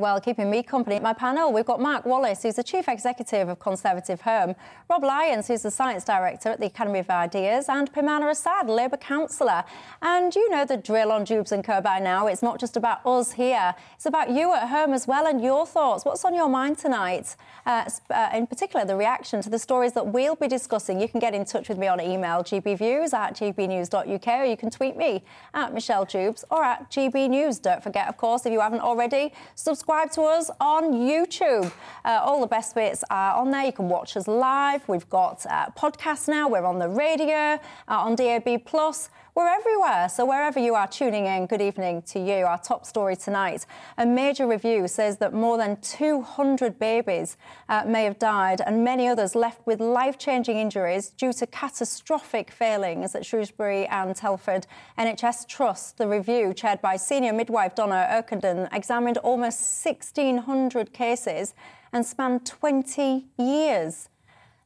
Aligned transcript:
Well, 0.00 0.18
keeping 0.18 0.48
me 0.48 0.62
company 0.62 0.96
at 0.96 1.02
my 1.02 1.12
panel, 1.12 1.52
we've 1.52 1.66
got 1.66 1.78
Mark 1.78 2.06
Wallace, 2.06 2.42
who's 2.42 2.54
the 2.54 2.62
Chief 2.62 2.88
Executive 2.88 3.50
of 3.50 3.58
Conservative 3.58 4.22
Home, 4.22 4.54
Rob 4.88 5.04
Lyons, 5.04 5.46
who's 5.46 5.60
the 5.60 5.70
Science 5.70 6.04
Director 6.04 6.48
at 6.48 6.58
the 6.58 6.64
Academy 6.64 7.00
of 7.00 7.10
Ideas, 7.10 7.68
and 7.68 7.92
Peymana 7.92 8.30
Assad, 8.30 8.70
Labour 8.70 8.96
Councillor. 8.96 9.62
And 10.00 10.34
you 10.34 10.48
know 10.48 10.64
the 10.64 10.78
drill 10.78 11.12
on 11.12 11.24
Dewbs 11.24 11.52
and 11.52 11.62
Co 11.62 11.82
by 11.82 11.98
now. 11.98 12.28
It's 12.28 12.42
not 12.42 12.58
just 12.58 12.78
about 12.78 13.04
us 13.04 13.32
here, 13.32 13.74
it's 13.94 14.06
about 14.06 14.30
you 14.30 14.54
at 14.54 14.70
home 14.70 14.94
as 14.94 15.06
well 15.06 15.26
and 15.26 15.42
your 15.42 15.66
thoughts. 15.66 16.06
What's 16.06 16.24
on 16.24 16.34
your 16.34 16.48
mind 16.48 16.78
tonight? 16.78 17.36
Uh, 17.70 17.88
uh, 18.10 18.30
in 18.34 18.48
particular, 18.48 18.84
the 18.84 18.96
reaction 18.96 19.40
to 19.40 19.48
the 19.48 19.58
stories 19.58 19.92
that 19.92 20.04
we'll 20.04 20.34
be 20.34 20.48
discussing. 20.48 21.00
You 21.00 21.06
can 21.06 21.20
get 21.20 21.34
in 21.34 21.44
touch 21.44 21.68
with 21.68 21.78
me 21.78 21.86
on 21.86 22.00
email, 22.00 22.42
gbviews 22.42 23.14
at 23.14 23.36
gbnews.uk, 23.36 24.26
or 24.26 24.44
you 24.44 24.56
can 24.56 24.70
tweet 24.70 24.96
me 24.96 25.22
at 25.54 25.72
Michelle 25.72 26.04
Dewbs 26.04 26.42
or 26.50 26.64
at 26.64 26.90
gbnews. 26.90 27.62
Don't 27.62 27.80
forget, 27.80 28.08
of 28.08 28.16
course, 28.16 28.44
if 28.44 28.52
you 28.52 28.58
haven't 28.58 28.80
already, 28.80 29.32
subscribe 29.54 30.10
to 30.12 30.22
us 30.22 30.50
on 30.60 30.92
YouTube. 30.94 31.70
Uh, 32.04 32.20
all 32.24 32.40
the 32.40 32.48
best 32.48 32.74
bits 32.74 33.04
are 33.08 33.34
on 33.36 33.52
there. 33.52 33.64
You 33.64 33.72
can 33.72 33.88
watch 33.88 34.16
us 34.16 34.26
live. 34.26 34.82
We've 34.88 35.08
got 35.08 35.46
uh, 35.46 35.66
podcasts 35.78 36.26
now. 36.26 36.48
We're 36.48 36.64
on 36.64 36.80
the 36.80 36.88
radio, 36.88 37.54
uh, 37.54 37.58
on 37.86 38.16
DAB 38.16 38.64
Plus. 38.64 39.10
We're 39.32 39.46
everywhere. 39.46 40.08
So 40.08 40.26
wherever 40.26 40.58
you 40.58 40.74
are 40.74 40.88
tuning 40.88 41.26
in, 41.26 41.46
good 41.46 41.62
evening 41.62 42.02
to 42.02 42.18
you. 42.18 42.46
Our 42.46 42.58
top 42.58 42.84
story 42.84 43.14
tonight. 43.14 43.64
A 43.96 44.04
major 44.04 44.44
review 44.44 44.88
says 44.88 45.18
that 45.18 45.32
more 45.32 45.56
than 45.56 45.80
200 45.82 46.80
babies 46.80 47.36
uh, 47.68 47.84
may 47.86 48.02
have 48.04 48.18
died 48.18 48.60
and 48.60 48.82
many 48.82 49.06
others 49.06 49.36
left 49.36 49.64
with 49.68 49.78
life-changing 49.78 50.58
injuries 50.58 51.10
due 51.10 51.32
to 51.34 51.46
catastrophic 51.46 52.50
failings 52.50 53.14
at 53.14 53.24
Shrewsbury 53.24 53.86
and 53.86 54.16
Telford 54.16 54.66
NHS 54.98 55.46
Trust. 55.46 55.98
The 55.98 56.08
review, 56.08 56.52
chaired 56.52 56.82
by 56.82 56.96
senior 56.96 57.32
midwife 57.32 57.76
Donna 57.76 58.08
Ockenden, 58.10 58.68
examined 58.74 59.18
almost 59.18 59.86
1,600 59.86 60.92
cases 60.92 61.54
and 61.92 62.04
spanned 62.04 62.44
20 62.46 63.26
years. 63.38 64.09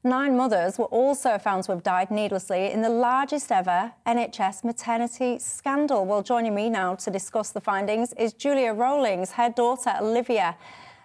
Nine 0.07 0.37
mothers 0.37 0.79
were 0.79 0.85
also 0.85 1.39
found 1.39 1.65
to 1.65 1.73
have 1.73 1.83
died 1.83 2.11
needlessly 2.11 2.71
in 2.71 2.83
the 2.83 2.91
largest 2.91 3.51
ever 3.51 3.91
NHS 4.07 4.63
maternity 4.63 5.39
scandal. 5.39 6.05
Well, 6.05 6.23
joining 6.23 6.55
me 6.55 6.69
now 6.69 6.95
to 6.97 7.11
discuss 7.11 7.53
the 7.53 7.63
findings 7.63 8.13
is 8.19 8.35
Julia 8.35 8.75
Rowlings. 8.75 9.33
Her 9.33 9.49
daughter, 9.49 9.95
Olivia, 9.99 10.59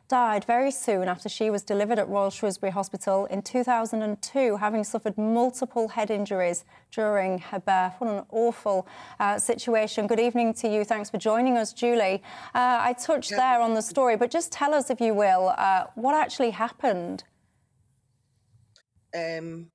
died 0.09 0.43
very 0.43 0.69
soon 0.69 1.07
after 1.07 1.29
she 1.29 1.49
was 1.49 1.63
delivered 1.63 1.97
at 1.97 2.09
Royal 2.09 2.29
Shrewsbury 2.29 2.73
Hospital 2.73 3.25
in 3.27 3.41
2002, 3.41 4.57
having 4.57 4.83
suffered 4.83 5.17
multiple 5.17 5.87
head 5.87 6.11
injuries 6.11 6.65
during 6.91 7.39
her 7.39 7.59
birth. 7.59 7.93
What 7.99 8.09
an 8.09 8.25
awful 8.31 8.85
uh, 9.21 9.39
situation. 9.39 10.07
Good 10.07 10.19
evening 10.19 10.53
to 10.55 10.67
you. 10.67 10.83
Thanks 10.83 11.09
for 11.09 11.17
joining 11.17 11.57
us, 11.57 11.71
Julie. 11.71 12.21
Uh, 12.53 12.79
I 12.81 12.93
touched 12.99 13.29
there 13.29 13.61
on 13.61 13.75
the 13.75 13.81
story, 13.81 14.17
but 14.17 14.29
just 14.29 14.51
tell 14.51 14.73
us, 14.73 14.89
if 14.89 14.99
you 14.99 15.13
will, 15.13 15.53
uh, 15.57 15.85
what 15.95 16.15
actually 16.15 16.51
happened. 16.51 17.23
Um, 19.15 19.71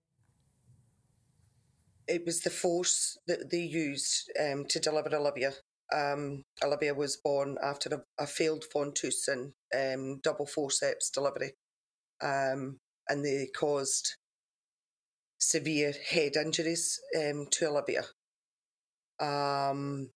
it 2.06 2.24
was 2.26 2.40
the 2.40 2.50
force 2.50 3.18
that 3.26 3.50
they 3.50 3.62
used 3.62 4.30
um, 4.40 4.66
to 4.68 4.78
deliver 4.78 5.14
Olivia. 5.14 5.52
Um, 5.94 6.42
Olivia 6.62 6.94
was 6.94 7.16
born 7.16 7.56
after 7.62 7.88
a, 7.94 8.22
a 8.22 8.26
failed 8.26 8.64
ventouse 8.74 9.28
um, 9.74 10.20
double 10.22 10.46
forceps 10.46 11.10
delivery, 11.10 11.52
um, 12.22 12.78
and 13.08 13.24
they 13.24 13.48
caused 13.54 14.16
severe 15.38 15.92
head 16.10 16.36
injuries 16.36 17.00
um, 17.16 17.46
to 17.52 17.68
Olivia. 17.68 18.04
Um, 19.20 20.10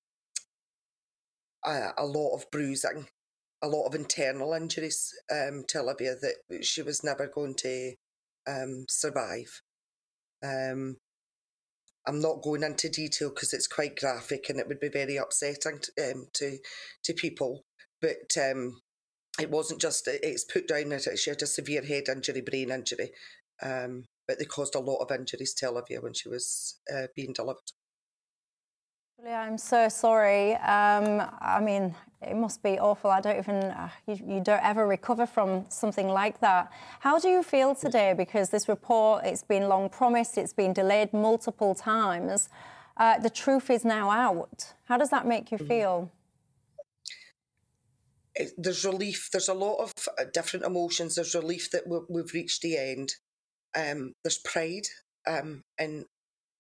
a, 1.65 1.91
a, 1.99 2.07
lot 2.07 2.35
of 2.35 2.51
bruising, 2.51 3.07
a 3.63 3.69
lot 3.69 3.87
of 3.87 3.95
internal 3.95 4.55
injuries 4.55 5.13
to 5.31 5.65
Olivia 5.77 6.15
that 6.21 6.65
she 6.65 6.83
was 6.83 7.05
never 7.05 7.27
going 7.27 7.55
to 7.57 7.95
um, 8.49 8.87
survive. 8.89 9.63
Um, 10.43 10.97
I'm 12.07 12.21
not 12.21 12.43
going 12.43 12.63
into 12.63 12.89
detail 12.89 13.29
because 13.29 13.53
it's 13.53 13.67
quite 13.67 13.99
graphic 13.99 14.49
and 14.49 14.59
it 14.59 14.67
would 14.67 14.81
be 14.81 14.89
very 14.89 15.17
upsetting 15.17 15.81
to 15.83 16.11
um, 16.11 16.27
to, 16.35 16.59
to, 17.05 17.13
people. 17.13 17.65
But 18.01 18.37
um, 18.41 18.81
it 19.39 19.51
wasn't 19.51 19.81
just 19.81 20.09
it's 20.09 20.45
put 20.45 20.69
down 20.69 20.89
that 20.89 21.19
she 21.19 21.31
had 21.31 21.43
a 21.43 21.47
severe 21.47 21.83
head 21.83 22.05
injury, 22.09 22.41
brain 22.41 22.71
injury, 22.71 23.11
um, 23.63 24.05
but 24.27 24.39
they 24.39 24.47
caused 24.47 24.75
a 24.75 24.81
lot 24.81 25.03
of 25.03 25.11
injuries 25.11 25.53
to 25.55 25.69
Olivia 25.69 26.01
when 26.01 26.15
she 26.15 26.29
was 26.29 26.79
uh, 26.93 27.09
being 27.15 27.35
delivered. 27.35 27.73
I'm 29.27 29.59
so 29.59 29.89
sorry. 29.89 30.55
Um, 30.55 31.23
I 31.41 31.61
mean, 31.61 31.95
it 32.23 32.37
must 32.37 32.63
be 32.63 32.79
awful. 32.79 33.11
I 33.11 33.21
don't 33.21 33.39
even, 33.39 33.57
uh, 33.57 33.89
you, 34.07 34.19
you, 34.27 34.41
don't 34.41 34.63
ever 34.63 34.87
recover 34.87 35.27
from 35.27 35.67
something 35.69 36.09
like 36.09 36.41
that. 36.41 36.73
How 37.01 37.19
do 37.19 37.29
you 37.29 37.43
feel 37.43 37.75
today? 37.75 38.15
Because 38.17 38.51
this 38.51 38.69
report, 38.69 39.25
it's 39.25 39.43
been 39.43 39.69
long 39.69 39.89
promised, 39.89 40.39
it's 40.39 40.53
been 40.53 40.73
delayed 40.73 41.13
multiple 41.13 41.75
times. 41.75 42.49
Uh, 42.97 43.19
the 43.19 43.31
truth 43.31 43.71
is 43.71 43.85
now 43.85 44.11
out. 44.11 44.75
How 44.85 44.97
does 44.97 45.11
that 45.11 45.27
make 45.27 45.51
you 45.51 45.59
feel? 45.59 46.11
there's 48.57 48.85
relief. 48.85 49.31
There's 49.33 49.49
a 49.49 49.55
lot 49.55 49.83
of 49.83 49.93
uh, 50.17 50.25
different 50.33 50.65
emotions. 50.65 51.17
There's 51.17 51.35
relief 51.35 51.73
that 51.73 51.83
we've 52.09 52.33
reached 52.33 52.63
the 52.63 52.77
end. 52.77 53.15
Um, 53.77 54.13
there's 54.23 54.39
pride 54.39 54.87
um, 55.27 55.65
in 55.77 56.05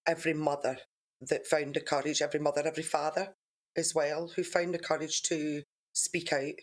every 0.04 0.34
mother 0.34 0.78
that 1.20 1.46
found 1.46 1.74
the 1.74 1.80
courage, 1.80 2.22
every 2.22 2.40
mother, 2.40 2.62
every 2.64 2.82
father 2.82 3.34
as 3.76 3.94
well, 3.94 4.32
who 4.36 4.44
found 4.44 4.74
the 4.74 4.78
courage 4.78 5.22
to 5.22 5.62
speak 5.92 6.32
out 6.32 6.54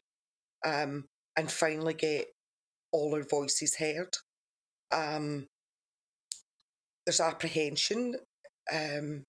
um, 0.65 1.05
and 1.35 1.51
finally 1.51 1.93
get 1.93 2.27
all 2.91 3.13
our 3.13 3.23
voices 3.23 3.75
heard. 3.75 4.15
Um, 4.91 5.47
there's 7.05 7.19
apprehension, 7.19 8.15
um, 8.73 9.23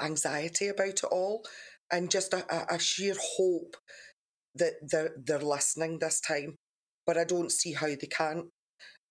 anxiety 0.00 0.68
about 0.68 0.88
it 0.88 1.04
all, 1.04 1.44
and 1.90 2.10
just 2.10 2.32
a, 2.32 2.74
a, 2.74 2.78
sheer 2.78 3.14
hope 3.36 3.76
that 4.54 4.74
they're, 4.82 5.12
they're 5.16 5.38
listening 5.38 5.98
this 5.98 6.20
time. 6.20 6.56
But 7.06 7.16
I 7.16 7.24
don't 7.24 7.50
see 7.50 7.72
how 7.72 7.88
they 7.88 8.08
can't 8.08 8.46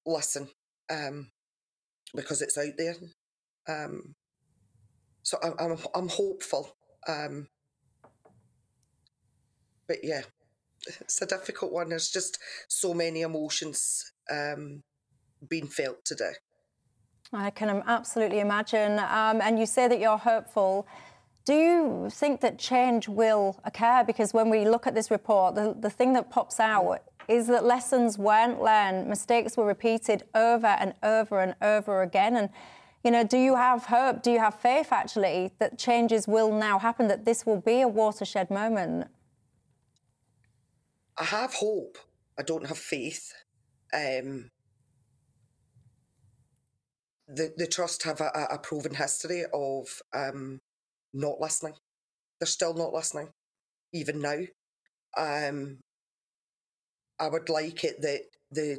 listen 0.06 0.50
um, 0.90 1.30
because 2.16 2.41
it's 2.41 2.58
out 2.58 2.74
there. 2.78 2.96
Um, 3.68 4.14
so 5.24 5.38
I'm 5.44 5.53
I'm, 5.59 5.78
I'm 5.96 6.09
hopeful. 6.09 6.75
Um, 7.07 7.47
but 9.88 9.97
yeah, 10.03 10.22
it's 11.02 11.22
a 11.22 11.25
difficult 11.25 11.72
one. 11.72 11.90
There's 11.90 12.09
just 12.09 12.38
so 12.68 12.94
many 12.94 13.22
emotions 13.22 14.12
um, 14.31 14.84
being 15.47 15.68
felt 15.68 16.06
today. 16.06 16.34
I 17.34 17.50
can 17.52 17.84
absolutely 17.85 18.40
imagine. 18.40 19.00
Um, 19.00 19.41
and 19.41 19.59
you 19.59 19.66
say 19.66 19.88
that 19.88 20.00
you're 20.00 20.18
hopeful. 20.18 20.88
Do 21.46 21.53
you 21.53 22.09
think 22.12 22.41
that 22.41 22.59
change 22.59 23.08
will 23.08 23.59
occur? 23.63 24.03
Because 24.06 24.34
when 24.34 24.50
we 24.50 24.66
look 24.66 24.88
at 24.88 24.96
this 24.96 25.09
report, 25.09 25.56
the, 25.56 25.75
the 25.79 25.90
thing 25.90 26.13
that 26.13 26.29
pops 26.29 26.59
out 26.59 27.03
is 27.28 27.47
that 27.47 27.63
lessons 27.63 28.18
weren't 28.18 28.62
learned, 28.62 29.08
mistakes 29.08 29.56
were 29.56 29.66
repeated 29.66 30.24
over 30.34 30.68
and 30.68 30.94
over 31.03 31.40
and 31.40 31.56
over 31.62 32.02
again. 32.02 32.35
And 32.35 32.49
you 33.03 33.11
know, 33.11 33.23
do 33.23 33.37
you 33.37 33.55
have 33.55 33.85
hope? 33.85 34.23
Do 34.23 34.31
you 34.31 34.40
have 34.40 34.59
faith 34.59 34.91
actually 34.91 35.53
that 35.59 35.78
changes 35.78 36.28
will 36.28 36.51
now 36.51 36.79
happen, 36.79 37.07
that 37.07 37.25
this 37.25 37.46
will 37.46 37.61
be 37.61 37.81
a 37.81 37.87
watershed 37.87 38.49
moment? 38.49 39.07
I 41.17 41.25
have 41.25 41.53
hope. 41.55 41.97
I 42.37 42.43
don't 42.43 42.67
have 42.67 42.78
faith. 42.78 43.34
Um, 43.93 44.49
the 47.28 47.53
the 47.55 47.67
trust 47.67 48.03
have 48.03 48.22
a, 48.22 48.31
a 48.49 48.57
proven 48.57 48.96
history 48.96 49.43
of 49.53 50.02
um, 50.13 50.59
not 51.13 51.40
listening. 51.40 51.73
They're 52.40 52.47
still 52.47 52.73
not 52.73 52.93
listening, 52.93 53.29
even 53.93 54.22
now. 54.22 54.40
Um, 55.17 55.79
I 57.19 57.28
would 57.28 57.49
like 57.49 57.84
it 57.84 58.02
that 58.02 58.22
the 58.52 58.78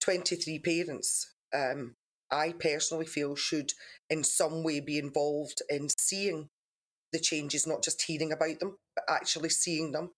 twenty 0.00 0.36
three 0.36 0.58
parents 0.58 1.34
um, 1.54 1.94
I 2.30 2.52
personally 2.58 3.06
feel 3.06 3.36
should 3.36 3.72
in 4.10 4.24
some 4.24 4.62
way 4.62 4.80
be 4.80 4.98
involved 4.98 5.62
in 5.68 5.88
seeing 5.98 6.48
the 7.12 7.18
changes, 7.18 7.66
not 7.66 7.82
just 7.82 8.02
hearing 8.02 8.32
about 8.32 8.58
them, 8.60 8.78
but 8.94 9.04
actually 9.08 9.50
seeing 9.50 9.92
them. 9.92 10.10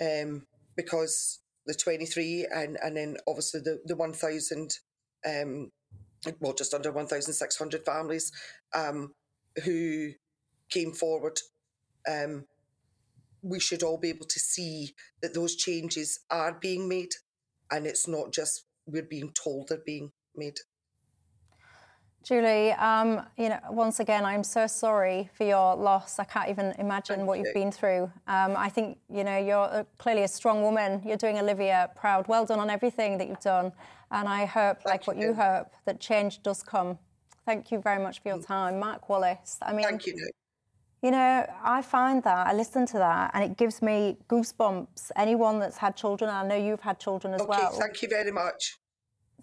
Um, 0.00 0.46
because 0.76 1.40
the 1.66 1.74
23 1.74 2.46
and, 2.54 2.78
and 2.82 2.96
then 2.96 3.16
obviously 3.26 3.60
the, 3.60 3.80
the 3.84 3.96
1,000 3.96 4.78
um, 5.26 5.70
well, 6.40 6.52
just 6.52 6.74
under 6.74 6.92
1,600 6.92 7.84
families 7.84 8.32
um, 8.74 9.12
who 9.64 10.10
came 10.70 10.92
forward. 10.92 11.38
Um, 12.08 12.46
we 13.42 13.60
should 13.60 13.82
all 13.82 13.98
be 13.98 14.08
able 14.08 14.26
to 14.26 14.40
see 14.40 14.94
that 15.22 15.34
those 15.34 15.56
changes 15.56 16.20
are 16.30 16.58
being 16.60 16.88
made 16.88 17.10
and 17.70 17.86
it's 17.86 18.08
not 18.08 18.32
just 18.32 18.64
we're 18.86 19.02
being 19.02 19.32
told 19.32 19.68
they're 19.68 19.78
being 19.84 20.12
made. 20.34 20.58
Julie, 22.26 22.72
um, 22.72 23.24
you 23.36 23.50
know, 23.50 23.60
once 23.70 24.00
again, 24.00 24.24
I'm 24.24 24.42
so 24.42 24.66
sorry 24.66 25.30
for 25.34 25.44
your 25.44 25.76
loss. 25.76 26.18
I 26.18 26.24
can't 26.24 26.48
even 26.48 26.74
imagine 26.76 27.18
Thank 27.18 27.28
what 27.28 27.38
you. 27.38 27.44
have 27.44 27.54
been 27.54 27.70
through. 27.70 28.10
Um, 28.26 28.56
I 28.56 28.68
think, 28.68 28.98
you 29.08 29.22
know, 29.22 29.38
you're 29.38 29.86
clearly 29.98 30.24
a 30.24 30.28
strong 30.28 30.62
woman. 30.62 31.00
You're 31.06 31.16
doing 31.16 31.38
Olivia 31.38 31.88
proud. 31.94 32.26
Well 32.26 32.44
done 32.44 32.58
on 32.58 32.68
everything 32.68 33.16
that 33.18 33.28
you've 33.28 33.38
done. 33.38 33.70
And 34.10 34.28
I 34.28 34.44
hope, 34.44 34.82
Thank 34.82 34.86
like 34.86 35.06
you. 35.06 35.12
what 35.12 35.22
you 35.24 35.34
hope, 35.34 35.68
that 35.84 36.00
change 36.00 36.42
does 36.42 36.64
come. 36.64 36.98
Thank 37.44 37.70
you 37.70 37.78
very 37.78 38.02
much 38.02 38.20
for 38.20 38.30
your 38.30 38.38
mm. 38.38 38.46
time. 38.46 38.80
Mark 38.80 39.08
Wallace. 39.08 39.58
I 39.62 39.72
mean, 39.72 39.84
Thank 39.84 40.06
you. 40.06 40.16
You 41.02 41.12
know, 41.12 41.46
I 41.62 41.80
find 41.80 42.24
that, 42.24 42.48
I 42.48 42.54
listen 42.54 42.86
to 42.86 42.98
that, 42.98 43.30
and 43.34 43.44
it 43.44 43.56
gives 43.56 43.82
me 43.82 44.16
goosebumps. 44.28 45.12
Anyone 45.14 45.60
that's 45.60 45.76
had 45.76 45.94
children, 45.94 46.28
I 46.28 46.44
know 46.44 46.56
you've 46.56 46.80
had 46.80 46.98
children 46.98 47.34
as 47.34 47.42
okay, 47.42 47.50
well. 47.50 47.70
Thank 47.70 48.02
you 48.02 48.08
very 48.08 48.32
much. 48.32 48.78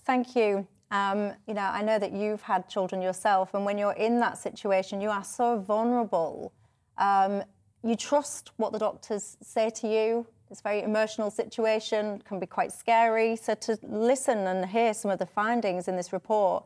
Thank 0.06 0.36
you. 0.36 0.68
Um, 0.94 1.34
you 1.48 1.56
know, 1.56 1.64
I 1.64 1.82
know 1.82 1.98
that 1.98 2.14
you've 2.14 2.44
had 2.44 2.70
children 2.70 3.02
yourself, 3.02 3.56
and 3.56 3.66
when 3.66 3.80
you're 3.80 3.94
in 3.94 4.20
that 4.20 4.38
situation, 4.38 5.02
you 5.02 5.10
are 5.10 5.24
so 5.24 5.58
vulnerable. 5.58 6.54
Um, 7.00 7.42
you 7.84 7.96
trust 7.96 8.52
what 8.58 8.72
the 8.74 8.78
doctors 8.78 9.36
say 9.42 9.72
to 9.72 9.88
you. 9.88 10.28
It's 10.52 10.60
a 10.60 10.64
very 10.64 10.84
emotional 10.84 11.32
situation, 11.32 12.22
can 12.26 12.40
be 12.40 12.46
quite 12.46 12.72
scary. 12.72 13.36
So 13.36 13.56
to 13.56 13.80
listen 13.82 14.38
and 14.46 14.64
hear 14.68 14.94
some 14.94 15.10
of 15.10 15.18
the 15.18 15.26
findings 15.26 15.88
in 15.88 15.96
this 15.96 16.14
report, 16.14 16.64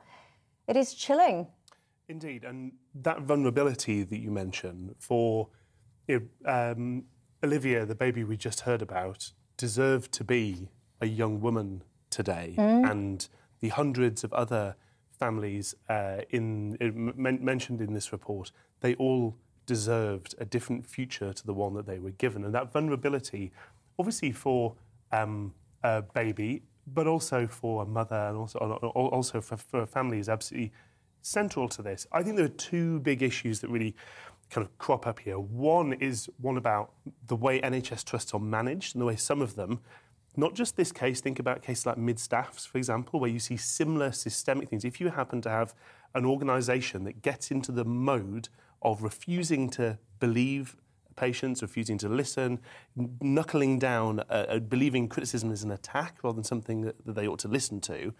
it 0.67 0.75
is 0.75 0.93
chilling. 0.93 1.47
Indeed, 2.09 2.43
and 2.43 2.73
that 2.95 3.21
vulnerability 3.21 4.03
that 4.03 4.19
you 4.19 4.29
mention 4.29 4.93
for 4.99 5.47
you 6.05 6.27
know, 6.43 6.51
um, 6.51 7.05
Olivia, 7.41 7.85
the 7.85 7.95
baby 7.95 8.25
we 8.25 8.35
just 8.35 8.61
heard 8.61 8.81
about, 8.81 9.31
deserved 9.55 10.11
to 10.11 10.25
be 10.25 10.67
a 10.99 11.05
young 11.05 11.39
woman 11.39 11.81
today, 12.09 12.55
mm. 12.57 12.91
and 12.91 13.29
the 13.59 13.69
hundreds 13.69 14.23
of 14.23 14.33
other 14.33 14.75
families 15.11 15.75
uh, 15.89 16.21
in, 16.29 16.77
men- 17.15 17.43
mentioned 17.43 17.81
in 17.81 17.93
this 17.93 18.11
report, 18.11 18.51
they 18.81 18.93
all 18.95 19.35
deserved 19.65 20.35
a 20.39 20.45
different 20.45 20.85
future 20.85 21.33
to 21.33 21.45
the 21.45 21.53
one 21.53 21.73
that 21.73 21.85
they 21.85 21.99
were 21.99 22.11
given, 22.11 22.45
and 22.45 22.53
that 22.53 22.71
vulnerability, 22.71 23.51
obviously 23.99 24.31
for 24.31 24.75
um, 25.11 25.53
a 25.83 26.01
baby, 26.01 26.61
but 26.93 27.07
also 27.07 27.47
for 27.47 27.83
a 27.83 27.85
mother 27.85 28.15
and 28.15 28.37
also 28.37 28.59
also 28.59 29.41
for, 29.41 29.57
for 29.57 29.81
a 29.81 29.87
family 29.87 30.19
is 30.19 30.29
absolutely 30.29 30.71
central 31.21 31.67
to 31.67 31.81
this. 31.81 32.07
I 32.11 32.23
think 32.23 32.37
there 32.37 32.45
are 32.45 32.49
two 32.49 32.99
big 33.01 33.21
issues 33.21 33.59
that 33.59 33.69
really 33.69 33.95
kind 34.49 34.65
of 34.65 34.77
crop 34.77 35.05
up 35.05 35.19
here. 35.19 35.37
One 35.37 35.93
is 35.93 36.29
one 36.39 36.57
about 36.57 36.93
the 37.27 37.35
way 37.35 37.59
NHS 37.59 38.05
trusts 38.05 38.33
are 38.33 38.39
managed 38.39 38.95
and 38.95 39.01
the 39.01 39.05
way 39.05 39.17
some 39.17 39.41
of 39.41 39.55
them, 39.55 39.81
not 40.37 40.53
just 40.53 40.77
this 40.77 40.91
case, 40.91 41.19
think 41.19 41.39
about 41.39 41.63
cases 41.63 41.85
like 41.85 41.97
mid 41.97 42.19
staffs, 42.19 42.65
for 42.65 42.77
example, 42.77 43.19
where 43.19 43.29
you 43.29 43.39
see 43.39 43.57
similar 43.57 44.11
systemic 44.11 44.69
things. 44.69 44.85
If 44.85 45.01
you 45.01 45.09
happen 45.09 45.41
to 45.41 45.49
have 45.49 45.73
an 46.13 46.25
organisation 46.25 47.03
that 47.05 47.21
gets 47.21 47.51
into 47.51 47.71
the 47.71 47.83
mode 47.83 48.49
of 48.81 49.01
refusing 49.01 49.69
to 49.71 49.97
believe 50.19 50.77
patients, 51.15 51.61
refusing 51.63 51.97
to 51.97 52.07
listen, 52.07 52.59
knuckling 53.19 53.79
down, 53.79 54.19
uh, 54.29 54.45
uh, 54.47 54.59
believing 54.59 55.09
criticism 55.09 55.51
is 55.51 55.63
an 55.63 55.71
attack 55.71 56.17
rather 56.23 56.35
than 56.35 56.43
something 56.43 56.81
that, 56.81 57.03
that 57.05 57.15
they 57.15 57.27
ought 57.27 57.39
to 57.39 57.47
listen 57.47 57.81
to, 57.81 58.13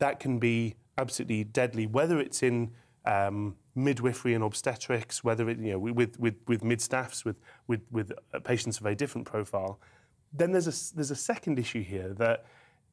that 0.00 0.18
can 0.18 0.38
be 0.38 0.74
absolutely 0.98 1.44
deadly, 1.44 1.86
whether 1.86 2.18
it's 2.18 2.42
in 2.42 2.72
um, 3.06 3.56
midwifery 3.74 4.34
and 4.34 4.42
obstetrics, 4.42 5.22
whether 5.22 5.48
it, 5.48 5.58
you 5.58 5.72
know, 5.72 5.78
with, 5.78 6.18
with, 6.18 6.34
with 6.46 6.64
mid-staffs, 6.64 7.24
with, 7.24 7.36
with, 7.68 7.80
with 7.90 8.12
uh, 8.34 8.40
patients 8.40 8.80
of 8.80 8.86
a 8.86 8.94
different 8.94 9.26
profile. 9.26 9.78
Then 10.32 10.52
there's 10.52 10.68
a, 10.68 10.94
there's 10.94 11.10
a 11.10 11.16
second 11.16 11.58
issue 11.58 11.82
here 11.82 12.14
that 12.14 12.44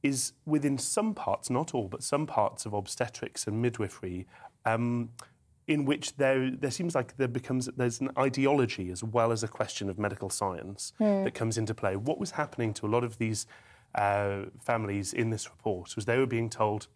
is 0.03 0.33
within 0.45 0.77
some 0.77 1.13
parts, 1.13 1.49
not 1.49 1.73
all, 1.73 1.87
but 1.87 2.03
some 2.03 2.25
parts 2.25 2.65
of 2.65 2.73
obstetrics 2.73 3.47
and 3.47 3.61
midwifery, 3.61 4.27
um, 4.65 5.09
in 5.67 5.85
which 5.85 6.15
there, 6.17 6.51
there 6.51 6.71
seems 6.71 6.95
like 6.95 7.17
there 7.17 7.27
becomes 7.27 7.67
there's 7.75 7.99
an 7.99 8.09
ideology 8.17 8.89
as 8.89 9.03
well 9.03 9.31
as 9.31 9.43
a 9.43 9.47
question 9.47 9.89
of 9.89 9.99
medical 9.99 10.29
science 10.29 10.93
mm. 10.99 11.23
that 11.25 11.33
comes 11.33 11.57
into 11.57 11.73
play. 11.73 11.95
What 11.95 12.19
was 12.19 12.31
happening 12.31 12.73
to 12.75 12.85
a 12.85 12.89
lot 12.89 13.03
of 13.03 13.17
these 13.17 13.45
uh, 13.95 14.43
families 14.63 15.13
in 15.13 15.29
this 15.29 15.49
report 15.49 15.95
was 15.95 16.05
they 16.05 16.17
were 16.17 16.25
being 16.25 16.49
told 16.49 16.87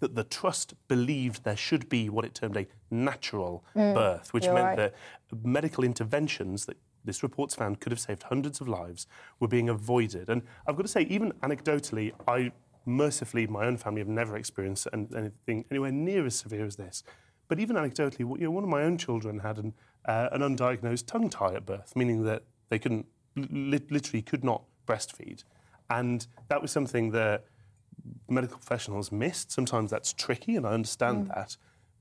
that 0.00 0.14
the 0.14 0.24
trust 0.24 0.74
believed 0.88 1.44
there 1.44 1.56
should 1.56 1.88
be 1.88 2.08
what 2.08 2.24
it 2.24 2.34
termed 2.34 2.56
a 2.56 2.66
natural 2.90 3.64
mm, 3.74 3.94
birth, 3.94 4.32
which 4.32 4.44
meant 4.44 4.56
right. 4.58 4.76
that 4.76 4.94
medical 5.42 5.84
interventions 5.84 6.66
that 6.66 6.76
this 7.06 7.22
report's 7.22 7.54
found 7.54 7.80
could 7.80 7.92
have 7.92 8.00
saved 8.00 8.24
hundreds 8.24 8.60
of 8.60 8.68
lives 8.68 9.06
were 9.40 9.48
being 9.48 9.68
avoided. 9.68 10.28
And 10.28 10.42
I've 10.66 10.76
got 10.76 10.82
to 10.82 10.88
say, 10.88 11.02
even 11.02 11.32
anecdotally, 11.42 12.12
I 12.28 12.52
mercifully, 12.86 13.46
my 13.46 13.66
own 13.66 13.76
family 13.76 14.00
have 14.00 14.08
never 14.08 14.36
experienced 14.36 14.86
anything 14.92 15.64
anywhere 15.70 15.92
near 15.92 16.24
as 16.24 16.36
severe 16.36 16.64
as 16.64 16.76
this. 16.76 17.02
But 17.48 17.60
even 17.60 17.76
anecdotally, 17.76 18.20
you 18.20 18.44
know, 18.44 18.50
one 18.50 18.64
of 18.64 18.70
my 18.70 18.82
own 18.82 18.96
children 18.96 19.40
had 19.40 19.58
an, 19.58 19.74
uh, 20.04 20.28
an 20.32 20.40
undiagnosed 20.40 21.06
tongue 21.06 21.28
tie 21.28 21.54
at 21.54 21.66
birth, 21.66 21.94
meaning 21.94 22.24
that 22.24 22.42
they 22.70 22.78
couldn't, 22.78 23.06
li- 23.36 23.80
literally 23.90 24.22
could 24.22 24.44
not 24.44 24.62
breastfeed. 24.86 25.44
And 25.90 26.26
that 26.48 26.62
was 26.62 26.70
something 26.70 27.10
that 27.10 27.44
medical 28.28 28.58
professionals 28.58 29.12
missed. 29.12 29.52
Sometimes 29.52 29.90
that's 29.90 30.12
tricky, 30.12 30.56
and 30.56 30.66
I 30.66 30.72
understand 30.72 31.26
mm. 31.26 31.34
that. 31.34 31.56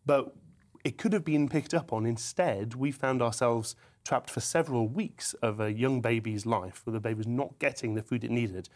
But 0.05 0.35
it 0.83 0.97
could 0.97 1.13
have 1.13 1.25
been 1.25 1.49
picked 1.49 1.73
up 1.73 1.91
on. 1.93 2.05
Instead, 2.05 2.75
we 2.75 2.91
found 2.91 3.21
ourselves 3.21 3.75
trapped 4.05 4.29
for 4.29 4.39
several 4.39 4.87
weeks 4.87 5.33
of 5.41 5.59
a 5.59 5.73
young 5.73 5.99
baby's 5.99 6.45
life 6.45 6.81
where 6.85 6.93
the 6.93 6.99
baby 6.99 7.17
was 7.17 7.27
not 7.27 7.57
getting 7.59 7.95
the 7.95 8.03
food 8.03 8.23
it 8.23 8.31
needed. 8.31 8.69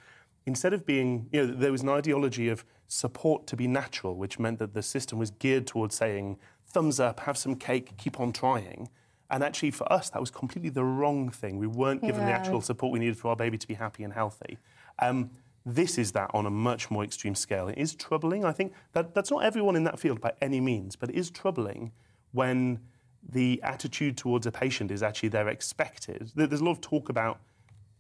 Instead 0.46 0.74
of 0.74 0.86
being, 0.86 1.30
you 1.32 1.46
know, 1.46 1.54
there 1.54 1.72
was 1.72 1.84
an 1.84 1.90
ideology 1.90 2.50
of 2.50 2.66
support 2.88 3.46
to 3.48 3.56
be 3.56 3.68
natural, 3.68 4.16
which 4.16 4.40
meant 4.40 4.58
that 4.60 4.74
the 4.74 4.82
system 4.82 5.20
was 5.20 5.30
geared 5.30 5.68
towards 5.68 5.96
saying, 5.96 6.38
thumbs 6.66 7.00
up, 7.00 7.22
have 7.22 7.38
some 7.38 7.56
cake, 7.56 7.96
keep 7.98 8.20
on 8.20 8.34
trying. 8.34 8.90
And 9.30 9.44
actually, 9.44 9.72
for 9.72 9.92
us, 9.94 10.10
that 10.10 10.20
was 10.20 10.32
completely 10.32 10.72
the 10.72 10.84
wrong 10.84 11.30
thing. 11.30 11.60
We 11.60 11.68
weren't 11.68 12.02
given 12.02 12.22
yeah. 12.22 12.28
the 12.28 12.34
actual 12.34 12.62
support 12.62 12.92
we 12.92 13.00
needed 13.00 13.18
for 13.18 13.30
our 13.30 13.36
baby 13.36 13.60
to 13.60 13.68
be 13.68 13.76
happy 13.76 14.04
and 14.04 14.12
healthy. 14.12 14.58
Um, 14.98 15.30
this 15.66 16.00
is 16.00 16.14
that 16.14 16.32
on 16.34 16.48
a 16.48 16.50
much 16.50 16.90
more 16.90 17.04
extreme 17.04 17.36
scale. 17.36 17.68
It 17.68 17.78
is 17.78 17.94
troubling. 17.94 18.44
I 18.44 18.52
think 18.52 18.74
that 18.94 19.14
that's 19.14 19.30
not 19.30 19.44
everyone 19.44 19.76
in 19.76 19.84
that 19.84 20.00
field 20.00 20.20
by 20.20 20.34
any 20.42 20.60
means, 20.60 20.96
but 20.96 21.10
it 21.10 21.16
is 21.16 21.30
troubling 21.30 21.92
when 22.32 22.80
the 23.28 23.60
attitude 23.64 24.18
towards 24.18 24.46
a 24.46 24.52
patient 24.52 24.92
is 24.92 25.04
actually 25.04 25.30
they're 25.30 25.50
expected. 25.50 26.32
There's 26.36 26.62
a 26.62 26.64
lot 26.64 26.72
of 26.72 26.82
talk 26.82 27.10
about 27.10 27.40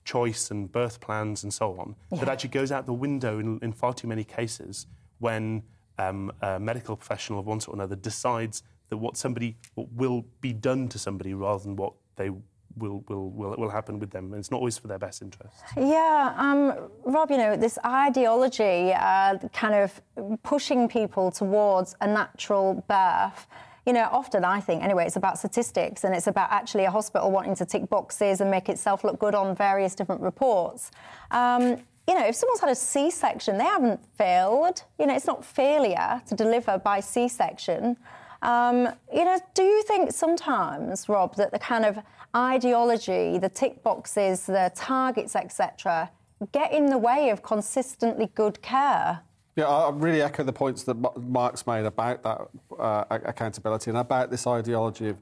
choice 0.05 0.49
and 0.49 0.71
birth 0.71 0.99
plans 0.99 1.43
and 1.43 1.53
so 1.53 1.77
on 1.79 1.95
yeah. 2.11 2.19
that 2.19 2.29
actually 2.29 2.49
goes 2.49 2.71
out 2.71 2.85
the 2.85 2.93
window 2.93 3.37
in, 3.37 3.59
in 3.61 3.71
far 3.71 3.93
too 3.93 4.07
many 4.07 4.23
cases 4.23 4.87
when 5.19 5.61
um, 5.99 6.31
a 6.41 6.59
medical 6.59 6.95
professional 6.95 7.39
of 7.39 7.45
one 7.45 7.59
sort 7.59 7.75
or 7.75 7.81
another 7.81 7.95
decides 7.95 8.63
that 8.87 8.97
what 8.97 9.17
somebody 9.17 9.55
what 9.75 9.91
will 9.91 10.25
be 10.41 10.51
done 10.51 10.87
to 10.87 10.97
somebody 10.97 11.33
rather 11.33 11.63
than 11.63 11.75
what 11.75 11.93
they 12.15 12.31
will, 12.77 13.03
will, 13.07 13.29
will, 13.29 13.55
will 13.57 13.69
happen 13.69 13.99
with 13.99 14.11
them. 14.11 14.25
And 14.25 14.39
it's 14.39 14.51
not 14.51 14.57
always 14.57 14.77
for 14.77 14.87
their 14.87 14.99
best 14.99 15.21
interest. 15.21 15.55
Yeah, 15.77 16.33
um, 16.37 16.89
Rob, 17.03 17.29
you 17.31 17.37
know, 17.37 17.55
this 17.55 17.77
ideology 17.85 18.93
uh, 18.93 19.37
kind 19.53 19.75
of 19.75 20.01
pushing 20.43 20.87
people 20.87 21.31
towards 21.31 21.95
a 22.01 22.07
natural 22.07 22.83
birth. 22.87 23.47
You 23.85 23.93
know, 23.93 24.07
often 24.11 24.43
I 24.45 24.59
think, 24.59 24.83
anyway, 24.83 25.05
it's 25.05 25.15
about 25.15 25.37
statistics 25.37 26.03
and 26.03 26.13
it's 26.15 26.27
about 26.27 26.51
actually 26.51 26.85
a 26.85 26.91
hospital 26.91 27.31
wanting 27.31 27.55
to 27.55 27.65
tick 27.65 27.89
boxes 27.89 28.41
and 28.41 28.51
make 28.51 28.69
itself 28.69 29.03
look 29.03 29.19
good 29.19 29.35
on 29.35 29.55
various 29.55 29.95
different 29.95 30.21
reports. 30.21 30.91
Um, 31.31 31.77
you 32.07 32.15
know, 32.15 32.25
if 32.25 32.35
someone's 32.35 32.59
had 32.59 32.69
a 32.69 32.75
C 32.75 33.11
section, 33.11 33.57
they 33.57 33.65
haven't 33.65 34.03
failed. 34.17 34.83
You 34.97 35.05
know, 35.05 35.15
it's 35.15 35.27
not 35.27 35.45
failure 35.45 36.21
to 36.27 36.35
deliver 36.35 36.79
by 36.79 36.99
C 36.99 37.27
section. 37.27 37.97
Um, 38.41 38.89
you 39.13 39.25
know, 39.25 39.39
do 39.53 39.63
you 39.63 39.83
think 39.83 40.11
sometimes, 40.11 41.07
Rob, 41.07 41.35
that 41.35 41.51
the 41.51 41.59
kind 41.59 41.85
of 41.85 41.99
ideology, 42.35 43.37
the 43.37 43.49
tick 43.49 43.83
boxes, 43.83 44.45
the 44.45 44.71
targets, 44.75 45.35
etc., 45.35 46.09
get 46.51 46.73
in 46.73 46.87
the 46.87 46.97
way 46.97 47.29
of 47.29 47.43
consistently 47.43 48.29
good 48.33 48.61
care? 48.61 49.21
Yeah, 49.59 49.67
I 49.67 49.89
really 49.89 50.21
echo 50.21 50.43
the 50.43 50.53
points 50.53 50.83
that 50.83 50.95
Mark's 51.17 51.67
made 51.67 51.83
about 51.83 52.23
that 52.23 52.47
uh, 52.79 53.03
accountability 53.09 53.91
and 53.91 53.97
about 53.97 54.31
this 54.31 54.47
ideology 54.47 55.09
of 55.09 55.17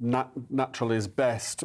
nat- 0.00 0.32
natural 0.50 0.90
is 0.90 1.06
best. 1.06 1.62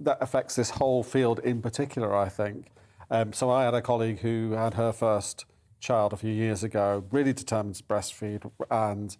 That 0.00 0.16
affects 0.22 0.56
this 0.56 0.70
whole 0.70 1.02
field 1.02 1.40
in 1.40 1.60
particular, 1.60 2.16
I 2.16 2.30
think. 2.30 2.68
Um, 3.10 3.34
so 3.34 3.50
I 3.50 3.64
had 3.64 3.74
a 3.74 3.82
colleague 3.82 4.20
who 4.20 4.52
had 4.52 4.72
her 4.72 4.90
first 4.90 5.44
child 5.80 6.14
a 6.14 6.16
few 6.16 6.32
years 6.32 6.64
ago, 6.64 7.04
really 7.10 7.34
determined 7.34 7.74
to 7.74 7.82
breastfeed, 7.82 8.50
and 8.70 9.14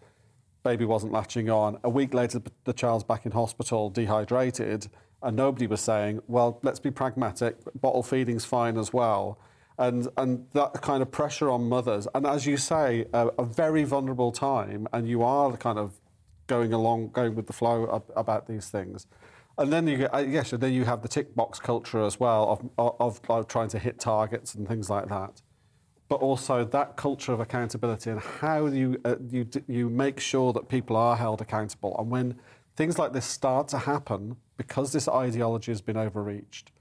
baby 0.63 0.87
wasn't 0.87 1.13
latching 1.13 1.51
on. 1.51 1.79
A 1.85 1.91
week 1.91 2.15
later, 2.15 2.41
the 2.65 2.73
child's 2.73 3.05
back 3.05 3.27
in 3.27 3.33
hospital, 3.33 3.91
dehydrated, 3.91 4.89
and 5.23 5.37
nobody 5.37 5.67
was 5.67 5.83
saying, 5.83 6.21
well, 6.27 6.59
let's 6.63 6.81
be 6.81 6.91
pragmatic, 6.91 7.59
bottle 7.83 8.03
feeding's 8.03 8.47
fine 8.47 8.79
as 8.79 8.95
well. 8.95 9.39
And, 9.77 10.09
and 10.17 10.47
that 10.53 10.75
kind 10.83 11.03
of 11.03 11.11
pressure 11.11 11.51
on 11.51 11.69
mothers, 11.69 12.07
and 12.15 12.27
as 12.27 12.47
you 12.47 12.57
say, 12.57 13.07
a, 13.13 13.29
a 13.39 13.45
very 13.45 13.83
vulnerable 13.83 14.31
time, 14.31 14.87
and 14.93 15.09
you 15.09 15.23
are 15.25 15.57
kind 15.57 15.79
of 15.79 16.01
going 16.47 16.73
along, 16.73 17.09
going 17.09 17.35
with 17.35 17.47
the 17.47 17.53
flow 17.53 18.05
about 18.15 18.47
these 18.47 18.69
things. 18.69 19.07
And 19.57 19.73
then 19.73 19.87
you 19.87 19.99
get, 19.99 20.15
uh, 20.15 20.19
yes, 20.19 20.53
and 20.53 20.63
then 20.63 20.73
you 20.73 20.85
have 20.85 21.03
the 21.03 21.09
tick 21.09 21.35
box 21.35 21.61
culture 21.61 22.05
as 22.05 22.19
well 22.19 22.71
of, 22.77 22.99
of, 23.01 23.21
of, 23.29 23.49
trying 23.49 23.69
to 23.69 23.79
hit 23.79 24.01
targets 24.01 24.55
and 24.55 24.67
things 24.67 24.91
like 24.91 25.09
that. 25.09 25.43
But 26.09 26.17
also 26.17 26.65
that 26.65 26.97
culture 26.97 27.33
of 27.33 27.41
accountability 27.41 28.11
and 28.11 28.21
how 28.21 28.67
you, 28.67 29.01
uh, 29.05 29.17
you, 29.31 29.49
you 29.69 29.89
make 29.89 30.19
sure 30.19 30.53
that 30.53 30.69
people 30.69 30.97
are 30.97 31.17
held 31.17 31.41
accountable. 31.41 31.97
And 31.99 32.11
when 32.11 32.35
things 32.77 32.99
like 32.99 33.13
this 33.13 33.27
start 33.27 33.69
to 33.69 33.79
happen, 33.79 34.37
because 34.57 34.93
this 34.93 35.09
ideology 35.09 35.71
has 35.71 35.81
been 35.81 35.97
overreached, 35.97 36.73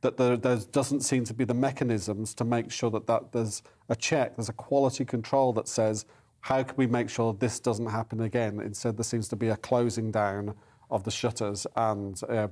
that 0.00 0.16
there, 0.16 0.36
there 0.36 0.58
doesn't 0.72 1.00
seem 1.00 1.24
to 1.24 1.34
be 1.34 1.44
the 1.44 1.54
mechanisms 1.54 2.34
to 2.34 2.44
make 2.44 2.70
sure 2.70 2.90
that, 2.90 3.06
that 3.06 3.32
there's 3.32 3.62
a 3.88 3.96
check, 3.96 4.36
there's 4.36 4.48
a 4.48 4.54
quality 4.54 5.04
control 5.04 5.52
that 5.54 5.66
says, 5.66 6.04
how 6.40 6.62
can 6.62 6.76
we 6.76 6.86
make 6.86 7.10
sure 7.10 7.32
this 7.34 7.58
doesn't 7.58 7.86
happen 7.86 8.20
again? 8.20 8.60
Instead, 8.60 8.96
there 8.96 9.04
seems 9.04 9.28
to 9.28 9.36
be 9.36 9.48
a 9.48 9.56
closing 9.56 10.10
down 10.10 10.54
of 10.90 11.04
the 11.04 11.10
shutters 11.10 11.66
and 11.76 12.20
uh, 12.28 12.48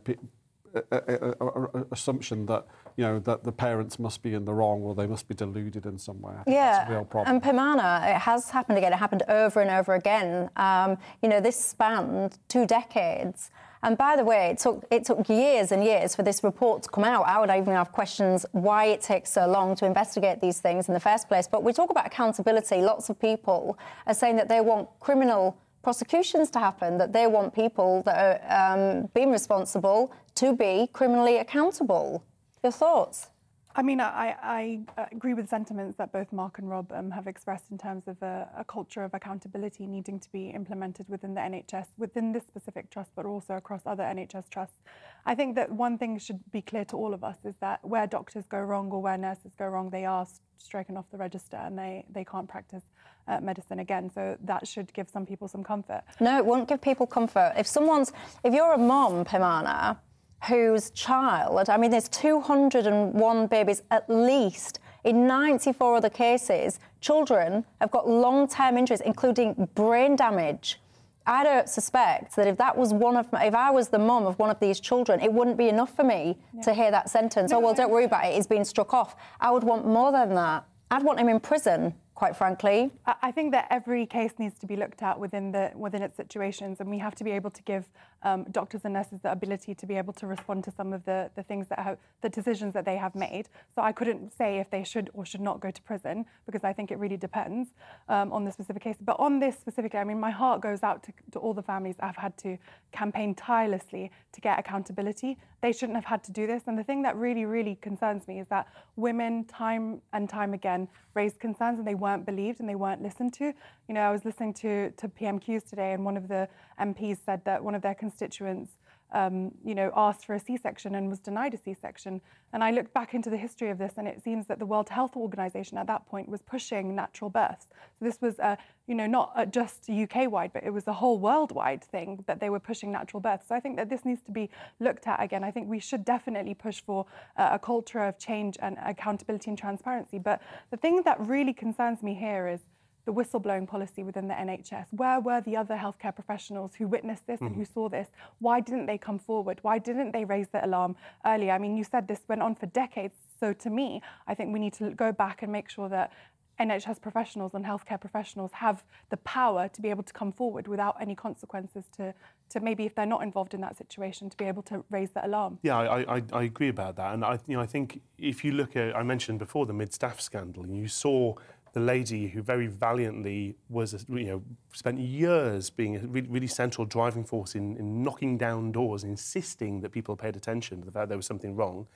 assumption 1.91 2.47
that 2.47 2.67
you 2.97 3.05
know 3.05 3.19
that 3.21 3.45
the 3.45 3.53
parents 3.53 3.99
must 3.99 4.23
be 4.23 4.35
in 4.35 4.45
the 4.45 4.53
wrong 4.53 4.83
or 4.83 4.95
they 4.95 5.07
must 5.07 5.29
be 5.29 5.35
deluded 5.35 5.87
in 5.87 5.99
some 5.99 6.21
way. 6.21 6.35
yeah, 6.47 7.03
and 7.27 7.43
Peymana, 7.43 8.15
it 8.15 8.19
has 8.19 8.51
happened 8.51 8.79
again. 8.79 8.93
It 8.93 8.97
happened 8.97 9.23
over 9.29 9.61
and 9.61 9.71
over 9.71 9.95
again. 9.95 10.51
Um, 10.57 10.99
you 11.23 11.29
know, 11.29 11.41
this 11.41 11.57
spanned 11.57 12.39
two 12.49 12.67
decades. 12.67 13.51
And 13.83 13.97
by 13.97 14.17
the 14.17 14.25
way, 14.25 14.49
it 14.51 14.59
took, 14.59 14.85
it 14.91 15.05
took 15.05 15.29
years 15.29 15.73
and 15.73 15.85
years 15.85 16.17
for 16.17 16.23
this 16.23 16.43
report 16.43 16.83
to 16.85 16.89
come 16.89 17.05
out. 17.05 17.27
I 17.27 17.39
would 17.39 17.51
even 17.51 17.75
have 17.75 17.93
questions 17.93 18.47
why 18.53 18.87
it 18.87 19.01
takes 19.01 19.31
so 19.31 19.47
long 19.47 19.77
to 19.77 19.87
investigate 19.87 20.41
these 20.41 20.61
things 20.61 20.89
in 20.89 20.95
the 20.95 21.01
first 21.01 21.29
place. 21.29 21.47
But 21.47 21.63
we 21.63 21.73
talk 21.73 21.91
about 21.91 22.07
accountability. 22.07 22.77
Lots 22.83 23.09
of 23.11 23.21
people 23.21 23.79
are 24.07 24.15
saying 24.15 24.37
that 24.37 24.49
they 24.49 24.61
want 24.61 24.89
criminal 25.01 25.57
prosecutions 25.83 26.51
to 26.51 26.59
happen, 26.59 26.99
that 26.99 27.13
they 27.13 27.27
want 27.27 27.55
people 27.55 28.03
that 28.07 28.43
are 28.49 28.75
um, 28.75 29.09
being 29.15 29.31
responsible 29.31 30.13
to 30.35 30.53
be 30.55 30.89
criminally 30.93 31.37
accountable. 31.37 32.25
Your 32.63 32.73
thoughts? 32.73 33.31
I 33.79 33.83
mean, 33.83 34.01
I, 34.01 34.35
I, 34.43 34.81
agree 35.13 35.35
with 35.35 35.51
sentiments 35.51 35.99
that 35.99 36.11
both 36.11 36.33
Mark 36.33 36.59
and 36.59 36.71
Rob 36.71 36.91
um, 36.93 37.11
have 37.11 37.27
expressed 37.27 37.65
in 37.71 37.77
terms 37.77 38.05
of 38.09 38.21
a, 38.23 38.49
a, 38.57 38.65
culture 38.65 39.05
of 39.05 39.13
accountability 39.13 39.87
needing 39.87 40.19
to 40.19 40.33
be 40.33 40.49
implemented 40.49 41.07
within 41.11 41.35
the 41.35 41.43
NHS, 41.43 41.85
within 41.99 42.33
this 42.33 42.47
specific 42.47 42.89
trust, 42.89 43.11
but 43.15 43.27
also 43.27 43.53
across 43.53 43.83
other 43.85 44.03
NHS 44.03 44.49
trusts. 44.49 44.81
I 45.27 45.35
think 45.35 45.57
that 45.57 45.71
one 45.71 45.99
thing 45.99 46.19
should 46.19 46.41
be 46.51 46.63
clear 46.63 46.87
to 46.87 46.97
all 46.97 47.13
of 47.13 47.23
us 47.23 47.37
is 47.45 47.55
that 47.61 47.85
where 47.85 48.07
doctors 48.07 48.47
go 48.47 48.61
wrong 48.61 48.91
or 48.91 49.03
where 49.03 49.19
nurses 49.19 49.53
go 49.59 49.67
wrong, 49.67 49.91
they 49.91 50.07
are 50.07 50.27
stricken 50.57 50.97
off 50.97 51.05
the 51.13 51.19
register 51.19 51.59
and 51.59 51.79
they, 51.79 52.07
they 52.09 52.25
can't 52.25 52.49
practice 52.49 52.85
uh, 53.29 53.41
medicine 53.41 53.81
again. 53.81 54.11
So 54.15 54.39
that 54.45 54.67
should 54.67 54.91
give 54.95 55.11
some 55.11 55.27
people 55.27 55.49
some 55.49 55.63
comfort. 55.63 56.03
No, 56.19 56.39
it 56.39 56.47
won't 56.47 56.67
give 56.67 56.81
people 56.81 57.07
comfort. 57.07 57.53
If 57.59 57.67
someone's, 57.67 58.11
if 58.43 58.55
you're 58.55 58.73
a 58.73 58.79
mom, 58.79 59.27
Peymana, 59.27 59.99
whose 60.45 60.91
child, 60.91 61.69
I 61.69 61.77
mean, 61.77 61.91
there's 61.91 62.09
201 62.09 63.47
babies 63.47 63.83
at 63.91 64.09
least. 64.09 64.81
In 65.05 65.27
94 65.27 65.97
other 65.97 66.11
cases, 66.11 66.81
children 67.01 67.65
have 67.81 67.91
got 67.91 68.09
long 68.09 68.49
term 68.49 68.77
injuries, 68.77 69.01
including 69.01 69.69
brain 69.75 70.17
damage. 70.17 70.81
I 71.29 71.43
don't 71.43 71.69
suspect 71.69 72.37
that 72.37 72.47
if 72.47 72.57
that 72.59 72.77
was 72.77 72.93
one 72.93 73.17
of 73.17 73.33
my, 73.33 73.45
if 73.45 73.55
I 73.55 73.71
was 73.71 73.89
the 73.89 73.99
mum 73.99 74.27
of 74.27 74.39
one 74.39 74.51
of 74.51 74.61
these 74.61 74.79
children, 74.79 75.21
it 75.21 75.33
wouldn't 75.33 75.57
be 75.57 75.69
enough 75.69 75.95
for 75.95 76.05
me 76.05 76.39
to 76.63 76.73
hear 76.73 76.91
that 76.93 77.11
sentence. 77.11 77.51
No, 77.51 77.59
oh 77.59 77.61
well, 77.61 77.75
don't 77.75 77.91
worry 77.91 78.05
about 78.05 78.27
it. 78.27 78.35
He's 78.35 78.47
been 78.47 78.65
struck 78.65 78.95
off. 78.95 79.17
I 79.41 79.51
would 79.51 79.65
want 79.65 79.87
more 79.87 80.13
than 80.13 80.35
that. 80.35 80.65
I'd 80.91 81.03
want 81.03 81.19
him 81.19 81.29
in 81.29 81.41
prison 81.41 81.95
quite 82.17 82.35
frankly. 82.35 82.91
I 83.23 83.31
think 83.31 83.53
that 83.53 83.67
every 83.71 84.07
case 84.07 84.33
needs 84.39 84.59
to 84.61 84.67
be 84.67 84.75
looked 84.75 85.03
at 85.03 85.21
within 85.21 85.53
the 85.53 85.71
within 85.75 86.03
its 86.03 86.17
situations, 86.17 86.81
and 86.81 86.91
we 86.91 86.99
have 86.99 87.15
to 87.17 87.25
be 87.25 87.31
able 87.31 87.51
to 87.51 87.63
give 87.63 87.85
um, 88.23 88.45
doctors 88.51 88.81
and 88.85 88.95
nurses 88.95 89.21
the 89.23 89.31
ability 89.31 89.75
to 89.75 89.87
be 89.87 89.95
able 89.95 90.13
to 90.15 90.27
respond 90.27 90.65
to 90.65 90.73
some 90.73 90.93
of 90.93 91.05
the, 91.05 91.31
the 91.37 91.43
things 91.43 91.69
that 91.69 91.79
have 91.79 91.99
the 92.23 92.29
decisions 92.29 92.75
that 92.75 92.85
they 92.85 92.97
have 92.97 93.15
made. 93.15 93.49
So 93.75 93.83
I 93.83 93.93
couldn't 93.93 94.33
say 94.33 94.59
if 94.59 94.71
they 94.71 94.83
should 94.83 95.11
or 95.15 95.25
should 95.25 95.41
not 95.41 95.61
go 95.61 95.71
to 95.71 95.83
prison 95.83 96.25
because 96.47 96.65
I 96.65 96.73
think 96.73 96.91
it 96.91 96.99
really 96.99 97.17
depends 97.17 97.69
um, 98.09 98.33
on 98.33 98.45
the 98.45 98.51
specific 98.51 98.83
case. 98.83 98.97
But 99.01 99.17
on 99.21 99.39
this 99.39 99.57
specifically, 99.57 100.01
I 100.01 100.05
mean, 100.05 100.19
my 100.19 100.31
heart 100.31 100.61
goes 100.61 100.83
out 100.83 101.05
to, 101.05 101.13
to 101.33 101.39
all 101.39 101.55
the 101.55 101.63
families 101.63 101.97
I've 102.01 102.17
had 102.17 102.37
to 102.39 102.59
campaign 102.93 103.35
tirelessly 103.35 104.11
to 104.33 104.41
get 104.41 104.59
accountability. 104.59 105.39
They 105.61 105.73
shouldn't 105.73 105.97
have 105.97 106.05
had 106.05 106.25
to 106.25 106.33
do 106.33 106.47
this. 106.47 106.65
And 106.67 106.79
the 106.79 106.85
thing 106.85 107.03
that 107.03 107.17
really, 107.17 107.45
really 107.45 107.77
concerns 107.77 108.27
me 108.27 108.41
is 108.41 108.49
that 108.49 108.67
women, 108.97 109.45
time 109.45 110.01
and 110.13 110.29
time 110.29 110.53
again, 110.55 110.89
raise 111.15 111.37
concerns 111.37 111.79
and 111.79 111.87
they 111.87 111.95
weren't 112.07 112.25
believed 112.25 112.61
and 112.61 112.69
they 112.69 112.77
weren't 112.77 113.03
listened 113.03 113.33
to. 113.41 113.47
You 113.89 113.95
know, 113.97 114.03
I 114.09 114.13
was 114.13 114.25
listening 114.25 114.55
to, 114.63 114.93
to 114.93 115.09
PMQs 115.09 115.69
today, 115.69 115.91
and 115.93 116.05
one 116.05 116.17
of 116.17 116.29
the 116.29 116.49
MPs 116.81 117.19
said 117.27 117.41
that 117.45 117.65
one 117.65 117.75
of 117.75 117.83
their 117.83 117.97
constituents 117.97 118.71
um, 119.13 119.53
you 119.65 119.75
know, 119.75 119.91
asked 119.97 120.25
for 120.25 120.35
a 120.35 120.41
C-section 120.41 120.95
and 120.95 121.09
was 121.09 121.21
denied 121.21 121.55
a 121.55 121.59
C-section. 121.59 122.21
And 122.53 122.63
I 122.63 122.71
looked 122.71 122.93
back 122.95 123.15
into 123.15 123.31
the 123.31 123.37
history 123.37 123.71
of 123.71 123.79
this, 123.79 123.95
and 123.97 124.09
it 124.09 124.23
seems 124.23 124.47
that 124.47 124.59
the 124.59 124.67
World 124.67 124.89
Health 124.89 125.17
Organization 125.17 125.79
at 125.79 125.87
that 125.87 126.07
point 126.07 126.29
was 126.29 126.43
pushing 126.43 126.95
natural 126.95 127.31
births. 127.31 127.67
So 127.99 128.05
this 128.05 128.21
was, 128.21 128.39
uh, 128.39 128.57
you 128.87 128.95
know, 128.95 129.07
not 129.07 129.53
just 129.53 129.89
UK-wide, 129.91 130.53
but 130.53 130.65
it 130.65 130.71
was 130.71 130.87
a 130.87 130.93
whole 130.93 131.19
worldwide 131.19 131.85
thing 131.85 132.25
that 132.27 132.41
they 132.41 132.51
were 132.51 132.61
pushing 132.61 132.93
natural 132.93 133.21
births. 133.21 133.49
So 133.49 133.55
I 133.55 133.61
think 133.61 133.77
that 133.77 133.89
this 133.89 134.05
needs 134.05 134.23
to 134.23 134.31
be 134.31 134.51
looked 134.81 135.07
at 135.07 135.23
again. 135.23 135.45
I 135.45 135.51
think 135.51 135.69
we 135.69 135.81
should 135.81 136.05
definitely 136.05 136.55
push 136.55 136.81
for 136.81 137.07
uh, 137.37 137.51
a 137.53 137.59
culture 137.59 138.01
of 138.01 138.19
change 138.19 138.57
and 138.61 138.77
accountability 138.85 139.51
and 139.51 139.59
transparency. 139.59 140.19
But 140.19 140.41
the 140.71 140.77
thing 140.77 141.03
that 141.05 141.19
really 141.21 141.53
concerns 141.53 142.03
me 142.03 142.15
here 142.15 142.49
is 142.49 142.61
the 143.07 143.13
whistleblowing 143.13 143.67
policy 143.67 144.03
within 144.03 144.29
the 144.29 144.35
NHS? 144.35 144.87
Where 144.91 145.21
were 145.21 145.41
the 145.41 145.57
other 145.57 145.77
healthcare 145.77 146.15
professionals 146.15 146.73
who 146.77 146.87
witnessed 146.87 147.27
this 147.27 147.41
mm. 147.41 147.47
and 147.47 147.57
who 147.57 147.63
mm-hmm. 147.63 147.73
saw 147.73 147.89
this? 147.89 148.09
Why 148.41 148.61
didn't 148.61 148.87
they 148.87 148.99
come 148.99 149.19
forward? 149.19 149.59
Why 149.63 149.79
didn't 149.79 150.13
they 150.13 150.25
raise 150.25 150.49
the 150.49 150.65
alarm 150.65 150.97
earlier? 151.25 151.53
I 151.53 151.59
mean, 151.59 151.77
you 151.77 151.85
said 151.85 152.09
this 152.09 152.21
went 152.29 152.43
on 152.43 152.55
for 152.55 152.67
decades. 152.67 153.15
So 153.41 153.53
to 153.55 153.71
me, 153.71 154.03
I 154.27 154.35
think 154.35 154.53
we 154.53 154.59
need 154.59 154.75
to 154.75 154.91
go 154.91 155.13
back 155.13 155.43
and 155.43 155.51
make 155.51 155.71
sure 155.71 155.89
that 155.89 156.13
NHS 156.59 157.01
professionals 157.01 157.53
and 157.55 157.65
healthcare 157.65 158.01
professionals 158.01 158.51
have 158.55 158.83
the 159.11 159.17
power 159.19 159.69
to 159.69 159.83
be 159.83 159.91
able 159.91 160.03
to 160.03 160.13
come 160.13 160.33
forward 160.33 160.69
without 160.69 160.97
any 161.01 161.15
consequences 161.15 161.85
to, 161.97 162.15
to 162.51 162.61
maybe 162.61 162.85
if 162.87 162.95
they're 162.95 163.05
not 163.05 163.23
involved 163.23 163.53
in 163.53 163.61
that 163.61 163.77
situation 163.77 164.31
to 164.31 164.37
be 164.37 164.45
able 164.45 164.63
to 164.63 164.85
raise 164.91 165.11
the 165.11 165.25
alarm. 165.27 165.59
Yeah, 165.63 165.77
I, 165.77 166.17
I, 166.17 166.23
I 166.33 166.43
agree 166.45 166.69
about 166.69 166.97
that, 166.97 167.15
and 167.15 167.25
I 167.25 167.39
you 167.47 167.57
know 167.57 167.63
I 167.63 167.67
think 167.67 168.01
if 168.19 168.45
you 168.45 168.53
look 168.53 168.77
at 168.77 168.97
I 168.97 169.03
mentioned 169.03 169.39
before 169.39 169.67
the 169.67 169.75
mid 169.75 169.93
staff 169.93 170.21
scandal, 170.21 170.63
and 170.65 170.77
you 170.77 170.89
saw 170.89 171.35
the 171.77 171.83
lady 171.83 172.29
who 172.29 172.41
very 172.41 172.69
valiantly 172.69 173.55
was, 173.69 174.07
you 174.09 174.25
know, 174.25 174.43
spent 174.73 174.99
years 174.99 175.69
being 175.69 175.97
a 175.97 175.99
really, 176.07 176.27
really 176.27 176.47
central 176.47 176.87
driving 176.87 177.23
force 177.23 177.55
in, 177.55 177.77
in, 177.77 178.03
knocking 178.03 178.39
down 178.39 178.73
doors, 178.73 179.05
insisting 179.05 179.83
that 179.83 179.93
people 179.93 180.17
paid 180.17 180.37
attention 180.37 180.81
to 180.81 180.87
the 180.87 180.91
fact 180.91 181.11
there 181.11 181.19
was 181.19 181.27
something 181.27 181.55
wrong. 181.55 181.87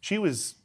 She 0.00 0.18
was 0.18 0.56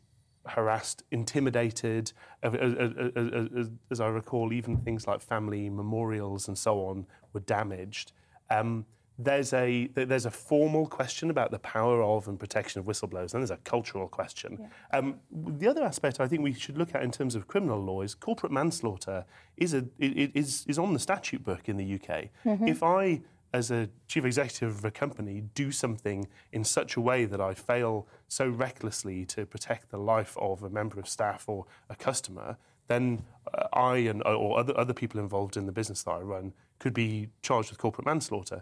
harassed, 0.47 1.03
intimidated. 1.11 2.11
As, 2.41 4.01
I 4.01 4.07
recall, 4.07 4.51
even 4.51 4.77
things 4.77 5.05
like 5.05 5.21
family 5.21 5.69
memorials 5.69 6.47
and 6.47 6.57
so 6.57 6.87
on 6.87 7.05
were 7.33 7.41
damaged. 7.41 8.13
Um, 8.49 8.87
there's 9.17 9.53
a 9.53 9.87
there's 9.95 10.25
a 10.25 10.31
formal 10.31 10.87
question 10.87 11.29
about 11.29 11.51
the 11.51 11.59
power 11.59 12.03
of 12.03 12.27
and 12.27 12.39
protection 12.39 12.79
of 12.79 12.85
whistleblowers, 12.85 13.33
and 13.33 13.41
there's 13.41 13.51
a 13.51 13.57
cultural 13.57 14.07
question. 14.07 14.57
Yeah. 14.59 14.97
Um, 14.97 15.19
the 15.31 15.67
other 15.67 15.83
aspect 15.83 16.19
I 16.19 16.27
think 16.27 16.43
we 16.43 16.53
should 16.53 16.77
look 16.77 16.93
at 16.93 17.01
in 17.01 17.11
terms 17.11 17.35
of 17.35 17.47
criminal 17.47 17.79
law 17.79 18.01
is 18.01 18.13
corporate 18.13 18.51
manslaughter 18.51 19.25
is 19.55 19.73
a 19.73 19.85
it, 19.99 20.31
is 20.33 20.65
is 20.67 20.77
on 20.77 20.93
the 20.93 20.99
statute 20.99 21.43
book 21.43 21.69
in 21.69 21.77
the 21.77 21.95
UK. 21.95 22.29
Mm-hmm. 22.45 22.67
If 22.67 22.83
I 22.83 23.21
as 23.53 23.71
a 23.71 23.87
chief 24.09 24.25
executive 24.25 24.77
of 24.77 24.83
a 24.83 24.91
company 24.91 25.41
do 25.53 25.71
something 25.71 26.27
in 26.51 26.65
such 26.65 26.97
a 26.97 27.01
way 27.01 27.23
that 27.23 27.39
I 27.39 27.53
fail 27.53 28.05
so 28.27 28.49
recklessly 28.49 29.23
to 29.27 29.45
protect 29.45 29.91
the 29.91 29.97
life 29.97 30.35
of 30.37 30.61
a 30.61 30.69
member 30.69 30.99
of 30.99 31.07
staff 31.07 31.47
or 31.47 31.65
a 31.89 31.95
customer, 31.95 32.57
then 32.87 33.23
uh, 33.53 33.67
I 33.71 33.97
and 33.97 34.21
or 34.25 34.59
other 34.59 34.77
other 34.77 34.93
people 34.93 35.21
involved 35.21 35.55
in 35.55 35.65
the 35.65 35.71
business 35.71 36.03
that 36.03 36.11
I 36.11 36.19
run 36.19 36.53
could 36.79 36.93
be 36.93 37.29
charged 37.41 37.69
with 37.69 37.79
corporate 37.79 38.05
manslaughter 38.05 38.61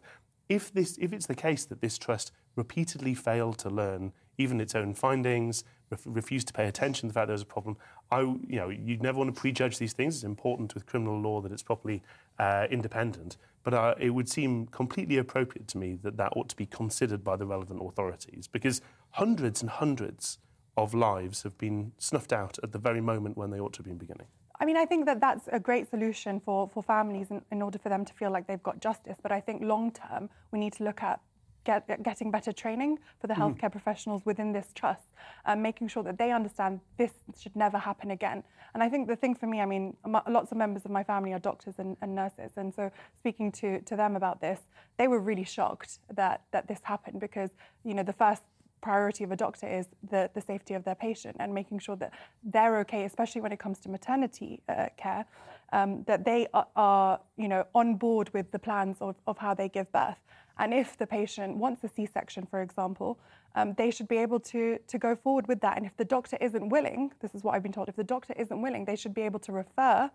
if, 0.49 0.73
this, 0.73 0.97
if 0.99 1.13
it's 1.13 1.25
the 1.25 1.35
case 1.35 1.65
that 1.65 1.81
this 1.81 1.97
trust 1.97 2.31
repeatedly 2.55 3.13
failed 3.13 3.57
to 3.59 3.69
learn 3.69 4.13
even 4.37 4.59
its 4.59 4.75
own 4.75 4.93
findings, 4.93 5.63
ref- 5.89 6.01
refused 6.05 6.47
to 6.47 6.53
pay 6.53 6.67
attention 6.67 7.07
to 7.07 7.13
the 7.13 7.19
fact 7.19 7.27
there 7.27 7.33
was 7.33 7.43
a 7.43 7.45
problem, 7.45 7.77
I, 8.11 8.21
you 8.21 8.57
know, 8.57 8.69
you'd 8.69 9.01
never 9.01 9.19
want 9.19 9.33
to 9.33 9.39
prejudge 9.39 9.77
these 9.77 9.93
things. 9.93 10.15
It's 10.15 10.23
important 10.23 10.73
with 10.73 10.85
criminal 10.85 11.19
law 11.19 11.41
that 11.41 11.51
it's 11.51 11.63
properly 11.63 12.01
uh, 12.39 12.67
independent. 12.69 13.37
But 13.63 13.73
uh, 13.73 13.95
it 13.99 14.09
would 14.09 14.29
seem 14.29 14.67
completely 14.67 15.17
appropriate 15.17 15.67
to 15.69 15.77
me 15.77 15.97
that 16.03 16.17
that 16.17 16.33
ought 16.35 16.49
to 16.49 16.55
be 16.55 16.65
considered 16.65 17.23
by 17.23 17.37
the 17.37 17.45
relevant 17.45 17.81
authorities 17.81 18.47
because 18.47 18.81
hundreds 19.11 19.61
and 19.61 19.69
hundreds 19.69 20.39
of 20.75 20.93
lives 20.93 21.43
have 21.43 21.57
been 21.57 21.93
snuffed 21.97 22.33
out 22.33 22.57
at 22.63 22.71
the 22.71 22.79
very 22.79 22.99
moment 22.99 23.37
when 23.37 23.51
they 23.51 23.59
ought 23.59 23.73
to 23.73 23.79
have 23.79 23.85
been 23.85 23.97
beginning. 23.97 24.27
I 24.63 24.65
mean, 24.65 24.77
I 24.77 24.85
think 24.85 25.05
that 25.07 25.19
that's 25.19 25.49
a 25.51 25.59
great 25.59 25.89
solution 25.89 26.39
for, 26.39 26.69
for 26.69 26.81
families 26.81 27.31
in, 27.31 27.41
in 27.51 27.61
order 27.61 27.77
for 27.77 27.89
them 27.89 28.05
to 28.05 28.13
feel 28.13 28.31
like 28.31 28.47
they've 28.47 28.63
got 28.63 28.79
justice. 28.79 29.17
But 29.21 29.33
I 29.33 29.41
think 29.41 29.61
long 29.61 29.91
term, 29.91 30.29
we 30.53 30.59
need 30.59 30.71
to 30.75 30.85
look 30.85 31.03
at 31.03 31.19
get, 31.65 32.01
getting 32.01 32.31
better 32.31 32.53
training 32.53 32.99
for 33.19 33.27
the 33.27 33.33
healthcare 33.33 33.63
mm. 33.63 33.73
professionals 33.73 34.25
within 34.25 34.53
this 34.53 34.67
trust, 34.73 35.07
um, 35.45 35.61
making 35.61 35.89
sure 35.89 36.01
that 36.03 36.17
they 36.17 36.31
understand 36.31 36.79
this 36.95 37.11
should 37.37 37.57
never 37.57 37.77
happen 37.77 38.11
again. 38.11 38.41
And 38.73 38.81
I 38.81 38.87
think 38.87 39.09
the 39.09 39.17
thing 39.17 39.35
for 39.35 39.47
me, 39.47 39.59
I 39.59 39.65
mean, 39.65 39.97
lots 40.29 40.53
of 40.53 40.57
members 40.57 40.85
of 40.85 40.91
my 40.91 41.03
family 41.03 41.33
are 41.33 41.39
doctors 41.39 41.75
and, 41.77 41.97
and 42.01 42.15
nurses, 42.15 42.53
and 42.55 42.73
so 42.73 42.89
speaking 43.17 43.51
to, 43.53 43.81
to 43.81 43.97
them 43.97 44.15
about 44.15 44.39
this, 44.39 44.61
they 44.97 45.09
were 45.09 45.19
really 45.19 45.43
shocked 45.43 45.99
that 46.15 46.43
that 46.51 46.67
this 46.67 46.79
happened 46.83 47.19
because 47.19 47.49
you 47.83 47.93
know 47.93 48.03
the 48.03 48.13
first 48.13 48.43
priority 48.83 49.23
of 49.23 49.31
a 49.31 49.35
doctor 49.45 49.67
is 49.79 49.87
the, 50.13 50.29
the 50.35 50.41
safety 50.41 50.73
of 50.75 50.83
their 50.83 50.99
patient 51.07 51.35
and 51.39 51.53
making 51.53 51.79
sure 51.79 51.97
that 52.03 52.11
they're 52.53 52.77
okay, 52.83 53.05
especially 53.05 53.41
when 53.41 53.53
it 53.55 53.59
comes 53.65 53.79
to 53.79 53.89
maternity 53.89 54.61
uh, 54.67 54.87
care, 55.03 55.25
um, 55.71 56.03
that 56.09 56.25
they 56.29 56.41
are, 56.53 56.67
are, 56.75 57.19
you 57.43 57.47
know, 57.47 57.63
on 57.73 57.95
board 57.95 58.27
with 58.33 58.51
the 58.51 58.59
plans 58.59 58.97
of, 58.99 59.15
of 59.25 59.37
how 59.37 59.53
they 59.53 59.69
give 59.77 59.91
birth. 59.91 60.21
And 60.59 60.73
if 60.73 60.89
the 60.97 61.07
patient 61.07 61.57
wants 61.57 61.83
a 61.83 61.89
C-section, 61.95 62.45
for 62.45 62.61
example, 62.61 63.11
um, 63.55 63.73
they 63.81 63.89
should 63.89 64.09
be 64.15 64.17
able 64.17 64.39
to, 64.51 64.77
to 64.91 64.97
go 64.99 65.15
forward 65.15 65.47
with 65.47 65.61
that. 65.61 65.77
And 65.77 65.85
if 65.85 65.95
the 65.97 66.05
doctor 66.05 66.37
isn't 66.41 66.69
willing, 66.69 67.11
this 67.21 67.33
is 67.33 67.43
what 67.43 67.55
I've 67.55 67.63
been 67.63 67.71
told, 67.71 67.87
if 67.89 67.95
the 67.95 68.03
doctor 68.03 68.33
isn't 68.37 68.61
willing, 68.61 68.85
they 68.85 68.95
should 68.95 69.15
be 69.21 69.21
able 69.21 69.39
to 69.47 69.51
refer 69.51 70.11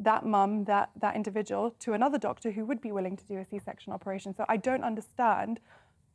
that 0.00 0.24
mum, 0.24 0.64
that, 0.64 0.90
that 1.00 1.14
individual, 1.14 1.64
to 1.80 1.92
another 1.92 2.18
doctor 2.18 2.50
who 2.50 2.64
would 2.64 2.80
be 2.80 2.92
willing 2.92 3.16
to 3.16 3.26
do 3.32 3.36
a 3.38 3.44
C-section 3.44 3.92
operation. 3.92 4.34
So 4.34 4.44
I 4.48 4.56
don't 4.56 4.84
understand 4.84 5.60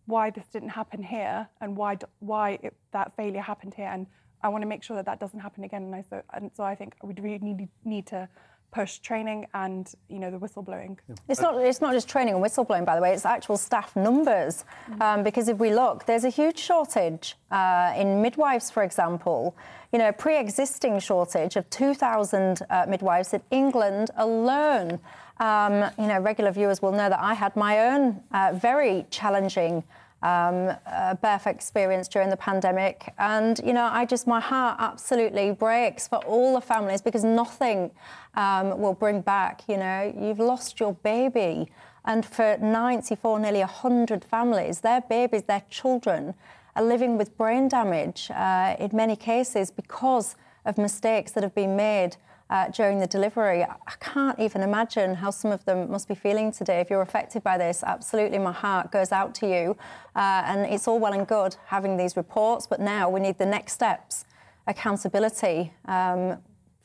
why 0.05 0.29
this 0.29 0.45
didn't 0.51 0.69
happen 0.69 1.01
here 1.01 1.48
and 1.62 1.75
why 1.75 1.98
why 2.19 2.60
it, 2.62 2.75
that 2.91 3.15
failure 3.15 3.41
happened 3.41 3.74
here. 3.74 3.88
And 3.88 4.07
I 4.41 4.50
want 4.50 4.62
to 4.62 4.67
make 4.67 4.83
sure 4.83 4.95
that 4.98 5.05
that 5.05 5.19
doesn't 5.19 5.39
happen 5.39 5.63
again. 5.63 5.83
And 5.83 5.95
I 5.95 6.03
so 6.10 6.22
and 6.33 6.51
so 6.55 6.63
I 6.63 6.75
think 6.75 6.95
we 7.01 7.13
really 7.19 7.39
need 7.39 7.69
need 7.86 8.07
to 8.07 8.27
push 8.74 8.98
training 8.98 9.46
and 9.53 9.94
you 10.10 10.20
know 10.20 10.32
the 10.32 10.39
whistleblowing. 10.39 10.98
It's 11.30 11.39
not 11.39 11.62
it's 11.63 11.80
not 11.80 11.94
just 11.94 12.10
training 12.10 12.34
and 12.34 12.44
whistleblowing, 12.44 12.86
by 12.86 12.96
the 12.96 13.01
way. 13.01 13.13
It's 13.13 13.25
actual 13.25 13.58
staff 13.58 13.96
numbers 13.96 14.65
mm-hmm. 14.89 15.01
um, 15.01 15.24
because 15.24 15.48
if 15.48 15.58
we 15.60 15.74
look, 15.74 16.06
there's 16.06 16.25
a 16.25 16.30
huge 16.30 16.58
shortage 16.58 17.36
uh, 17.51 17.94
in 17.96 18.22
midwives, 18.22 18.72
for 18.72 18.84
example. 18.84 19.56
You 19.94 20.00
know, 20.00 20.12
pre-existing 20.12 21.00
shortage 21.00 21.56
of 21.56 21.70
2,000 21.70 22.62
uh, 22.70 22.86
midwives 22.89 23.32
in 23.34 23.44
England 23.51 24.10
alone. 24.18 25.00
Um, 25.39 25.92
you 26.00 26.08
know, 26.08 26.20
regular 26.20 26.51
viewers 26.51 26.82
will 26.82 26.94
know 26.94 27.10
that 27.10 27.20
I 27.20 27.36
had 27.36 27.56
my 27.56 27.80
own 27.89 28.24
uh, 28.32 28.53
very 28.56 29.06
challenging 29.12 29.84
um, 30.24 30.72
uh, 30.88 31.13
birth 31.15 31.46
experience 31.46 32.08
during 32.08 32.30
the 32.30 32.38
pandemic. 32.38 33.13
And, 33.18 33.60
you 33.63 33.74
know, 33.74 33.89
I 33.92 34.06
just, 34.06 34.25
my 34.25 34.39
heart 34.39 34.77
absolutely 34.80 35.51
breaks 35.51 36.08
for 36.08 36.18
all 36.20 36.56
the 36.56 36.62
families 36.62 37.01
because 37.01 37.24
nothing 37.24 37.92
um, 38.36 38.80
will 38.80 38.94
bring 38.94 39.22
back, 39.22 39.63
you 39.68 39.77
know, 39.77 40.13
you've 40.18 40.39
lost 40.39 40.80
your 40.80 40.94
baby. 40.94 41.70
And 42.06 42.25
for 42.25 42.58
94, 42.58 43.39
nearly 43.39 43.60
100 43.60 44.24
families, 44.24 44.80
their 44.80 45.01
babies, 45.01 45.44
their 45.44 45.63
children 45.70 46.34
are 46.75 46.84
living 46.84 47.18
with 47.18 47.38
brain 47.38 47.68
damage 47.68 48.32
uh, 48.32 48.75
in 48.80 48.89
many 48.94 49.15
cases 49.15 49.72
because 49.72 50.36
of 50.65 50.77
mistakes 50.77 51.34
that 51.34 51.44
have 51.44 51.53
been 51.53 51.75
made 51.75 52.15
uh, 52.53 52.67
during 52.67 53.00
the 53.00 53.07
delivery. 53.07 53.63
I 53.63 53.93
can't 54.00 54.39
even 54.39 54.62
imagine 54.62 55.15
how 55.15 55.31
some 55.31 55.51
of 55.51 55.65
them 55.65 55.89
must 55.89 56.07
be 56.07 56.13
feeling 56.13 56.51
today. 56.51 56.79
If 56.79 56.89
you're 56.91 57.01
affected 57.01 57.43
by 57.43 57.57
this, 57.57 57.83
absolutely 57.83 58.38
my 58.38 58.51
heart 58.51 58.91
goes 58.91 59.12
out 59.12 59.33
to 59.36 59.48
you. 59.48 59.75
Uh, 60.15 60.43
and 60.45 60.72
it's 60.72 60.88
all 60.88 61.00
well 61.00 61.13
and 61.13 61.27
good 61.27 61.55
having 61.65 61.98
these 61.98 62.15
reports, 62.15 62.67
but 62.67 62.79
now 62.79 63.10
we 63.10 63.19
need 63.19 63.39
the 63.39 63.45
next 63.45 63.74
steps 63.74 64.25
accountability. 64.67 65.74
Um, 65.86 66.38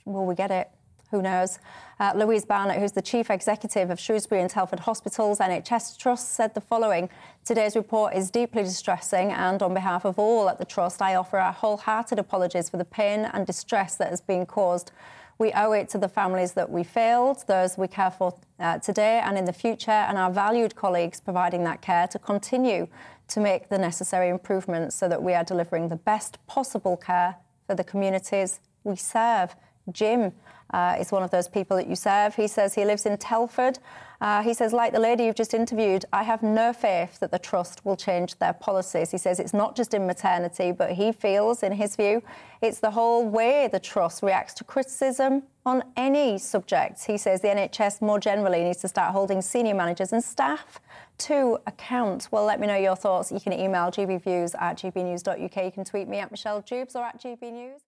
will 0.07 0.25
we 0.25 0.35
get 0.35 0.51
it? 0.51 0.71
Who 1.11 1.21
knows? 1.21 1.59
Uh, 2.01 2.13
Louise 2.17 2.47
Barnett, 2.47 2.79
who's 2.79 2.93
the 2.93 3.03
chief 3.03 3.31
executive 3.31 3.91
of 3.91 4.01
Shrewsbury 4.01 4.41
and 4.41 4.49
Telford 4.49 4.81
Hospitals 4.81 5.39
NHS 5.39 5.99
Trust, 5.99 6.33
said 6.33 6.55
the 6.55 6.61
following 6.63 7.11
Today's 7.45 7.77
report 7.77 8.15
is 8.15 8.31
deeply 8.31 8.63
distressing, 8.63 9.33
and 9.33 9.63
on 9.63 9.75
behalf 9.75 10.05
of 10.05 10.19
all 10.19 10.49
at 10.49 10.59
the 10.59 10.65
Trust, 10.65 11.01
I 11.03 11.15
offer 11.15 11.39
our 11.39 11.53
wholehearted 11.53 12.19
apologies 12.19 12.69
for 12.71 12.79
the 12.79 12.85
pain 12.85 13.29
and 13.33 13.47
distress 13.47 13.97
that 13.97 14.11
has 14.11 14.21
been 14.21 14.45
caused 14.47 14.93
we 15.39 15.53
owe 15.53 15.73
it 15.73 15.89
to 15.91 15.99
the 15.99 16.09
families 16.09 16.53
that 16.53 16.69
we 16.69 16.83
failed, 16.83 17.45
those 17.47 17.79
we 17.79 17.87
care 17.87 18.11
for 18.11 18.35
uh, 18.59 18.79
today 18.79 19.21
and 19.25 19.39
in 19.39 19.45
the 19.45 19.53
future, 19.53 19.91
and 19.91 20.19
our 20.19 20.31
valued 20.31 20.75
colleagues 20.75 21.21
providing 21.21 21.63
that 21.65 21.81
care 21.81 22.09
to 22.09 22.19
continue 22.19 22.89
to 23.29 23.41
make 23.41 23.69
the 23.69 23.79
necessary 23.79 24.29
improvements 24.29 24.97
so 24.97 25.09
that 25.09 25.23
we 25.23 25.35
are 25.35 25.45
delivering 25.45 25.89
the 25.89 25.97
best 25.97 26.45
possible 26.47 26.97
care 26.97 27.37
for 27.67 27.75
the 27.75 27.85
communities 27.85 28.61
we 28.83 28.97
serve. 28.97 29.55
Jim 29.93 30.33
uh, 30.75 30.97
is 31.01 31.11
one 31.11 31.23
of 31.23 31.31
those 31.31 31.49
people 31.49 31.77
that 31.77 31.89
you 31.89 31.97
serve. 31.97 32.35
He 32.35 32.47
says 32.47 32.75
he 32.75 32.85
lives 32.85 33.07
in 33.07 33.17
Telford. 33.19 33.79
Uh, 34.21 34.43
he 34.43 34.53
says, 34.53 34.73
like 34.73 34.93
the 34.93 34.99
lady 34.99 35.25
you've 35.25 35.37
just 35.37 35.55
interviewed, 35.55 36.05
I 36.13 36.25
have 36.25 36.43
no 36.43 36.73
faith 36.73 37.21
that 37.21 37.31
the 37.31 37.39
Trust 37.39 37.85
will 37.85 37.97
change 37.97 38.37
their 38.39 38.53
policies. 38.53 39.13
He 39.13 39.19
says 39.19 39.39
it's 39.39 39.55
not 39.55 39.77
just 39.77 39.95
in 39.95 40.07
maternity, 40.07 40.73
but 40.73 40.93
he 40.93 41.13
feels, 41.13 41.63
in 41.63 41.73
his 41.73 41.95
view, 41.95 42.23
it's 42.61 42.81
the 42.81 42.91
whole 42.91 43.29
way 43.29 43.69
the 43.71 43.79
Trust 43.79 44.23
reacts 44.25 44.55
to 44.55 44.65
criticism 44.65 45.45
on 45.65 45.85
any 45.97 46.37
subject. 46.37 47.05
He 47.05 47.17
says 47.17 47.43
the 47.43 47.49
NHS 47.49 48.03
more 48.03 48.19
generally 48.19 48.65
needs 48.65 48.81
to 48.81 48.89
start 48.89 49.13
holding 49.13 49.41
senior 49.41 49.75
managers 49.75 50.13
and 50.13 50.25
staff 50.25 50.81
to 51.19 51.59
account. 51.67 52.29
Well, 52.33 52.45
let 52.45 52.59
me 52.59 52.67
know 52.67 52.77
your 52.77 52.97
thoughts. 52.97 53.31
You 53.31 53.39
can 53.39 53.53
email 53.53 53.91
gbviews 53.91 54.61
at 54.61 54.79
gbnews.uk. 54.79 55.65
You 55.65 55.73
can 55.73 55.85
tweet 55.85 56.09
me 56.09 56.19
at 56.19 56.33
Michelle 56.33 56.61
Dewbs 56.61 56.97
or 56.97 57.05
at 57.05 57.23
gbnews. 57.23 57.88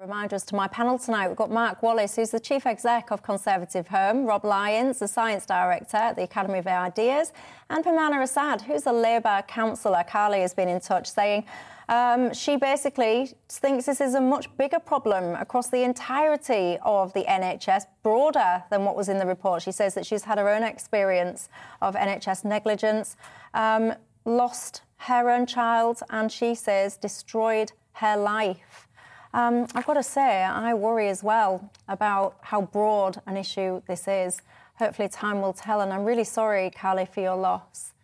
Reminders 0.00 0.42
to 0.46 0.56
my 0.56 0.66
panel 0.66 0.98
tonight. 0.98 1.28
We've 1.28 1.36
got 1.36 1.52
Mark 1.52 1.80
Wallace, 1.80 2.16
who's 2.16 2.30
the 2.30 2.40
Chief 2.40 2.66
Exec 2.66 3.12
of 3.12 3.22
Conservative 3.22 3.86
Home, 3.86 4.26
Rob 4.26 4.44
Lyons, 4.44 4.98
the 4.98 5.06
Science 5.06 5.46
Director 5.46 5.96
at 5.96 6.16
the 6.16 6.24
Academy 6.24 6.58
of 6.58 6.66
Ideas, 6.66 7.32
and 7.70 7.84
Peymana 7.84 8.20
Assad, 8.20 8.62
who's 8.62 8.86
a 8.86 8.92
Labour 8.92 9.44
councillor. 9.46 10.02
Carly 10.02 10.40
has 10.40 10.52
been 10.52 10.68
in 10.68 10.80
touch 10.80 11.08
saying 11.08 11.44
um, 11.88 12.34
she 12.34 12.56
basically 12.56 13.36
thinks 13.48 13.86
this 13.86 14.00
is 14.00 14.16
a 14.16 14.20
much 14.20 14.54
bigger 14.56 14.80
problem 14.80 15.36
across 15.36 15.68
the 15.68 15.84
entirety 15.84 16.76
of 16.82 17.12
the 17.12 17.22
NHS, 17.22 17.84
broader 18.02 18.64
than 18.70 18.84
what 18.84 18.96
was 18.96 19.08
in 19.08 19.18
the 19.18 19.26
report. 19.26 19.62
She 19.62 19.70
says 19.70 19.94
that 19.94 20.04
she's 20.04 20.24
had 20.24 20.38
her 20.38 20.48
own 20.48 20.64
experience 20.64 21.48
of 21.80 21.94
NHS 21.94 22.44
negligence, 22.44 23.16
um, 23.54 23.94
lost 24.24 24.82
her 24.96 25.30
own 25.30 25.46
child, 25.46 26.00
and 26.10 26.32
she 26.32 26.56
says 26.56 26.96
destroyed 26.96 27.70
her 27.92 28.16
life. 28.16 28.88
Um, 29.34 29.66
I've 29.74 29.84
got 29.84 29.94
to 29.94 30.02
say, 30.04 30.44
I 30.44 30.74
worry 30.74 31.08
as 31.08 31.24
well 31.24 31.68
about 31.88 32.36
how 32.40 32.62
broad 32.62 33.20
an 33.26 33.36
issue 33.36 33.82
this 33.88 34.06
is. 34.06 34.40
Hopefully, 34.76 35.08
time 35.08 35.42
will 35.42 35.52
tell, 35.52 35.80
and 35.80 35.92
I'm 35.92 36.04
really 36.04 36.22
sorry, 36.22 36.70
Carly, 36.70 37.04
for 37.04 37.20
your 37.20 37.34
loss. 37.34 37.94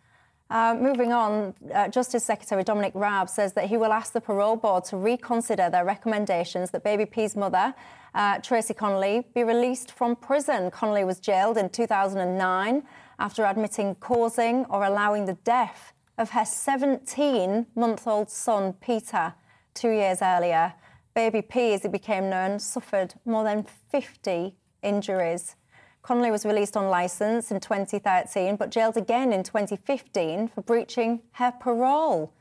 Uh, 0.49 0.75
moving 0.77 1.13
on, 1.13 1.53
uh, 1.73 1.87
Justice 1.87 2.25
Secretary 2.25 2.65
Dominic 2.65 2.91
Raab 2.93 3.29
says 3.29 3.53
that 3.53 3.69
he 3.69 3.77
will 3.77 3.93
ask 3.93 4.11
the 4.11 4.19
parole 4.19 4.57
board 4.57 4.83
to 4.85 4.97
reconsider 4.97 5.69
their 5.69 5.85
recommendations 5.85 6.71
that 6.71 6.83
baby 6.83 7.05
P's 7.05 7.37
mother, 7.37 7.73
uh, 8.13 8.39
Tracey 8.39 8.73
Connelly, 8.73 9.25
be 9.33 9.45
released 9.45 9.89
from 9.89 10.17
prison. 10.17 10.69
Connelly 10.69 11.05
was 11.05 11.21
jailed 11.21 11.57
in 11.57 11.69
2009 11.69 12.83
after 13.19 13.45
admitting 13.45 13.95
causing 13.95 14.65
or 14.65 14.83
allowing 14.83 15.27
the 15.27 15.37
death 15.45 15.93
of 16.17 16.31
her 16.31 16.43
17 16.43 17.67
month 17.73 18.05
old 18.05 18.29
son, 18.29 18.73
Peter, 18.73 19.33
two 19.73 19.91
years 19.91 20.21
earlier. 20.21 20.73
Baby 21.13 21.41
P, 21.41 21.73
as 21.73 21.81
he 21.81 21.89
became 21.89 22.29
known, 22.29 22.59
suffered 22.59 23.15
more 23.25 23.43
than 23.43 23.65
50 23.89 24.55
injuries. 24.81 25.55
Connelly 26.03 26.31
was 26.31 26.45
released 26.45 26.75
on 26.77 26.89
licence 26.89 27.51
in 27.51 27.59
2013, 27.59 28.55
but 28.55 28.71
jailed 28.71 28.97
again 28.97 29.33
in 29.33 29.43
2015 29.43 30.47
for 30.47 30.61
breaching 30.61 31.21
her 31.33 31.51
parole. 31.51 32.33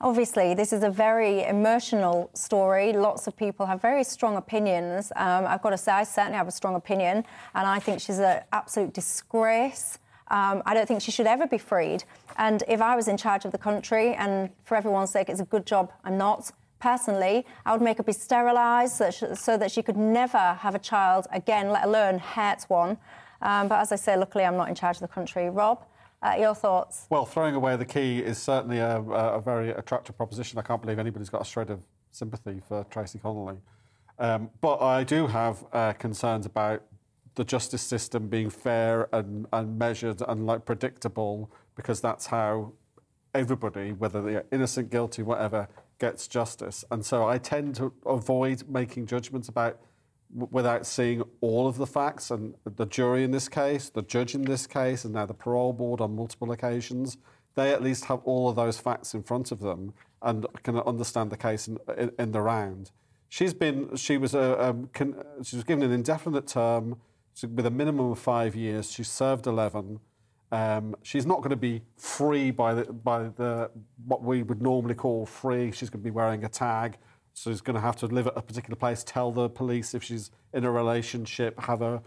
Obviously, 0.00 0.54
this 0.54 0.72
is 0.72 0.82
a 0.82 0.90
very 0.90 1.44
emotional 1.44 2.30
story. 2.32 2.92
Lots 2.92 3.26
of 3.26 3.36
people 3.36 3.66
have 3.66 3.82
very 3.82 4.04
strong 4.04 4.36
opinions. 4.36 5.12
Um, 5.16 5.44
I've 5.46 5.60
got 5.60 5.70
to 5.70 5.78
say, 5.78 5.92
I 5.92 6.04
certainly 6.04 6.38
have 6.38 6.48
a 6.48 6.52
strong 6.52 6.76
opinion, 6.76 7.24
and 7.54 7.66
I 7.66 7.78
think 7.78 8.00
she's 8.00 8.20
an 8.20 8.42
absolute 8.52 8.94
disgrace. 8.94 9.98
Um, 10.28 10.62
I 10.66 10.74
don't 10.74 10.86
think 10.86 11.02
she 11.02 11.10
should 11.10 11.26
ever 11.26 11.46
be 11.46 11.58
freed. 11.58 12.04
And 12.36 12.62
if 12.68 12.80
I 12.80 12.94
was 12.96 13.08
in 13.08 13.16
charge 13.16 13.44
of 13.44 13.52
the 13.52 13.58
country, 13.58 14.14
and 14.14 14.50
for 14.64 14.76
everyone's 14.76 15.10
sake, 15.10 15.28
it's 15.28 15.40
a 15.40 15.44
good 15.44 15.66
job 15.66 15.92
I'm 16.04 16.16
not, 16.16 16.52
Personally, 16.80 17.44
I 17.66 17.72
would 17.72 17.82
make 17.82 17.96
her 17.98 18.04
be 18.04 18.12
sterilised 18.12 19.02
so 19.34 19.56
that 19.56 19.70
she 19.70 19.82
could 19.82 19.96
never 19.96 20.54
have 20.60 20.74
a 20.74 20.78
child 20.78 21.26
again, 21.32 21.70
let 21.70 21.84
alone 21.84 22.18
hurt 22.18 22.64
one. 22.68 22.98
Um, 23.42 23.68
but 23.68 23.80
as 23.80 23.92
I 23.92 23.96
say, 23.96 24.16
luckily 24.16 24.44
I'm 24.44 24.56
not 24.56 24.68
in 24.68 24.74
charge 24.74 24.96
of 24.96 25.00
the 25.00 25.08
country. 25.08 25.50
Rob, 25.50 25.84
uh, 26.22 26.36
your 26.38 26.54
thoughts? 26.54 27.06
Well, 27.10 27.24
throwing 27.24 27.54
away 27.54 27.76
the 27.76 27.84
key 27.84 28.18
is 28.18 28.38
certainly 28.38 28.78
a, 28.78 29.00
a, 29.00 29.40
very 29.40 29.70
attractive 29.70 30.16
proposition. 30.16 30.58
I 30.58 30.62
can't 30.62 30.80
believe 30.80 30.98
anybody's 30.98 31.30
got 31.30 31.42
a 31.42 31.44
shred 31.44 31.70
of 31.70 31.80
sympathy 32.10 32.60
for 32.66 32.84
Tracey 32.84 33.18
Connelly. 33.18 33.58
Um, 34.18 34.50
but 34.60 34.80
I 34.82 35.04
do 35.04 35.28
have 35.28 35.64
uh, 35.72 35.92
concerns 35.92 36.46
about 36.46 36.82
the 37.36 37.44
justice 37.44 37.82
system 37.82 38.28
being 38.28 38.50
fair 38.50 39.08
and, 39.12 39.46
and 39.52 39.78
measured 39.78 40.22
and 40.26 40.44
like 40.44 40.64
predictable 40.64 41.50
because 41.76 42.00
that's 42.00 42.26
how 42.26 42.72
everybody, 43.32 43.92
whether 43.92 44.20
they're 44.20 44.44
innocent, 44.50 44.90
guilty, 44.90 45.22
whatever, 45.22 45.68
gets 45.98 46.28
justice. 46.28 46.84
And 46.90 47.04
so 47.04 47.26
I 47.26 47.38
tend 47.38 47.74
to 47.76 47.92
avoid 48.06 48.68
making 48.68 49.06
judgments 49.06 49.48
about 49.48 49.80
without 50.34 50.86
seeing 50.86 51.22
all 51.40 51.66
of 51.66 51.78
the 51.78 51.86
facts. 51.86 52.30
And 52.30 52.54
the 52.64 52.86
jury 52.86 53.24
in 53.24 53.30
this 53.30 53.48
case, 53.48 53.88
the 53.88 54.02
judge 54.02 54.34
in 54.34 54.42
this 54.42 54.66
case, 54.66 55.04
and 55.04 55.14
now 55.14 55.26
the 55.26 55.34
parole 55.34 55.72
board 55.72 56.00
on 56.00 56.14
multiple 56.14 56.52
occasions, 56.52 57.16
they 57.54 57.72
at 57.72 57.82
least 57.82 58.04
have 58.06 58.20
all 58.24 58.48
of 58.48 58.56
those 58.56 58.78
facts 58.78 59.14
in 59.14 59.22
front 59.22 59.50
of 59.50 59.60
them 59.60 59.94
and 60.22 60.46
can 60.62 60.78
understand 60.80 61.30
the 61.30 61.36
case 61.36 61.68
in, 61.68 61.78
in, 61.96 62.12
in 62.18 62.32
the 62.32 62.40
round. 62.40 62.90
She's 63.28 63.54
been, 63.54 63.94
she 63.96 64.16
was, 64.16 64.34
a, 64.34 64.62
um, 64.62 64.90
can, 64.92 65.22
she 65.42 65.56
was 65.56 65.64
given 65.64 65.84
an 65.84 65.92
indefinite 65.92 66.46
term 66.46 66.98
with 67.42 67.66
a 67.66 67.70
minimum 67.70 68.12
of 68.12 68.18
five 68.18 68.56
years. 68.56 68.90
She 68.90 69.04
served 69.04 69.46
11. 69.46 70.00
Um, 70.50 70.96
she's 71.02 71.26
not 71.26 71.38
going 71.38 71.50
to 71.50 71.56
be 71.56 71.82
free 71.96 72.50
by 72.50 72.74
the, 72.74 72.92
by 72.92 73.24
the 73.24 73.70
what 74.06 74.22
we 74.22 74.42
would 74.42 74.62
normally 74.62 74.94
call 74.94 75.26
free. 75.26 75.70
She's 75.72 75.90
going 75.90 76.00
to 76.02 76.04
be 76.04 76.10
wearing 76.10 76.44
a 76.44 76.48
tag. 76.48 76.96
So 77.34 77.50
she's 77.50 77.60
going 77.60 77.74
to 77.74 77.80
have 77.80 77.96
to 77.96 78.06
live 78.06 78.26
at 78.26 78.32
a 78.36 78.42
particular 78.42 78.74
place, 78.74 79.04
tell 79.04 79.30
the 79.30 79.48
police 79.48 79.94
if 79.94 80.02
she's 80.02 80.32
in 80.52 80.64
a 80.64 80.70
relationship, 80.70 81.60
have 81.60 81.78
her 81.78 82.02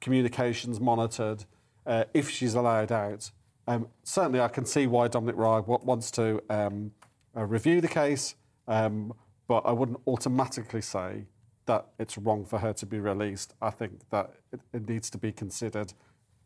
communications 0.00 0.78
monitored, 0.78 1.44
uh, 1.86 2.04
if 2.12 2.28
she's 2.28 2.54
allowed 2.54 2.92
out. 2.92 3.30
Um, 3.66 3.88
certainly, 4.02 4.40
I 4.40 4.48
can 4.48 4.66
see 4.66 4.86
why 4.86 5.08
Dominic 5.08 5.36
Raab 5.36 5.66
wants 5.66 6.10
to 6.12 6.42
um, 6.50 6.92
uh, 7.34 7.44
review 7.44 7.80
the 7.80 7.88
case, 7.88 8.34
um, 8.68 9.14
but 9.48 9.62
I 9.64 9.72
wouldn't 9.72 10.00
automatically 10.06 10.82
say 10.82 11.24
that 11.66 11.86
it's 11.98 12.18
wrong 12.18 12.44
for 12.44 12.58
her 12.58 12.74
to 12.74 12.84
be 12.84 13.00
released. 13.00 13.54
I 13.62 13.70
think 13.70 14.00
that 14.10 14.34
it, 14.52 14.60
it 14.74 14.88
needs 14.88 15.08
to 15.10 15.18
be 15.18 15.32
considered 15.32 15.94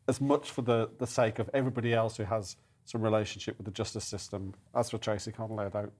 as 0.08 0.20
much 0.20 0.50
for 0.50 0.62
the, 0.62 0.90
the 0.98 1.06
sake 1.06 1.38
of 1.38 1.48
everybody 1.52 1.94
else 1.94 2.16
who 2.16 2.24
has 2.24 2.56
some 2.84 3.02
relationship 3.02 3.56
with 3.58 3.66
the 3.66 3.70
justice 3.70 4.04
system 4.04 4.54
as 4.74 4.90
for 4.90 4.98
Tracey 4.98 5.30
Connelly. 5.30 5.66
I 5.66 5.68
don't. 5.68 5.92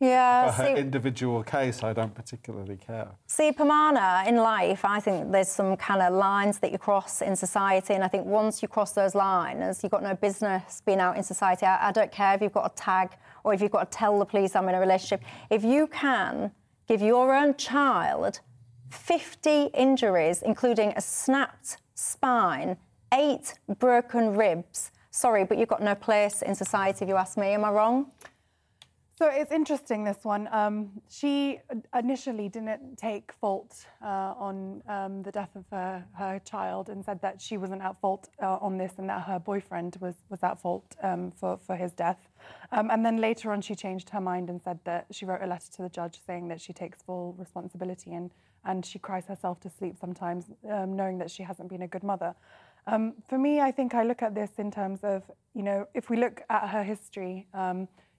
Yeah, 0.00 0.50
for 0.50 0.62
her 0.62 0.76
individual 0.76 1.42
case, 1.42 1.82
I 1.82 1.92
don't 1.92 2.14
particularly 2.14 2.78
care. 2.78 3.08
See, 3.26 3.52
Peymana, 3.52 4.26
in 4.26 4.36
life, 4.36 4.82
I 4.82 4.98
think 4.98 5.30
there's 5.30 5.50
some 5.50 5.76
kind 5.76 6.00
of 6.00 6.14
lines 6.14 6.58
that 6.60 6.72
you 6.72 6.78
cross 6.78 7.20
in 7.20 7.36
society, 7.36 7.92
and 7.92 8.02
I 8.02 8.08
think 8.08 8.24
once 8.24 8.62
you 8.62 8.68
cross 8.68 8.92
those 8.92 9.14
lines, 9.14 9.82
you've 9.82 9.92
got 9.92 10.02
no 10.02 10.14
business 10.14 10.80
being 10.86 11.00
out 11.00 11.18
in 11.18 11.22
society. 11.22 11.66
I, 11.66 11.88
I 11.88 11.92
don't 11.92 12.10
care 12.10 12.34
if 12.34 12.40
you've 12.40 12.54
got 12.54 12.72
a 12.72 12.74
tag 12.74 13.10
or 13.44 13.52
if 13.52 13.60
you've 13.60 13.70
got 13.70 13.92
to 13.92 13.98
tell 13.98 14.18
the 14.18 14.24
police 14.24 14.56
I'm 14.56 14.66
in 14.70 14.74
a 14.74 14.80
relationship. 14.80 15.22
If 15.50 15.64
you 15.64 15.86
can 15.86 16.50
give 16.88 17.02
your 17.02 17.34
own 17.34 17.54
child 17.56 18.40
50 18.88 19.66
injuries, 19.74 20.40
including 20.40 20.94
a 20.96 21.02
snapped 21.02 21.76
spine, 21.94 22.78
eight 23.12 23.54
broken 23.78 24.36
ribs, 24.36 24.90
sorry, 25.10 25.44
but 25.44 25.58
you've 25.58 25.68
got 25.68 25.82
no 25.82 25.94
place 25.94 26.42
in 26.42 26.54
society 26.54 27.04
if 27.04 27.08
you 27.08 27.16
ask 27.16 27.36
me. 27.36 27.48
Am 27.48 27.64
I 27.64 27.70
wrong? 27.70 28.10
So 29.20 29.26
it's 29.26 29.52
interesting, 29.52 30.02
this 30.02 30.24
one. 30.24 30.48
Um, 30.50 30.92
she 31.10 31.60
initially 31.94 32.48
didn't 32.48 32.96
take 32.96 33.32
fault 33.38 33.84
uh, 34.02 34.32
on 34.38 34.82
um, 34.88 35.22
the 35.22 35.30
death 35.30 35.54
of 35.56 35.66
her, 35.70 36.02
her, 36.14 36.40
child 36.42 36.88
and 36.88 37.04
said 37.04 37.20
that 37.20 37.38
she 37.38 37.58
wasn't 37.58 37.82
at 37.82 38.00
fault 38.00 38.30
uh, 38.42 38.56
on 38.62 38.78
this 38.78 38.92
and 38.96 39.10
that 39.10 39.24
her 39.24 39.38
boyfriend 39.38 39.98
was, 40.00 40.14
was 40.30 40.42
at 40.42 40.58
fault 40.58 40.96
um, 41.02 41.32
for, 41.32 41.58
for 41.58 41.76
his 41.76 41.92
death. 41.92 42.30
Um, 42.72 42.90
and 42.90 43.04
then 43.04 43.18
later 43.18 43.52
on, 43.52 43.60
she 43.60 43.74
changed 43.74 44.08
her 44.08 44.22
mind 44.22 44.48
and 44.48 44.62
said 44.62 44.78
that 44.84 45.04
she 45.10 45.26
wrote 45.26 45.42
a 45.42 45.46
letter 45.46 45.70
to 45.72 45.82
the 45.82 45.90
judge 45.90 46.18
saying 46.26 46.48
that 46.48 46.58
she 46.58 46.72
takes 46.72 47.02
full 47.02 47.34
responsibility 47.38 48.14
and, 48.14 48.30
and 48.64 48.86
she 48.86 48.98
cries 48.98 49.26
herself 49.26 49.60
to 49.60 49.68
sleep 49.68 49.96
sometimes, 50.00 50.46
um, 50.70 50.96
knowing 50.96 51.18
that 51.18 51.30
she 51.30 51.42
hasn't 51.42 51.68
been 51.68 51.82
a 51.82 51.88
good 51.88 52.02
mother. 52.02 52.34
Um, 52.90 53.14
for 53.28 53.38
me, 53.38 53.60
I 53.60 53.70
think 53.70 53.94
I 53.94 54.02
look 54.02 54.20
at 54.20 54.34
this 54.34 54.50
in 54.58 54.72
terms 54.72 55.00
of, 55.04 55.22
you 55.54 55.62
know, 55.62 55.86
if 55.94 56.10
we 56.10 56.16
look 56.16 56.42
at 56.50 56.68
her 56.70 56.82
history, 56.82 57.46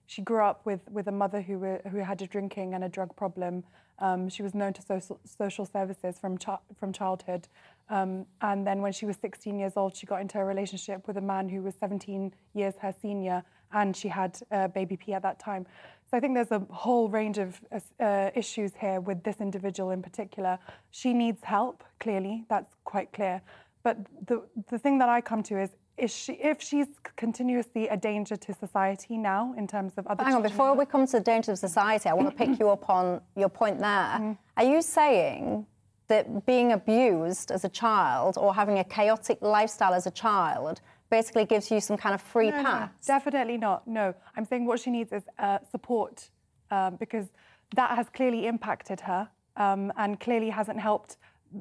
she 0.05 0.21
grew 0.21 0.43
up 0.43 0.65
with, 0.65 0.79
with 0.89 1.07
a 1.07 1.11
mother 1.11 1.41
who, 1.41 1.59
were, 1.59 1.81
who 1.91 1.97
had 1.97 2.21
a 2.21 2.27
drinking 2.27 2.73
and 2.73 2.83
a 2.83 2.89
drug 2.89 3.13
problem. 3.15 3.65
Um, 3.99 4.29
she 4.29 4.43
was 4.43 4.53
known 4.53 4.71
to 4.73 4.81
social, 4.81 5.19
social 5.25 5.65
services 5.65 6.17
from, 6.19 6.37
from 6.77 6.93
childhood. 6.93 7.49
Um, 7.89 8.25
and 8.41 8.65
then 8.65 8.81
when 8.81 8.93
she 8.93 9.05
was 9.05 9.17
16 9.17 9.59
years 9.59 9.73
old, 9.75 9.95
she 9.95 10.05
got 10.05 10.21
into 10.21 10.39
a 10.39 10.45
relationship 10.45 11.05
with 11.05 11.17
a 11.17 11.21
man 11.21 11.49
who 11.49 11.61
was 11.61 11.75
17 11.79 12.33
years 12.53 12.75
her 12.81 12.93
senior, 13.01 13.43
and 13.73 13.95
she 13.95 14.07
had 14.07 14.37
uh, 14.51 14.69
baby 14.69 14.95
P 14.95 15.13
at 15.13 15.21
that 15.23 15.39
time. 15.39 15.65
So 16.09 16.17
I 16.17 16.19
think 16.19 16.33
there's 16.35 16.51
a 16.51 16.59
whole 16.71 17.07
range 17.07 17.37
of 17.37 17.61
uh, 17.99 18.31
issues 18.35 18.71
here 18.79 18.99
with 18.99 19.23
this 19.23 19.39
individual 19.39 19.91
in 19.91 20.01
particular. 20.01 20.59
She 20.89 21.13
needs 21.13 21.41
help, 21.41 21.83
clearly, 21.99 22.43
that's 22.49 22.73
quite 22.83 23.13
clear. 23.13 23.41
But 23.83 23.97
the, 24.27 24.43
the 24.69 24.77
thing 24.77 24.99
that 24.99 25.09
I 25.09 25.21
come 25.21 25.43
to 25.43 25.59
is 25.59 25.71
is 25.97 26.13
she, 26.15 26.33
if 26.33 26.61
she's 26.61 26.87
continuously 27.15 27.87
a 27.87 27.97
danger 27.97 28.35
to 28.35 28.53
society 28.53 29.17
now 29.17 29.53
in 29.57 29.67
terms 29.67 29.93
of 29.97 30.07
other. 30.07 30.23
Hang 30.23 30.33
on, 30.33 30.41
before 30.41 30.73
we 30.73 30.85
come 30.85 31.05
to 31.05 31.11
the 31.13 31.19
danger 31.23 31.51
of 31.51 31.59
society, 31.59 32.09
I 32.09 32.13
want 32.13 32.29
to 32.29 32.35
pick 32.35 32.59
you 32.59 32.69
up 32.69 32.89
on 32.89 33.21
your 33.35 33.49
point 33.49 33.79
there. 33.79 33.87
Mm. 33.87 34.37
Are 34.57 34.63
you 34.63 34.81
saying 34.81 35.67
that 36.07 36.45
being 36.45 36.71
abused 36.71 37.51
as 37.51 37.65
a 37.65 37.69
child 37.69 38.37
or 38.37 38.53
having 38.53 38.79
a 38.79 38.83
chaotic 38.83 39.37
lifestyle 39.41 39.93
as 39.93 40.07
a 40.07 40.11
child 40.11 40.81
basically 41.09 41.45
gives 41.45 41.69
you 41.69 41.79
some 41.79 41.97
kind 41.97 42.15
of 42.15 42.21
free 42.21 42.49
no, 42.49 42.63
pass? 42.63 42.89
No, 43.07 43.13
definitely 43.15 43.57
not. 43.57 43.87
No, 43.87 44.13
I'm 44.35 44.45
saying 44.45 44.65
what 44.65 44.79
she 44.79 44.89
needs 44.89 45.11
is 45.11 45.23
uh, 45.37 45.59
support 45.69 46.29
um, 46.71 46.95
because 46.95 47.27
that 47.75 47.95
has 47.95 48.07
clearly 48.09 48.47
impacted 48.47 49.01
her 49.01 49.29
um, 49.57 49.93
and 49.97 50.19
clearly 50.19 50.49
hasn't 50.49 50.79
helped 50.79 51.17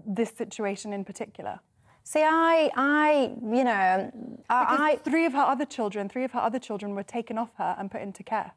this 0.06 0.30
situation 0.30 0.92
in 0.92 1.04
particular. 1.04 1.60
See, 2.12 2.24
I, 2.24 2.72
I, 2.74 3.30
you 3.40 3.62
know, 3.62 4.10
I, 4.50 4.98
three 5.04 5.26
of 5.26 5.32
her 5.32 5.38
other 5.38 5.64
children, 5.64 6.08
three 6.08 6.24
of 6.24 6.32
her 6.32 6.40
other 6.40 6.58
children 6.58 6.96
were 6.96 7.04
taken 7.04 7.38
off 7.38 7.50
her 7.56 7.76
and 7.78 7.88
put 7.88 8.00
into 8.02 8.24
care. 8.24 8.50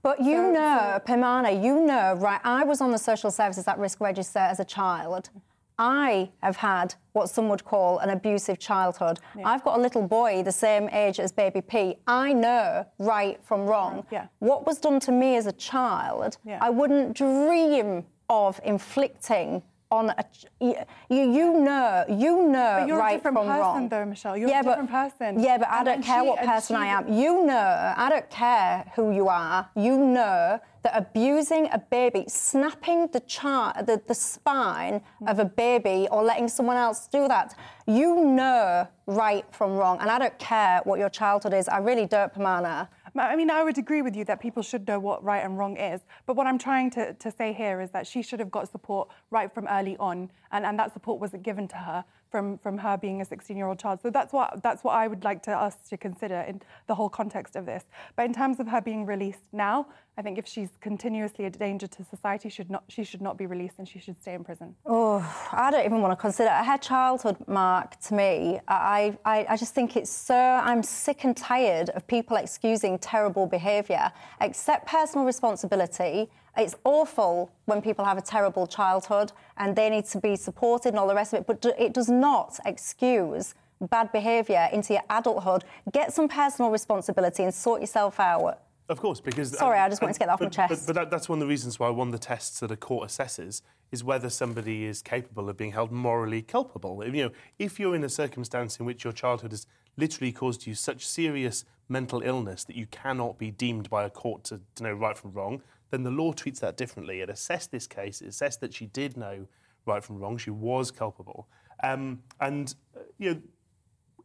But 0.00 0.20
you 0.20 0.36
so, 0.36 0.52
know, 0.52 1.00
so... 1.04 1.12
Peymana, 1.12 1.60
you 1.60 1.80
know, 1.80 2.14
right? 2.20 2.40
I 2.44 2.62
was 2.62 2.80
on 2.80 2.92
the 2.92 2.98
social 2.98 3.32
services 3.32 3.66
at 3.66 3.80
risk 3.80 4.00
register 4.00 4.38
as 4.38 4.60
a 4.60 4.64
child. 4.64 5.30
I 5.76 6.30
have 6.40 6.54
had 6.54 6.94
what 7.10 7.28
some 7.28 7.48
would 7.48 7.64
call 7.64 7.98
an 7.98 8.10
abusive 8.10 8.60
childhood. 8.60 9.18
Yeah. 9.36 9.48
I've 9.48 9.64
got 9.64 9.76
a 9.76 9.82
little 9.82 10.06
boy 10.06 10.44
the 10.44 10.52
same 10.52 10.88
age 10.90 11.18
as 11.18 11.32
baby 11.32 11.62
P. 11.62 11.96
I 12.06 12.32
know 12.32 12.86
right 13.00 13.40
from 13.42 13.66
wrong. 13.66 14.06
Yeah. 14.12 14.28
What 14.38 14.68
was 14.68 14.78
done 14.78 15.00
to 15.00 15.10
me 15.10 15.34
as 15.34 15.46
a 15.46 15.52
child, 15.52 16.38
yeah. 16.44 16.60
I 16.62 16.70
wouldn't 16.70 17.16
dream 17.16 18.06
of 18.28 18.60
inflicting 18.62 19.64
on 19.90 20.10
a 20.10 20.24
you 20.60 20.74
you 21.08 21.60
know 21.60 22.04
you 22.08 22.48
know 22.48 22.76
but 22.80 22.88
you're 22.88 22.98
right 22.98 23.14
a 23.14 23.16
different 23.16 23.36
from 23.36 23.46
person, 23.46 23.60
wrong. 23.60 23.88
though, 23.88 24.04
Michelle. 24.04 24.36
You're 24.36 24.48
yeah, 24.48 24.60
a 24.60 24.62
different 24.62 24.90
but, 24.90 25.18
person. 25.18 25.40
Yeah, 25.40 25.58
but 25.58 25.68
I 25.68 25.82
don't 25.82 26.02
care 26.02 26.22
she, 26.22 26.28
what 26.28 26.38
person 26.38 26.76
she, 26.76 26.82
I 26.82 26.86
am. 26.86 27.12
You 27.12 27.44
know, 27.44 27.94
I 27.96 28.08
don't 28.08 28.30
care 28.30 28.90
who 28.94 29.12
you 29.12 29.28
are. 29.28 29.68
You 29.74 29.98
know 29.98 30.60
that 30.82 30.92
abusing 30.96 31.68
a 31.72 31.78
baby, 31.78 32.24
snapping 32.28 33.08
the 33.08 33.20
chart, 33.20 33.86
the, 33.86 34.00
the 34.06 34.14
spine 34.14 35.02
of 35.26 35.38
a 35.38 35.44
baby, 35.44 36.08
or 36.10 36.22
letting 36.22 36.48
someone 36.48 36.76
else 36.76 37.06
do 37.06 37.28
that, 37.28 37.54
you 37.86 38.24
know 38.24 38.88
right 39.06 39.44
from 39.50 39.76
wrong. 39.76 39.98
And 40.00 40.10
I 40.10 40.18
don't 40.18 40.38
care 40.38 40.80
what 40.84 40.98
your 40.98 41.10
childhood 41.10 41.52
is. 41.52 41.68
I 41.68 41.78
really 41.78 42.06
don't, 42.06 42.32
Peymana. 42.32 42.88
I 43.16 43.36
mean, 43.36 43.50
I 43.50 43.62
would 43.62 43.78
agree 43.78 44.02
with 44.02 44.14
you 44.14 44.24
that 44.26 44.40
people 44.40 44.62
should 44.62 44.86
know 44.86 44.98
what 44.98 45.22
right 45.24 45.44
and 45.44 45.58
wrong 45.58 45.76
is. 45.76 46.00
But 46.26 46.36
what 46.36 46.46
I'm 46.46 46.58
trying 46.58 46.90
to, 46.90 47.14
to 47.14 47.30
say 47.30 47.52
here 47.52 47.80
is 47.80 47.90
that 47.90 48.06
she 48.06 48.22
should 48.22 48.38
have 48.40 48.50
got 48.50 48.70
support 48.70 49.08
right 49.30 49.52
from 49.52 49.66
early 49.68 49.96
on, 49.98 50.30
and, 50.52 50.64
and 50.64 50.78
that 50.78 50.92
support 50.92 51.20
wasn't 51.20 51.42
given 51.42 51.66
to 51.68 51.76
her 51.76 52.04
from, 52.30 52.58
from 52.58 52.78
her 52.78 52.96
being 52.96 53.20
a 53.20 53.24
16-year-old 53.24 53.78
child. 53.78 54.00
So 54.02 54.10
that's 54.10 54.32
what 54.32 54.62
that's 54.62 54.84
what 54.84 54.92
I 54.92 55.08
would 55.08 55.24
like 55.24 55.42
to 55.44 55.52
us 55.52 55.76
to 55.88 55.96
consider 55.96 56.40
in 56.40 56.62
the 56.86 56.94
whole 56.94 57.08
context 57.08 57.56
of 57.56 57.66
this. 57.66 57.84
But 58.16 58.26
in 58.26 58.32
terms 58.32 58.60
of 58.60 58.68
her 58.68 58.80
being 58.80 59.06
released 59.06 59.40
now, 59.52 59.86
I 60.16 60.22
think 60.22 60.38
if 60.38 60.46
she's 60.46 60.70
continuously 60.80 61.46
a 61.46 61.50
danger 61.50 61.86
to 61.86 62.04
society, 62.04 62.48
should 62.48 62.70
not 62.70 62.84
she 62.88 63.04
should 63.04 63.22
not 63.22 63.38
be 63.38 63.46
released 63.46 63.76
and 63.78 63.88
she 63.88 63.98
should 63.98 64.20
stay 64.20 64.34
in 64.34 64.44
prison. 64.44 64.74
Oh, 64.86 65.18
I 65.52 65.70
don't 65.70 65.84
even 65.84 66.02
want 66.02 66.12
to 66.12 66.20
consider 66.20 66.50
her 66.50 66.78
childhood, 66.78 67.36
Mark. 67.48 67.98
To 68.02 68.14
me, 68.14 68.60
I, 68.68 69.16
I 69.24 69.46
I 69.48 69.56
just 69.56 69.74
think 69.74 69.96
it's 69.96 70.10
so. 70.10 70.36
I'm 70.36 70.82
sick 70.82 71.24
and 71.24 71.36
tired 71.36 71.90
of 71.90 72.06
people 72.06 72.36
excusing 72.36 72.98
terrible 72.98 73.46
behaviour. 73.46 74.12
Accept 74.40 74.86
personal 74.86 75.24
responsibility 75.24 76.30
it's 76.60 76.74
awful 76.84 77.50
when 77.64 77.82
people 77.82 78.04
have 78.04 78.18
a 78.18 78.22
terrible 78.22 78.66
childhood 78.66 79.32
and 79.56 79.74
they 79.74 79.90
need 79.90 80.04
to 80.06 80.18
be 80.18 80.36
supported 80.36 80.90
and 80.90 80.98
all 80.98 81.08
the 81.08 81.14
rest 81.14 81.32
of 81.32 81.40
it, 81.40 81.46
but 81.46 81.64
it 81.78 81.92
does 81.92 82.08
not 82.08 82.58
excuse 82.64 83.54
bad 83.88 84.12
behaviour 84.12 84.68
into 84.72 84.92
your 84.92 85.02
adulthood. 85.08 85.64
Get 85.92 86.12
some 86.12 86.28
personal 86.28 86.70
responsibility 86.70 87.42
and 87.42 87.54
sort 87.54 87.80
yourself 87.80 88.20
out. 88.20 88.60
Of 88.90 89.00
course, 89.00 89.20
because 89.20 89.56
sorry, 89.56 89.78
um, 89.78 89.86
I 89.86 89.88
just 89.88 90.02
wanted 90.02 90.14
to 90.14 90.18
get 90.18 90.26
that 90.26 90.32
off 90.32 90.40
but, 90.40 90.46
my 90.46 90.66
chest. 90.66 90.86
But, 90.86 90.94
but 90.94 91.00
that, 91.00 91.10
that's 91.10 91.28
one 91.28 91.38
of 91.38 91.40
the 91.40 91.46
reasons 91.46 91.78
why 91.78 91.88
one 91.90 92.08
of 92.08 92.12
the 92.12 92.18
tests 92.18 92.60
that 92.60 92.70
a 92.70 92.76
court 92.76 93.08
assesses 93.08 93.62
is 93.92 94.04
whether 94.04 94.28
somebody 94.28 94.84
is 94.84 95.00
capable 95.00 95.48
of 95.48 95.56
being 95.56 95.72
held 95.72 95.92
morally 95.92 96.42
culpable. 96.42 97.04
You 97.06 97.24
know, 97.24 97.30
if 97.58 97.78
you're 97.78 97.94
in 97.94 98.04
a 98.04 98.08
circumstance 98.08 98.78
in 98.78 98.86
which 98.86 99.04
your 99.04 99.12
childhood 99.12 99.52
has 99.52 99.66
literally 99.96 100.32
caused 100.32 100.66
you 100.66 100.74
such 100.74 101.06
serious 101.06 101.64
mental 101.88 102.20
illness 102.22 102.64
that 102.64 102.76
you 102.76 102.86
cannot 102.86 103.38
be 103.38 103.50
deemed 103.50 103.88
by 103.88 104.04
a 104.04 104.10
court 104.10 104.44
to, 104.44 104.60
to 104.76 104.82
know 104.82 104.92
right 104.92 105.16
from 105.16 105.32
wrong, 105.32 105.62
then 105.90 106.02
the 106.02 106.10
law 106.10 106.32
treats 106.32 106.60
that 106.60 106.76
differently. 106.76 107.20
It 107.20 107.30
assessed 107.30 107.70
this 107.70 107.86
case, 107.86 108.20
it 108.20 108.28
assessed 108.28 108.60
that 108.60 108.72
she 108.74 108.86
did 108.86 109.16
know 109.16 109.46
right 109.86 110.04
from 110.04 110.18
wrong, 110.18 110.36
she 110.36 110.50
was 110.50 110.90
culpable. 110.90 111.48
Um, 111.82 112.22
and, 112.40 112.74
uh, 112.96 113.00
you 113.18 113.34
know, 113.34 113.40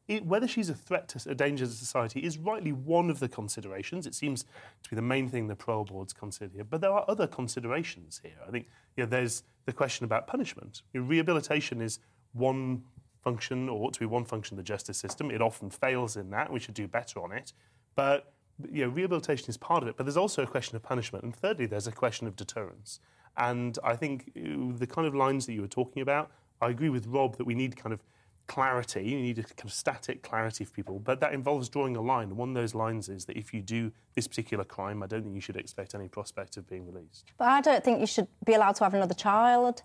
it, 0.07 0.25
whether 0.25 0.47
she's 0.47 0.69
a 0.69 0.75
threat 0.75 1.07
to 1.09 1.29
a 1.31 1.35
danger 1.35 1.65
to 1.65 1.71
society 1.71 2.19
is 2.19 2.37
rightly 2.37 2.71
one 2.71 3.09
of 3.09 3.19
the 3.19 3.27
considerations. 3.27 4.05
It 4.05 4.13
seems 4.13 4.43
to 4.83 4.89
be 4.89 4.95
the 4.95 5.01
main 5.01 5.27
thing 5.27 5.47
the 5.47 5.55
parole 5.55 5.85
boards 5.85 6.13
consider 6.13 6.51
here. 6.53 6.63
But 6.63 6.81
there 6.81 6.91
are 6.91 7.05
other 7.07 7.25
considerations 7.25 8.21
here. 8.21 8.37
I 8.47 8.51
think 8.51 8.67
you 8.95 9.03
know, 9.03 9.09
there's 9.09 9.43
the 9.65 9.73
question 9.73 10.03
about 10.03 10.27
punishment. 10.27 10.83
You 10.93 11.01
know, 11.01 11.07
rehabilitation 11.07 11.81
is 11.81 11.99
one 12.33 12.83
function, 13.23 13.67
or 13.67 13.85
ought 13.85 13.93
to 13.93 13.99
be 13.99 14.05
one 14.05 14.25
function 14.25 14.53
of 14.53 14.57
the 14.57 14.67
justice 14.67 14.99
system. 14.99 15.31
It 15.31 15.41
often 15.41 15.71
fails 15.71 16.17
in 16.17 16.29
that. 16.29 16.51
We 16.51 16.59
should 16.59 16.75
do 16.75 16.87
better 16.87 17.23
on 17.23 17.31
it. 17.31 17.53
But 17.95 18.34
you 18.71 18.85
know, 18.85 18.91
rehabilitation 18.91 19.49
is 19.49 19.57
part 19.57 19.83
of 19.83 19.89
it, 19.89 19.97
but 19.97 20.05
there's 20.05 20.17
also 20.17 20.43
a 20.43 20.47
question 20.47 20.75
of 20.75 20.83
punishment. 20.83 21.23
And 21.23 21.35
thirdly, 21.35 21.65
there's 21.65 21.87
a 21.87 21.91
question 21.91 22.27
of 22.27 22.35
deterrence. 22.35 22.99
And 23.37 23.77
I 23.83 23.95
think 23.95 24.31
uh, 24.37 24.77
the 24.77 24.87
kind 24.87 25.07
of 25.07 25.13
lines 25.13 25.45
that 25.45 25.53
you 25.53 25.61
were 25.61 25.67
talking 25.67 26.01
about, 26.01 26.31
I 26.61 26.69
agree 26.69 26.89
with 26.89 27.05
Rob 27.07 27.37
that 27.37 27.45
we 27.45 27.53
need 27.53 27.75
kind 27.75 27.93
of 27.93 28.01
clarity. 28.47 29.03
You 29.03 29.17
need 29.17 29.39
a 29.39 29.43
kind 29.43 29.65
of 29.65 29.73
static 29.73 30.21
clarity 30.23 30.63
for 30.63 30.71
people, 30.71 30.99
but 30.99 31.19
that 31.19 31.33
involves 31.33 31.67
drawing 31.67 31.95
a 31.95 32.01
line. 32.01 32.29
And 32.29 32.37
one 32.37 32.49
of 32.49 32.55
those 32.55 32.75
lines 32.75 33.09
is 33.09 33.25
that 33.25 33.37
if 33.37 33.53
you 33.53 33.61
do 33.61 33.91
this 34.13 34.27
particular 34.27 34.63
crime, 34.63 35.03
I 35.03 35.07
don't 35.07 35.23
think 35.23 35.35
you 35.35 35.41
should 35.41 35.57
expect 35.57 35.95
any 35.95 36.07
prospect 36.07 36.55
of 36.57 36.67
being 36.69 36.85
released. 36.85 37.33
But 37.37 37.49
I 37.49 37.61
don't 37.61 37.83
think 37.83 37.99
you 37.99 38.07
should 38.07 38.27
be 38.45 38.53
allowed 38.53 38.75
to 38.75 38.83
have 38.83 38.93
another 38.93 39.15
child 39.15 39.83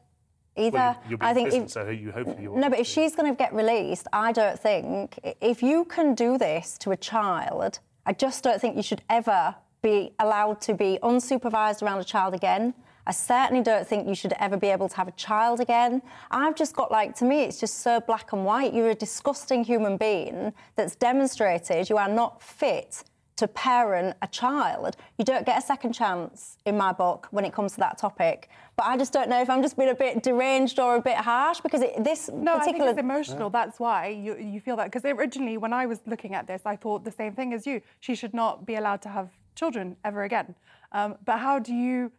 either. 0.56 0.76
Well, 0.76 1.02
you, 1.08 1.18
I 1.20 1.34
think 1.34 1.48
prison, 1.48 1.64
if, 1.64 1.70
so 1.70 1.88
you 1.88 2.12
hopefully 2.12 2.42
you 2.42 2.56
no, 2.56 2.68
but 2.68 2.78
if 2.78 2.86
she's 2.86 3.16
going 3.16 3.32
to 3.32 3.36
get 3.36 3.52
released, 3.52 4.06
I 4.12 4.32
don't 4.32 4.58
think 4.58 5.18
if 5.40 5.62
you 5.62 5.84
can 5.86 6.14
do 6.14 6.38
this 6.38 6.76
to 6.78 6.90
a 6.92 6.96
child, 6.96 7.80
I 8.06 8.12
just 8.12 8.42
don't 8.42 8.60
think 8.60 8.76
you 8.76 8.82
should 8.82 9.02
ever 9.08 9.54
be 9.82 10.12
allowed 10.18 10.60
to 10.62 10.74
be 10.74 10.98
unsupervised 11.02 11.82
around 11.82 12.00
a 12.00 12.04
child 12.04 12.34
again. 12.34 12.74
I 13.06 13.12
certainly 13.12 13.62
don't 13.62 13.86
think 13.86 14.06
you 14.06 14.14
should 14.14 14.34
ever 14.38 14.56
be 14.56 14.68
able 14.68 14.88
to 14.88 14.96
have 14.96 15.08
a 15.08 15.12
child 15.12 15.60
again. 15.60 16.02
I've 16.30 16.54
just 16.54 16.76
got 16.76 16.90
like, 16.90 17.16
to 17.16 17.24
me, 17.24 17.42
it's 17.42 17.58
just 17.58 17.78
so 17.80 18.00
black 18.00 18.32
and 18.32 18.44
white. 18.44 18.74
You're 18.74 18.90
a 18.90 18.94
disgusting 18.94 19.64
human 19.64 19.96
being 19.96 20.52
that's 20.76 20.94
demonstrated 20.96 21.88
you 21.88 21.96
are 21.96 22.08
not 22.08 22.42
fit 22.42 23.02
to 23.40 23.48
parent 23.48 24.16
a 24.22 24.28
child. 24.28 24.96
You 25.18 25.24
don't 25.24 25.44
get 25.44 25.58
a 25.58 25.62
second 25.62 25.92
chance 25.92 26.58
in 26.66 26.76
my 26.76 26.92
book 26.92 27.26
when 27.30 27.44
it 27.44 27.52
comes 27.52 27.72
to 27.72 27.78
that 27.80 27.98
topic. 27.98 28.48
But 28.76 28.84
I 28.86 28.96
just 28.96 29.12
don't 29.12 29.28
know 29.28 29.40
if 29.40 29.48
I'm 29.48 29.62
just 29.62 29.76
being 29.76 29.88
a 29.88 29.94
bit 29.94 30.22
deranged 30.22 30.78
or 30.78 30.96
a 30.96 31.00
bit 31.00 31.16
harsh 31.16 31.60
because 31.60 31.82
it, 31.82 32.04
this 32.04 32.28
no, 32.28 32.58
particular... 32.58 32.60
I 32.60 32.64
think 32.64 32.98
it's 32.98 32.98
emotional. 32.98 33.48
Yeah. 33.48 33.64
That's 33.64 33.80
why 33.80 34.08
you, 34.08 34.36
you 34.36 34.60
feel 34.60 34.76
that. 34.76 34.84
Because 34.90 35.04
originally, 35.04 35.56
when 35.56 35.72
I 35.72 35.86
was 35.86 36.00
looking 36.06 36.34
at 36.34 36.46
this, 36.46 36.62
I 36.66 36.76
thought 36.76 37.04
the 37.04 37.10
same 37.10 37.34
thing 37.34 37.54
as 37.54 37.66
you. 37.66 37.80
She 38.00 38.14
should 38.14 38.34
not 38.34 38.66
be 38.66 38.76
allowed 38.76 39.02
to 39.02 39.08
have 39.08 39.30
children 39.54 39.96
ever 40.04 40.24
again. 40.24 40.54
Um, 40.92 41.16
but 41.24 41.38
how 41.38 41.58
do 41.58 41.74
you 41.74 42.12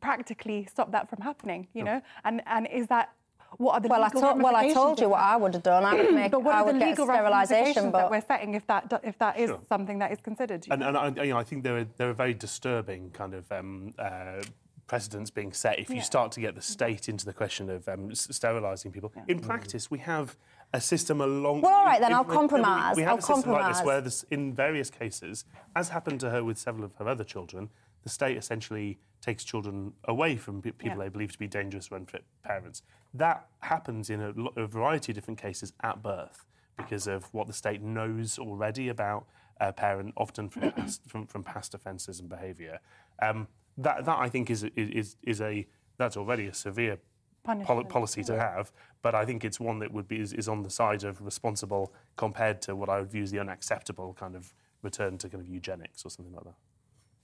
practically 0.00 0.66
stop 0.66 0.92
that 0.92 1.10
from 1.10 1.20
happening? 1.22 1.66
You 1.74 1.84
know, 1.84 2.02
and 2.24 2.40
and 2.46 2.68
is 2.68 2.86
that 2.86 3.12
what 3.58 3.74
are 3.74 3.80
the 3.80 3.88
well, 3.88 4.02
legal 4.02 4.18
I 4.18 4.20
told, 4.20 4.42
well, 4.42 4.56
I 4.56 4.72
told 4.72 5.00
you 5.00 5.08
what 5.10 5.20
I 5.20 5.36
would 5.36 5.54
have 5.54 5.62
done. 5.62 5.84
I 5.84 5.94
would 5.94 6.14
make. 6.14 6.30
but 6.32 6.42
what 6.42 6.54
I 6.54 6.60
are 6.60 6.64
would 6.66 6.76
the 6.76 6.86
legal 6.86 7.06
sterilisation. 7.06 7.90
But 7.90 7.98
that 7.98 8.10
we're 8.10 8.20
setting 8.20 8.54
if 8.54 8.66
that 8.66 9.00
if 9.04 9.18
that 9.18 9.38
is 9.38 9.50
sure. 9.50 9.60
something 9.68 9.98
that 9.98 10.12
is 10.12 10.20
considered. 10.20 10.66
And, 10.70 10.82
and 10.82 10.96
I, 10.96 11.08
you 11.22 11.32
know, 11.32 11.38
I 11.38 11.44
think 11.44 11.62
there 11.62 11.78
are 11.78 11.86
there 11.96 12.08
are 12.08 12.14
very 12.14 12.34
disturbing 12.34 13.10
kind 13.10 13.34
of. 13.34 13.50
Um, 13.50 13.94
uh, 13.98 14.42
precedents 14.88 15.30
being 15.30 15.54
set 15.54 15.78
if 15.78 15.88
you 15.88 16.02
start 16.02 16.30
to 16.30 16.40
get 16.40 16.54
the 16.54 16.60
state 16.60 17.08
into 17.08 17.24
the 17.24 17.32
question 17.32 17.70
of 17.70 17.88
um, 17.88 18.14
sterilising 18.14 18.92
people. 18.92 19.10
Yeah. 19.16 19.22
In 19.28 19.38
practice, 19.40 19.90
we 19.90 19.98
have 20.00 20.36
a 20.74 20.82
system 20.82 21.22
along. 21.22 21.62
Well, 21.62 21.72
all 21.72 21.84
right, 21.86 21.98
then 21.98 22.10
in, 22.10 22.16
I'll 22.16 22.24
compromise. 22.24 22.96
We, 22.96 23.00
we 23.00 23.04
have 23.04 23.12
I'll 23.12 23.18
a 23.18 23.22
system 23.22 23.34
compromise. 23.36 23.62
like 23.62 23.74
this 23.74 23.86
where, 23.86 24.00
this, 24.02 24.24
in 24.30 24.52
various 24.52 24.90
cases, 24.90 25.46
as 25.74 25.88
happened 25.88 26.20
to 26.20 26.30
her 26.30 26.44
with 26.44 26.58
several 26.58 26.84
of 26.84 26.92
her 26.96 27.08
other 27.08 27.24
children, 27.24 27.70
the 28.02 28.08
state 28.08 28.36
essentially 28.36 28.98
takes 29.20 29.44
children 29.44 29.92
away 30.04 30.36
from 30.36 30.60
people 30.60 30.88
yeah. 30.88 30.96
they 30.96 31.08
believe 31.08 31.32
to 31.32 31.38
be 31.38 31.46
dangerous 31.46 31.88
or 31.90 31.96
unfit 31.96 32.24
parents. 32.42 32.82
That 33.14 33.46
happens 33.60 34.10
in 34.10 34.20
a, 34.20 34.60
a, 34.60 34.66
variety 34.66 35.12
of 35.12 35.14
different 35.14 35.40
cases 35.40 35.72
at 35.82 36.02
birth 36.02 36.44
because 36.76 37.06
of 37.06 37.24
what 37.32 37.46
the 37.46 37.52
state 37.52 37.82
knows 37.82 38.38
already 38.38 38.88
about 38.88 39.26
a 39.60 39.72
parent, 39.72 40.12
often 40.16 40.48
from 40.48 40.72
past, 40.76 41.02
from, 41.06 41.26
from 41.26 41.44
past 41.44 41.74
offences 41.74 42.18
and 42.20 42.28
behaviour. 42.28 42.80
Um, 43.20 43.46
that, 43.78 44.04
that 44.04 44.18
I 44.18 44.28
think 44.28 44.50
is, 44.50 44.64
is, 44.76 45.16
is 45.22 45.40
a 45.40 45.66
that's 45.98 46.16
already 46.16 46.46
a 46.46 46.54
severe 46.54 46.98
pol- 47.44 47.84
policy 47.84 48.24
to 48.24 48.38
have, 48.38 48.72
but 49.02 49.14
I 49.14 49.24
think 49.24 49.44
it's 49.44 49.60
one 49.60 49.78
that 49.80 49.92
would 49.92 50.08
be 50.08 50.20
is, 50.20 50.32
is 50.32 50.48
on 50.48 50.62
the 50.62 50.70
side 50.70 51.04
of 51.04 51.20
responsible 51.22 51.92
compared 52.16 52.60
to 52.62 52.74
what 52.74 52.88
I 52.88 53.00
would 53.00 53.10
view 53.10 53.22
as 53.22 53.30
the 53.30 53.38
unacceptable 53.38 54.14
kind 54.14 54.34
of 54.34 54.52
return 54.82 55.18
to 55.18 55.28
kind 55.28 55.42
of 55.42 55.48
eugenics 55.48 56.04
or 56.04 56.10
something 56.10 56.34
like 56.34 56.44
that. 56.44 56.54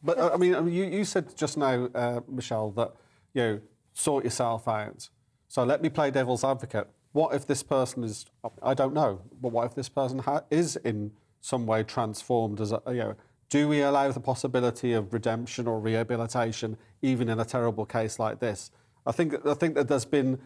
But 0.03 0.19
uh, 0.19 0.31
I 0.33 0.37
mean, 0.37 0.53
you, 0.69 0.85
you 0.85 1.05
said 1.05 1.37
just 1.37 1.57
now, 1.57 1.89
uh, 1.95 2.21
Michelle, 2.29 2.71
that 2.73 2.95
you 3.35 3.43
know, 3.43 3.61
sort 3.93 4.25
yourself 4.25 4.69
out. 4.69 5.09
So 5.49 5.65
let 5.65 5.83
me 5.83 5.89
play 5.89 6.11
devil's 6.11 6.45
advocate. 6.45 6.89
What 7.13 7.35
if 7.35 7.47
this 7.47 7.63
person 7.63 8.05
is? 8.05 8.27
I 8.63 8.75
don't 8.75 8.95
know, 8.95 9.23
but 9.41 9.51
what 9.51 9.67
if 9.67 9.75
this 9.75 9.89
person 9.89 10.21
ha- 10.21 10.43
is 10.51 10.77
in 10.77 11.13
some 11.41 11.67
way 11.67 11.83
transformed 11.83 12.61
as 12.61 12.73
a 12.73 12.81
you 12.89 12.95
know? 12.95 13.17
Do 13.49 13.67
we 13.67 13.81
allow 13.81 14.11
the 14.13 14.21
possibility 14.21 14.93
of 14.93 15.13
redemption 15.13 15.67
or 15.67 15.81
rehabilitation 15.81 16.77
even 17.01 17.31
in 17.31 17.41
a 17.41 17.47
terrible 17.47 17.87
case 17.87 18.19
like 18.19 18.41
this? 18.41 18.71
I 19.07 19.13
think 19.13 19.35
I 19.47 19.55
think 19.55 19.75
that 19.75 19.89
there's 19.89 20.05
been 20.05 20.39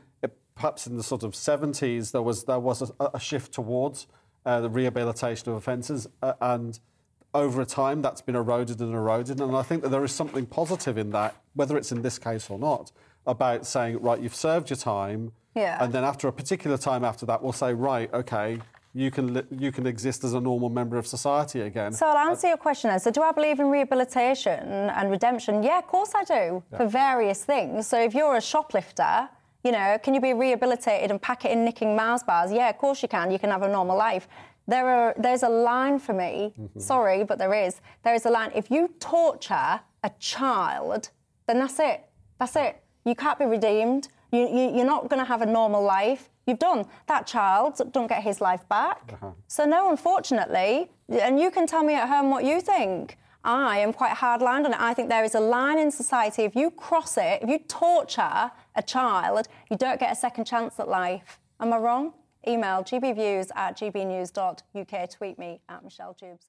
perhaps 0.54 0.86
in 0.86 0.96
the 0.96 1.02
sort 1.02 1.22
of 1.22 1.32
70s 1.32 2.12
there 2.12 2.22
was 2.22 2.44
there 2.44 2.58
was 2.58 2.92
a, 3.00 3.10
a 3.14 3.20
shift 3.20 3.52
towards 3.52 4.06
uh, 4.44 4.60
the 4.60 4.70
rehabilitation 4.70 5.48
of 5.48 5.56
offences 5.56 6.06
uh, 6.22 6.34
and 6.40 6.80
over 7.34 7.60
a 7.60 7.66
time 7.66 8.02
that's 8.02 8.20
been 8.20 8.36
eroded 8.36 8.80
and 8.80 8.94
eroded. 8.94 9.40
And 9.40 9.56
I 9.56 9.62
think 9.62 9.82
that 9.82 9.88
there 9.90 10.04
is 10.04 10.12
something 10.12 10.46
positive 10.46 10.98
in 10.98 11.10
that, 11.10 11.36
whether 11.54 11.76
it's 11.76 11.92
in 11.92 12.02
this 12.02 12.18
case 12.18 12.50
or 12.50 12.58
not, 12.58 12.92
about 13.26 13.66
saying, 13.66 14.00
right, 14.00 14.20
you've 14.20 14.34
served 14.34 14.70
your 14.70 14.76
time. 14.76 15.32
Yeah. 15.54 15.82
And 15.82 15.92
then 15.92 16.04
after 16.04 16.28
a 16.28 16.32
particular 16.32 16.76
time 16.76 17.04
after 17.04 17.26
that, 17.26 17.42
we'll 17.42 17.52
say, 17.52 17.72
right, 17.72 18.12
okay, 18.12 18.58
you 18.94 19.10
can 19.10 19.46
you 19.50 19.72
can 19.72 19.86
exist 19.86 20.22
as 20.22 20.34
a 20.34 20.40
normal 20.40 20.68
member 20.68 20.98
of 20.98 21.06
society 21.06 21.62
again. 21.62 21.92
So 21.92 22.06
I'll 22.06 22.28
uh, 22.28 22.30
answer 22.30 22.48
your 22.48 22.58
question 22.58 22.90
then. 22.90 23.00
So 23.00 23.10
do 23.10 23.22
I 23.22 23.32
believe 23.32 23.58
in 23.58 23.70
rehabilitation 23.70 24.60
and 24.60 25.10
redemption? 25.10 25.62
Yeah, 25.62 25.78
of 25.78 25.86
course 25.86 26.12
I 26.14 26.24
do 26.24 26.62
yeah. 26.70 26.76
for 26.76 26.86
various 26.86 27.42
things. 27.44 27.86
So 27.86 27.98
if 27.98 28.12
you're 28.12 28.36
a 28.36 28.40
shoplifter, 28.40 29.30
you 29.64 29.72
know, 29.72 29.98
can 30.02 30.12
you 30.12 30.20
be 30.20 30.34
rehabilitated 30.34 31.10
and 31.10 31.22
pack 31.22 31.44
it 31.44 31.52
in 31.52 31.64
nicking 31.64 31.96
Mars 31.96 32.22
bars? 32.22 32.52
Yeah, 32.52 32.68
of 32.68 32.76
course 32.78 33.02
you 33.02 33.08
can. 33.08 33.30
You 33.30 33.38
can 33.38 33.50
have 33.50 33.62
a 33.62 33.68
normal 33.68 33.96
life. 33.96 34.28
There 34.72 34.88
are, 34.88 35.14
there's 35.18 35.42
a 35.42 35.50
line 35.50 35.98
for 35.98 36.14
me, 36.14 36.54
mm-hmm. 36.58 36.80
sorry, 36.80 37.24
but 37.24 37.36
there 37.38 37.52
is. 37.52 37.82
There 38.04 38.14
is 38.14 38.24
a 38.24 38.30
line. 38.30 38.52
If 38.54 38.70
you 38.70 38.88
torture 39.00 39.80
a 40.02 40.10
child, 40.18 41.10
then 41.46 41.58
that's 41.58 41.78
it. 41.78 42.06
That's 42.38 42.56
it. 42.56 42.82
You 43.04 43.14
can't 43.14 43.38
be 43.38 43.44
redeemed. 43.44 44.08
You, 44.30 44.48
you, 44.48 44.76
you're 44.76 44.86
not 44.86 45.10
going 45.10 45.20
to 45.20 45.26
have 45.26 45.42
a 45.42 45.46
normal 45.46 45.82
life. 45.82 46.30
You've 46.46 46.58
done. 46.58 46.86
That 47.06 47.26
child 47.26 47.82
don't 47.92 48.06
get 48.06 48.22
his 48.22 48.40
life 48.40 48.66
back. 48.70 49.12
Uh-huh. 49.12 49.32
So, 49.46 49.66
no, 49.66 49.90
unfortunately, 49.90 50.90
and 51.10 51.38
you 51.38 51.50
can 51.50 51.66
tell 51.66 51.82
me 51.82 51.94
at 51.94 52.08
home 52.08 52.30
what 52.30 52.44
you 52.44 52.62
think. 52.62 53.18
I 53.44 53.76
am 53.76 53.92
quite 53.92 54.12
hard 54.12 54.40
lined 54.40 54.64
on 54.64 54.72
it. 54.72 54.80
I 54.80 54.94
think 54.94 55.10
there 55.10 55.24
is 55.24 55.34
a 55.34 55.40
line 55.40 55.78
in 55.78 55.90
society. 55.90 56.44
If 56.44 56.56
you 56.56 56.70
cross 56.70 57.18
it, 57.18 57.42
if 57.42 57.48
you 57.50 57.58
torture 57.68 58.50
a 58.74 58.82
child, 58.86 59.48
you 59.70 59.76
don't 59.76 60.00
get 60.00 60.10
a 60.12 60.16
second 60.16 60.46
chance 60.46 60.80
at 60.80 60.88
life. 60.88 61.40
Am 61.60 61.74
I 61.74 61.76
wrong? 61.76 62.14
Email 62.46 62.82
gbviews 62.82 63.48
at 63.54 63.76
gbnews.uk. 63.76 65.10
Tweet 65.10 65.38
me 65.38 65.60
at 65.68 65.84
Michelle 65.84 66.16
Dewbs. 66.20 66.46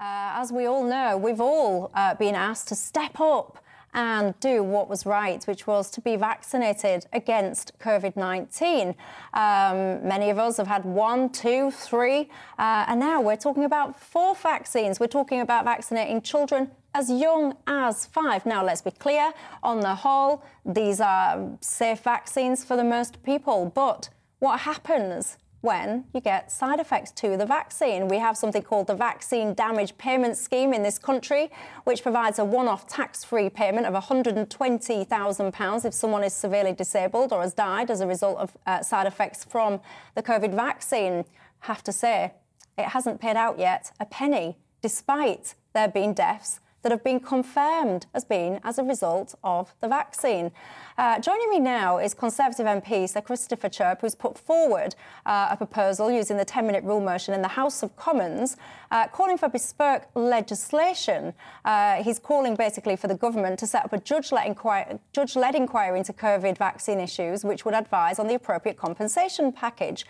Uh, 0.00 0.40
as 0.40 0.52
we 0.52 0.66
all 0.66 0.84
know, 0.84 1.16
we've 1.16 1.40
all 1.40 1.90
uh, 1.94 2.14
been 2.14 2.34
asked 2.34 2.68
to 2.68 2.74
step 2.76 3.18
up 3.20 3.58
and 3.94 4.38
do 4.40 4.62
what 4.62 4.88
was 4.88 5.06
right, 5.06 5.42
which 5.44 5.66
was 5.66 5.90
to 5.90 6.00
be 6.00 6.14
vaccinated 6.14 7.06
against 7.12 7.76
COVID 7.78 8.16
19. 8.16 8.94
Um, 9.34 10.06
many 10.06 10.30
of 10.30 10.38
us 10.38 10.58
have 10.58 10.66
had 10.66 10.84
one, 10.84 11.30
two, 11.30 11.70
three, 11.70 12.30
uh, 12.58 12.84
and 12.86 13.00
now 13.00 13.20
we're 13.20 13.36
talking 13.36 13.64
about 13.64 13.98
four 13.98 14.34
vaccines. 14.34 15.00
We're 15.00 15.06
talking 15.06 15.40
about 15.40 15.64
vaccinating 15.64 16.22
children 16.22 16.70
as 16.94 17.10
young 17.10 17.56
as 17.66 18.06
five. 18.06 18.46
Now, 18.46 18.64
let's 18.64 18.82
be 18.82 18.90
clear 18.90 19.32
on 19.62 19.80
the 19.80 19.94
whole, 19.94 20.44
these 20.64 21.00
are 21.00 21.50
safe 21.60 22.00
vaccines 22.00 22.64
for 22.64 22.76
the 22.76 22.84
most 22.84 23.22
people, 23.22 23.72
but 23.74 24.10
what 24.38 24.60
happens 24.60 25.36
when 25.60 26.04
you 26.14 26.20
get 26.20 26.52
side 26.52 26.78
effects 26.78 27.10
to 27.10 27.36
the 27.36 27.44
vaccine. 27.44 28.06
We 28.06 28.18
have 28.18 28.36
something 28.36 28.62
called 28.62 28.86
the 28.86 28.94
Vaccine 28.94 29.54
Damage 29.54 29.98
Payment 29.98 30.36
Scheme 30.36 30.72
in 30.72 30.84
this 30.84 30.98
country, 30.98 31.50
which 31.84 32.02
provides 32.02 32.38
a 32.38 32.44
one 32.44 32.68
off 32.68 32.86
tax 32.86 33.24
free 33.24 33.50
payment 33.50 33.86
of 33.86 33.94
£120,000 33.94 35.84
if 35.84 35.94
someone 35.94 36.22
is 36.22 36.32
severely 36.32 36.72
disabled 36.72 37.32
or 37.32 37.42
has 37.42 37.54
died 37.54 37.90
as 37.90 38.00
a 38.00 38.06
result 38.06 38.38
of 38.38 38.56
uh, 38.66 38.82
side 38.82 39.08
effects 39.08 39.44
from 39.44 39.80
the 40.14 40.22
COVID 40.22 40.54
vaccine. 40.54 41.24
Have 41.60 41.82
to 41.84 41.92
say, 41.92 42.34
it 42.76 42.86
hasn't 42.90 43.20
paid 43.20 43.34
out 43.36 43.58
yet 43.58 43.90
a 43.98 44.06
penny, 44.06 44.58
despite 44.80 45.56
there 45.72 45.88
being 45.88 46.14
deaths 46.14 46.60
that 46.82 46.92
have 46.92 47.02
been 47.02 47.20
confirmed 47.20 48.06
as 48.14 48.24
being 48.24 48.60
as 48.64 48.78
a 48.78 48.84
result 48.84 49.34
of 49.42 49.74
the 49.80 49.88
vaccine. 49.88 50.50
Uh, 50.96 51.18
joining 51.20 51.48
me 51.50 51.60
now 51.60 51.98
is 51.98 52.14
Conservative 52.14 52.66
MP 52.66 53.08
Sir 53.08 53.20
Christopher 53.20 53.68
Chope, 53.68 54.00
who's 54.00 54.14
put 54.14 54.38
forward 54.38 54.94
uh, 55.26 55.48
a 55.50 55.56
proposal 55.56 56.10
using 56.10 56.36
the 56.36 56.44
10 56.44 56.66
minute 56.66 56.84
rule 56.84 57.00
motion 57.00 57.34
in 57.34 57.42
the 57.42 57.48
House 57.48 57.82
of 57.82 57.94
Commons, 57.96 58.56
uh, 58.90 59.06
calling 59.08 59.38
for 59.38 59.48
bespoke 59.48 60.06
legislation. 60.14 61.34
Uh, 61.64 62.02
he's 62.02 62.18
calling 62.18 62.56
basically 62.56 62.96
for 62.96 63.08
the 63.08 63.14
government 63.14 63.58
to 63.58 63.66
set 63.66 63.84
up 63.84 63.92
a 63.92 63.98
judge 63.98 64.32
led 64.32 64.46
inquiry, 64.46 64.98
judge 65.12 65.36
inquiry 65.36 65.98
into 65.98 66.12
COVID 66.12 66.58
vaccine 66.58 67.00
issues, 67.00 67.44
which 67.44 67.64
would 67.64 67.74
advise 67.74 68.18
on 68.18 68.26
the 68.26 68.34
appropriate 68.34 68.76
compensation 68.76 69.52
package. 69.52 70.04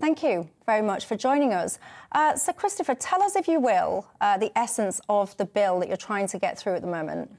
Thank 0.00 0.22
you 0.22 0.48
very 0.64 0.82
much 0.82 1.06
for 1.06 1.16
joining 1.16 1.52
us. 1.52 1.80
Uh, 2.12 2.36
so, 2.36 2.52
Christopher, 2.52 2.94
tell 2.94 3.20
us, 3.20 3.34
if 3.34 3.48
you 3.48 3.58
will, 3.58 4.06
uh, 4.20 4.38
the 4.38 4.56
essence 4.56 5.00
of 5.08 5.36
the 5.38 5.44
bill 5.44 5.80
that 5.80 5.88
you're 5.88 5.96
trying 5.96 6.28
to 6.28 6.38
get 6.38 6.56
through 6.56 6.74
at 6.76 6.82
the 6.82 6.88
moment. 6.88 7.32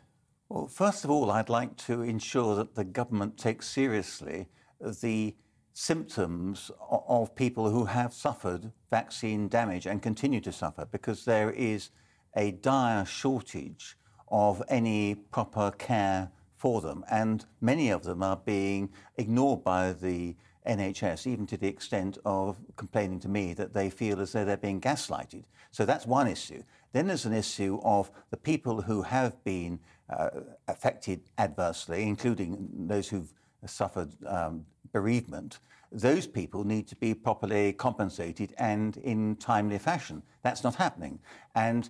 Well, 0.50 0.68
first 0.68 1.06
of 1.06 1.12
all, 1.12 1.32
I'd 1.32 1.48
like 1.48 1.78
to 1.88 2.02
ensure 2.02 2.56
that 2.56 2.76
the 2.76 2.84
government 2.84 3.38
takes 3.38 3.68
seriously 3.68 4.48
the 4.82 5.36
symptoms 5.74 6.70
of 6.90 7.34
people 7.36 7.70
who 7.70 7.86
have 7.86 8.14
suffered 8.14 8.72
vaccine 8.90 9.48
damage 9.48 9.86
and 9.86 10.02
continue 10.02 10.42
to 10.42 10.52
suffer, 10.52 10.86
because 10.92 11.24
there 11.24 11.52
is 11.52 11.92
a 12.36 12.52
dire 12.52 13.06
shortage 13.06 13.96
of 14.28 14.62
any 14.68 15.16
proper 15.16 15.72
care 15.72 16.32
for 16.58 16.82
them, 16.82 17.06
and 17.10 17.46
many 17.62 17.90
of 17.90 18.04
them 18.04 18.22
are 18.22 18.36
being 18.36 18.90
ignored 19.16 19.64
by 19.64 19.94
the 19.94 20.36
NHS, 20.70 21.26
even 21.26 21.48
to 21.48 21.58
the 21.58 21.68
extent 21.68 22.18
of 22.26 22.58
complaining 22.76 23.20
to 23.22 23.28
me 23.28 23.54
that 23.56 23.74
they 23.74 23.90
feel 23.90 24.22
as 24.22 24.32
though 24.32 24.46
they're 24.46 24.58
being 24.58 24.80
gaslighted. 24.80 25.44
So 25.72 25.86
that's 25.86 26.06
one 26.06 26.28
issue. 26.28 26.64
Then 26.94 27.08
there's 27.08 27.26
an 27.26 27.34
issue 27.34 27.80
of 27.84 28.12
the 28.30 28.38
people 28.38 28.82
who 28.82 29.02
have 29.02 29.44
been 29.44 29.80
uh, 30.10 30.30
affected 30.68 31.22
adversely, 31.38 32.04
including 32.04 32.70
those 32.88 33.10
who've 33.10 33.34
suffered 33.66 34.12
um, 34.28 34.66
bereavement. 34.92 35.60
Those 35.92 36.28
people 36.28 36.64
need 36.64 36.88
to 36.90 36.96
be 36.96 37.14
properly 37.14 37.74
compensated 37.74 38.54
and 38.58 38.98
in 38.98 39.36
timely 39.38 39.80
fashion. 39.80 40.22
That's 40.44 40.64
not 40.64 40.76
happening. 40.76 41.20
And 41.56 41.90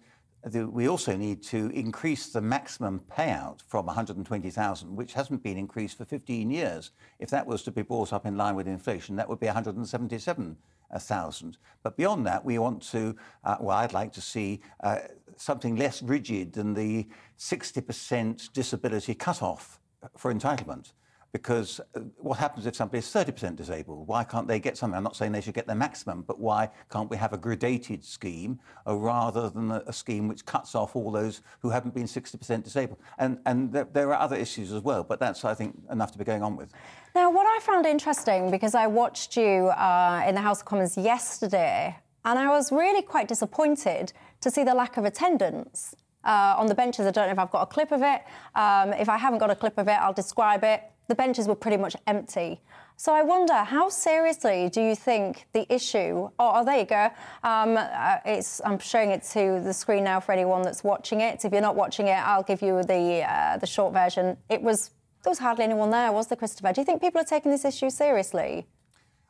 we 0.54 0.88
also 0.88 1.18
need 1.18 1.44
to 1.44 1.70
increase 1.72 2.30
the 2.30 2.42
maximum 2.42 3.02
payout 3.12 3.60
from 3.68 3.86
120,000, 3.86 4.96
which 4.96 5.14
hasn't 5.14 5.44
been 5.44 5.58
increased 5.58 5.98
for 5.98 6.06
15 6.06 6.50
years. 6.50 6.92
If 7.20 7.30
that 7.32 7.46
was 7.46 7.64
to 7.64 7.72
be 7.72 7.82
brought 7.82 8.14
up 8.14 8.26
in 8.26 8.38
line 8.38 8.56
with 8.56 8.68
inflation, 8.68 9.18
that 9.18 9.28
would 9.28 9.40
be 9.40 9.48
177,000. 9.48 11.58
But 11.84 11.98
beyond 11.98 12.26
that, 12.26 12.46
we 12.46 12.58
want 12.58 12.82
to, 12.92 13.16
uh, 13.44 13.58
well, 13.60 13.78
I'd 13.78 13.94
like 13.94 14.14
to 14.14 14.22
see 14.22 14.62
uh, 14.82 15.00
something 15.36 15.76
less 15.76 16.02
rigid 16.02 16.54
than 16.54 16.74
the 16.74 17.08
60% 17.38 18.54
disability 18.54 19.16
cutoff 19.16 19.82
for 20.18 20.34
entitlement 20.34 20.94
because 21.32 21.80
uh, 21.96 22.00
what 22.18 22.38
happens 22.38 22.66
if 22.66 22.76
somebody 22.76 23.00
is 23.00 23.06
30% 23.06 23.56
disabled? 23.56 24.08
Why 24.08 24.24
can't 24.24 24.48
they 24.48 24.60
get 24.60 24.78
something? 24.78 24.98
I'm 24.98 25.04
not 25.04 25.16
saying 25.16 25.32
they 25.32 25.42
should 25.42 25.54
get 25.54 25.68
the 25.68 25.76
maximum, 25.76 26.24
but 26.24 26.40
why 26.40 26.70
can't 26.92 27.10
we 27.10 27.18
have 27.18 27.34
a 27.34 27.38
gradated 27.38 28.04
scheme 28.04 28.60
uh, 28.88 28.96
rather 28.96 29.50
than 29.50 29.72
a, 29.72 29.94
scheme 29.94 30.28
which 30.28 30.46
cuts 30.46 30.76
off 30.76 30.96
all 30.96 31.12
those 31.12 31.42
who 31.62 31.70
haven't 31.70 31.94
been 31.94 32.06
60% 32.06 32.64
disabled? 32.64 33.00
And, 33.18 33.40
and 33.46 33.72
there, 33.72 33.88
there, 33.92 34.10
are 34.10 34.20
other 34.20 34.36
issues 34.36 34.72
as 34.72 34.82
well, 34.82 35.04
but 35.04 35.20
that's, 35.20 35.46
I 35.46 35.54
think, 35.54 35.78
enough 35.92 36.12
to 36.14 36.18
be 36.18 36.24
going 36.24 36.42
on 36.42 36.56
with. 36.56 36.72
Now, 37.14 37.30
what 37.32 37.46
I 37.46 37.60
found 37.62 37.86
interesting, 37.86 38.50
because 38.50 38.74
I 38.74 38.88
watched 38.88 39.38
you 39.38 39.68
uh, 39.68 40.24
in 40.28 40.36
the 40.36 40.42
House 40.42 40.62
of 40.62 40.66
Commons 40.66 40.98
yesterday, 40.98 41.96
and 42.26 42.40
I 42.40 42.48
was 42.50 42.72
really 42.72 43.02
quite 43.02 43.28
disappointed 43.28 44.14
to 44.42 44.52
see 44.52 44.64
the 44.64 44.74
lack 44.74 44.98
of 44.98 45.06
attendance. 45.06 45.96
Uh, 46.24 46.56
on 46.58 46.68
the 46.68 46.76
benches, 46.76 47.06
I 47.06 47.12
don't 47.12 47.28
know 47.28 47.32
if 47.32 47.40
I've 47.40 47.52
got 47.52 47.62
a 47.62 47.66
clip 47.66 47.92
of 47.92 48.02
it. 48.02 48.24
Um, 48.54 48.94
if 48.94 49.08
I 49.08 49.18
haven't 49.18 49.40
got 49.40 49.50
a 49.50 49.56
clip 49.56 49.78
of 49.78 49.88
it, 49.88 49.94
I'll 49.94 50.14
describe 50.14 50.64
it 50.64 50.84
the 51.10 51.16
benches 51.16 51.48
were 51.48 51.56
pretty 51.56 51.76
much 51.76 51.96
empty. 52.08 52.62
So 52.96 53.14
I 53.14 53.24
wonder, 53.24 53.54
how 53.54 53.90
seriously 53.90 54.70
do 54.70 54.82
you 54.82 54.96
think 54.96 55.48
the 55.54 55.66
issue? 55.74 56.30
Oh, 56.38 56.52
oh 56.56 56.66
there 56.66 56.80
you 56.80 56.86
go. 56.86 57.10
Um, 57.44 57.78
uh, 57.78 58.18
I'm 58.66 58.80
showing 58.80 59.12
it 59.12 59.24
to 59.34 59.62
the 59.64 59.74
screen 59.74 60.04
now 60.04 60.20
for 60.20 60.32
anyone 60.32 60.62
that's 60.62 60.84
watching 60.84 61.22
it. 61.22 61.44
If 61.44 61.52
you're 61.52 61.62
not 61.62 61.76
watching 61.76 62.08
it, 62.08 62.20
I'll 62.32 62.44
give 62.44 62.62
you 62.62 62.84
the 62.84 63.24
uh, 63.24 63.58
the 63.58 63.68
short 63.68 63.94
version. 63.94 64.38
It 64.50 64.62
was 64.62 64.92
there 65.24 65.32
was 65.32 65.40
hardly 65.40 65.66
anyone 65.66 65.92
there, 65.92 66.12
was 66.12 66.28
there, 66.28 66.38
Christopher? 66.38 66.72
Do 66.72 66.82
you 66.82 66.86
think 66.86 67.02
people 67.02 67.20
are 67.20 67.26
taking 67.26 67.52
this 67.52 67.66
issue 67.66 67.90
seriously? 67.90 68.68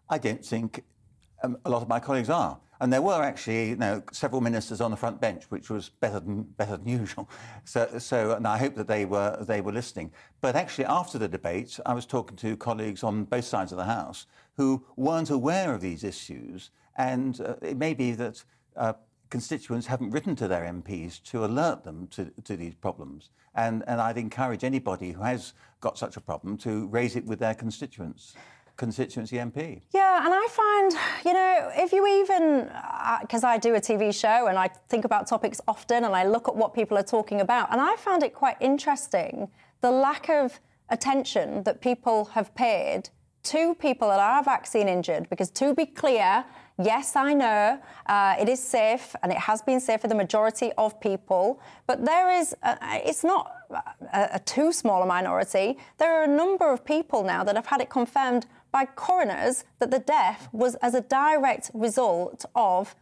I 0.09 0.17
don't 0.17 0.45
think 0.45 0.83
um, 1.43 1.57
a 1.65 1.69
lot 1.69 1.81
of 1.81 1.87
my 1.87 1.99
colleagues 1.99 2.29
are. 2.29 2.59
And 2.81 2.93
there 2.93 3.01
were 3.01 3.21
actually 3.21 3.69
you 3.69 3.75
know, 3.75 4.03
several 4.11 4.41
ministers 4.41 4.79
on 4.79 4.91
the 4.91 4.97
front 4.97 5.19
bench, 5.19 5.43
which 5.49 5.69
was 5.69 5.89
better 5.89 6.19
than, 6.19 6.43
better 6.43 6.77
than 6.77 6.87
usual. 6.99 7.29
So, 7.65 7.97
so 7.99 8.31
and 8.31 8.47
I 8.47 8.57
hope 8.57 8.75
that 8.75 8.87
they 8.87 9.05
were, 9.05 9.37
they 9.41 9.61
were 9.61 9.73
listening. 9.73 10.11
But 10.41 10.55
actually, 10.55 10.85
after 10.85 11.17
the 11.17 11.27
debate, 11.27 11.79
I 11.85 11.93
was 11.93 12.05
talking 12.05 12.37
to 12.37 12.55
colleagues 12.55 13.03
on 13.03 13.25
both 13.25 13.45
sides 13.45 13.71
of 13.71 13.77
the 13.77 13.85
House 13.85 14.25
who 14.55 14.85
weren't 14.95 15.29
aware 15.29 15.73
of 15.73 15.81
these 15.81 16.03
issues. 16.03 16.71
And 16.95 17.39
uh, 17.41 17.55
it 17.61 17.77
may 17.77 17.93
be 17.93 18.11
that 18.13 18.43
uh, 18.75 18.93
constituents 19.29 19.87
haven't 19.87 20.11
written 20.11 20.35
to 20.37 20.47
their 20.47 20.63
MPs 20.63 21.21
to 21.23 21.45
alert 21.45 21.83
them 21.83 22.07
to, 22.07 22.31
to 22.43 22.55
these 22.55 22.75
problems. 22.75 23.29
And, 23.55 23.83
and 23.87 23.99
I'd 23.99 24.17
encourage 24.17 24.63
anybody 24.63 25.11
who 25.11 25.21
has 25.21 25.53
got 25.81 25.97
such 25.97 26.17
a 26.17 26.21
problem 26.21 26.57
to 26.59 26.87
raise 26.87 27.15
it 27.15 27.25
with 27.25 27.39
their 27.39 27.55
constituents 27.55 28.35
constituency 28.79 29.35
MP. 29.35 29.81
Yeah, 29.91 30.25
and 30.25 30.33
I 30.33 30.47
find, 30.49 30.91
you 31.25 31.33
know, 31.33 31.69
if 31.75 31.91
you 31.91 32.07
even, 32.21 32.71
because 33.21 33.43
uh, 33.43 33.49
I 33.53 33.57
do 33.59 33.75
a 33.75 33.79
TV 33.79 34.15
show 34.15 34.47
and 34.47 34.57
I 34.57 34.69
think 34.87 35.05
about 35.05 35.27
topics 35.27 35.61
often 35.67 36.05
and 36.05 36.15
I 36.15 36.25
look 36.25 36.47
at 36.47 36.55
what 36.55 36.73
people 36.73 36.97
are 36.97 37.03
talking 37.03 37.41
about, 37.41 37.71
and 37.71 37.79
I 37.79 37.95
found 37.97 38.23
it 38.23 38.33
quite 38.33 38.57
interesting 38.59 39.49
the 39.81 39.91
lack 39.91 40.29
of 40.29 40.59
attention 40.89 41.63
that 41.63 41.81
people 41.81 42.25
have 42.25 42.55
paid 42.55 43.09
to 43.43 43.75
people 43.75 44.07
that 44.09 44.19
are 44.19 44.43
vaccine 44.43 44.87
injured. 44.87 45.29
Because 45.29 45.49
to 45.51 45.73
be 45.73 45.85
clear, 45.85 46.45
yes, 46.77 47.15
I 47.15 47.33
know 47.33 47.79
uh, 48.05 48.35
it 48.39 48.49
is 48.49 48.61
safe 48.61 49.15
and 49.21 49.31
it 49.31 49.37
has 49.37 49.61
been 49.61 49.79
safe 49.79 50.01
for 50.01 50.07
the 50.07 50.15
majority 50.15 50.71
of 50.77 50.99
people, 50.99 51.61
but 51.87 52.05
there 52.05 52.29
is, 52.31 52.55
a, 52.63 52.77
it's 53.05 53.23
not 53.23 53.51
a, 54.13 54.29
a 54.33 54.39
too 54.39 54.71
small 54.71 55.03
a 55.03 55.05
minority. 55.05 55.77
There 55.97 56.13
are 56.19 56.23
a 56.23 56.27
number 56.27 56.71
of 56.71 56.83
people 56.83 57.23
now 57.23 57.43
that 57.43 57.55
have 57.55 57.67
had 57.67 57.81
it 57.81 57.89
confirmed 57.89 58.45
by 58.71 58.85
coroners 58.85 59.63
that 59.79 59.91
the 59.91 59.99
death 59.99 60.49
was 60.51 60.75
as 60.75 60.93
a 60.93 61.01
direct 61.01 61.71
result 61.73 62.45
of 62.55 62.95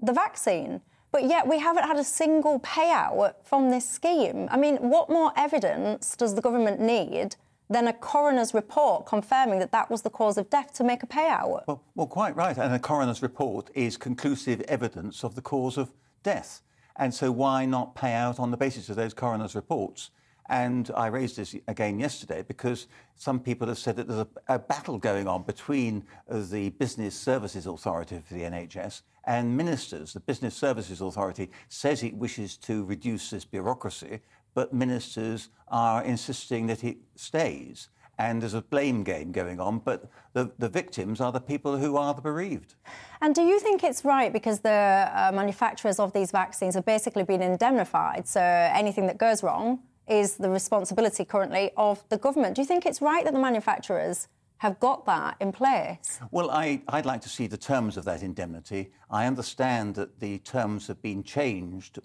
the 0.00 0.12
vaccine. 0.12 0.80
But 1.12 1.24
yet 1.24 1.46
we 1.46 1.60
haven't 1.60 1.84
had 1.84 1.96
a 1.96 2.04
single 2.04 2.58
payout 2.60 3.34
from 3.44 3.70
this 3.70 3.88
scheme. 3.88 4.48
I 4.50 4.56
mean, 4.56 4.76
what 4.78 5.08
more 5.08 5.32
evidence 5.36 6.16
does 6.16 6.34
the 6.34 6.40
government 6.40 6.80
need 6.80 7.36
than 7.70 7.86
a 7.86 7.92
coroner's 7.92 8.52
report 8.52 9.06
confirming 9.06 9.58
that 9.60 9.72
that 9.72 9.90
was 9.90 10.02
the 10.02 10.10
cause 10.10 10.36
of 10.36 10.50
death 10.50 10.74
to 10.74 10.84
make 10.84 11.02
a 11.02 11.06
payout? 11.06 11.62
Well, 11.66 11.82
well 11.94 12.06
quite 12.06 12.34
right. 12.34 12.58
And 12.58 12.74
a 12.74 12.78
coroner's 12.78 13.22
report 13.22 13.70
is 13.74 13.96
conclusive 13.96 14.60
evidence 14.62 15.24
of 15.24 15.36
the 15.36 15.40
cause 15.40 15.78
of 15.78 15.92
death. 16.22 16.62
And 16.96 17.14
so 17.14 17.30
why 17.30 17.64
not 17.64 17.94
pay 17.94 18.12
out 18.12 18.38
on 18.38 18.50
the 18.50 18.56
basis 18.56 18.88
of 18.88 18.96
those 18.96 19.14
coroner's 19.14 19.54
reports? 19.54 20.10
And 20.48 20.90
I 20.94 21.06
raised 21.06 21.36
this 21.36 21.56
again 21.68 21.98
yesterday 21.98 22.44
because 22.46 22.86
some 23.16 23.40
people 23.40 23.68
have 23.68 23.78
said 23.78 23.96
that 23.96 24.08
there's 24.08 24.20
a, 24.20 24.54
a, 24.54 24.58
battle 24.58 24.98
going 24.98 25.26
on 25.26 25.42
between 25.42 26.04
the 26.28 26.70
Business 26.70 27.14
Services 27.14 27.66
Authority 27.66 28.20
for 28.26 28.34
the 28.34 28.42
NHS 28.42 29.02
and 29.26 29.56
ministers. 29.56 30.12
The 30.12 30.20
Business 30.20 30.54
Services 30.54 31.00
Authority 31.00 31.50
says 31.68 32.02
it 32.02 32.14
wishes 32.14 32.56
to 32.58 32.84
reduce 32.84 33.30
this 33.30 33.44
bureaucracy, 33.44 34.20
but 34.52 34.74
ministers 34.74 35.48
are 35.68 36.04
insisting 36.04 36.66
that 36.66 36.84
it 36.84 36.98
stays. 37.16 37.88
And 38.18 38.40
there's 38.40 38.54
a 38.54 38.62
blame 38.62 39.02
game 39.02 39.32
going 39.32 39.58
on, 39.58 39.80
but 39.80 40.08
the, 40.34 40.52
the 40.58 40.68
victims 40.68 41.20
are 41.20 41.32
the 41.32 41.40
people 41.40 41.78
who 41.78 41.96
are 41.96 42.14
the 42.14 42.20
bereaved. 42.20 42.74
And 43.20 43.34
do 43.34 43.42
you 43.42 43.58
think 43.58 43.82
it's 43.82 44.04
right 44.04 44.32
because 44.32 44.60
the 44.60 44.70
uh, 44.70 45.32
manufacturers 45.34 45.98
of 45.98 46.12
these 46.12 46.30
vaccines 46.30 46.74
have 46.74 46.84
basically 46.84 47.24
been 47.24 47.42
indemnified? 47.42 48.28
So 48.28 48.40
anything 48.40 49.08
that 49.08 49.18
goes 49.18 49.42
wrong, 49.42 49.80
is 50.06 50.36
the 50.36 50.50
responsibility 50.50 51.24
currently 51.24 51.70
of 51.76 52.06
the 52.08 52.18
government. 52.18 52.56
Do 52.56 52.62
you 52.62 52.66
think 52.66 52.86
it's 52.86 53.00
right 53.00 53.24
that 53.24 53.32
the 53.32 53.40
manufacturers 53.40 54.28
have 54.58 54.78
got 54.80 55.04
that 55.06 55.36
in 55.40 55.52
place? 55.52 56.20
Well, 56.30 56.50
I, 56.50 56.82
would 56.92 57.06
like 57.06 57.20
to 57.22 57.28
see 57.28 57.46
the 57.46 57.56
terms 57.56 57.96
of 57.96 58.04
that 58.04 58.22
indemnity. 58.22 58.90
I 59.10 59.26
understand 59.26 59.94
that 59.96 60.20
the 60.20 60.38
terms 60.38 60.86
have 60.86 61.00
been 61.02 61.22
changed 61.22 61.98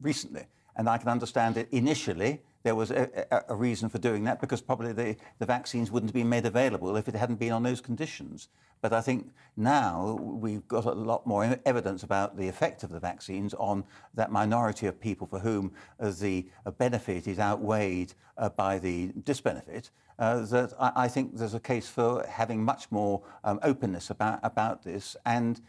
recently, 0.00 0.46
and 0.76 0.88
I 0.88 0.98
can 0.98 1.08
understand 1.08 1.54
that 1.54 1.68
initially 1.72 2.42
there 2.66 2.74
was 2.74 2.90
a, 2.90 3.44
a, 3.48 3.54
reason 3.54 3.88
for 3.88 3.98
doing 3.98 4.24
that 4.24 4.40
because 4.40 4.60
probably 4.60 4.92
the, 4.92 5.14
the 5.38 5.46
vaccines 5.46 5.92
wouldn't 5.92 6.10
have 6.10 6.14
been 6.14 6.28
made 6.28 6.44
available 6.44 6.96
if 6.96 7.06
it 7.06 7.14
hadn't 7.14 7.38
been 7.38 7.52
on 7.52 7.62
those 7.62 7.80
conditions. 7.80 8.48
But 8.80 8.92
I 8.92 9.00
think 9.00 9.30
now 9.56 10.18
we've 10.20 10.66
got 10.66 10.84
a 10.84 10.90
lot 10.90 11.28
more 11.28 11.60
evidence 11.64 12.02
about 12.02 12.36
the 12.36 12.48
effect 12.48 12.82
of 12.82 12.90
the 12.90 12.98
vaccines 12.98 13.54
on 13.54 13.84
that 14.14 14.32
minority 14.32 14.88
of 14.88 15.00
people 15.00 15.28
for 15.28 15.38
whom 15.38 15.72
the 16.00 16.44
benefit 16.76 17.28
is 17.28 17.38
outweighed 17.38 18.14
uh, 18.36 18.48
by 18.48 18.80
the 18.80 19.12
disbenefit. 19.22 19.90
Uh, 20.18 20.40
that 20.46 20.72
I, 20.80 20.92
I, 21.04 21.08
think 21.08 21.36
there's 21.36 21.52
a 21.52 21.60
case 21.60 21.88
for 21.88 22.26
having 22.26 22.64
much 22.64 22.90
more 22.90 23.22
um, 23.44 23.60
openness 23.62 24.08
about, 24.08 24.40
about 24.42 24.82
this 24.82 25.14
and 25.26 25.60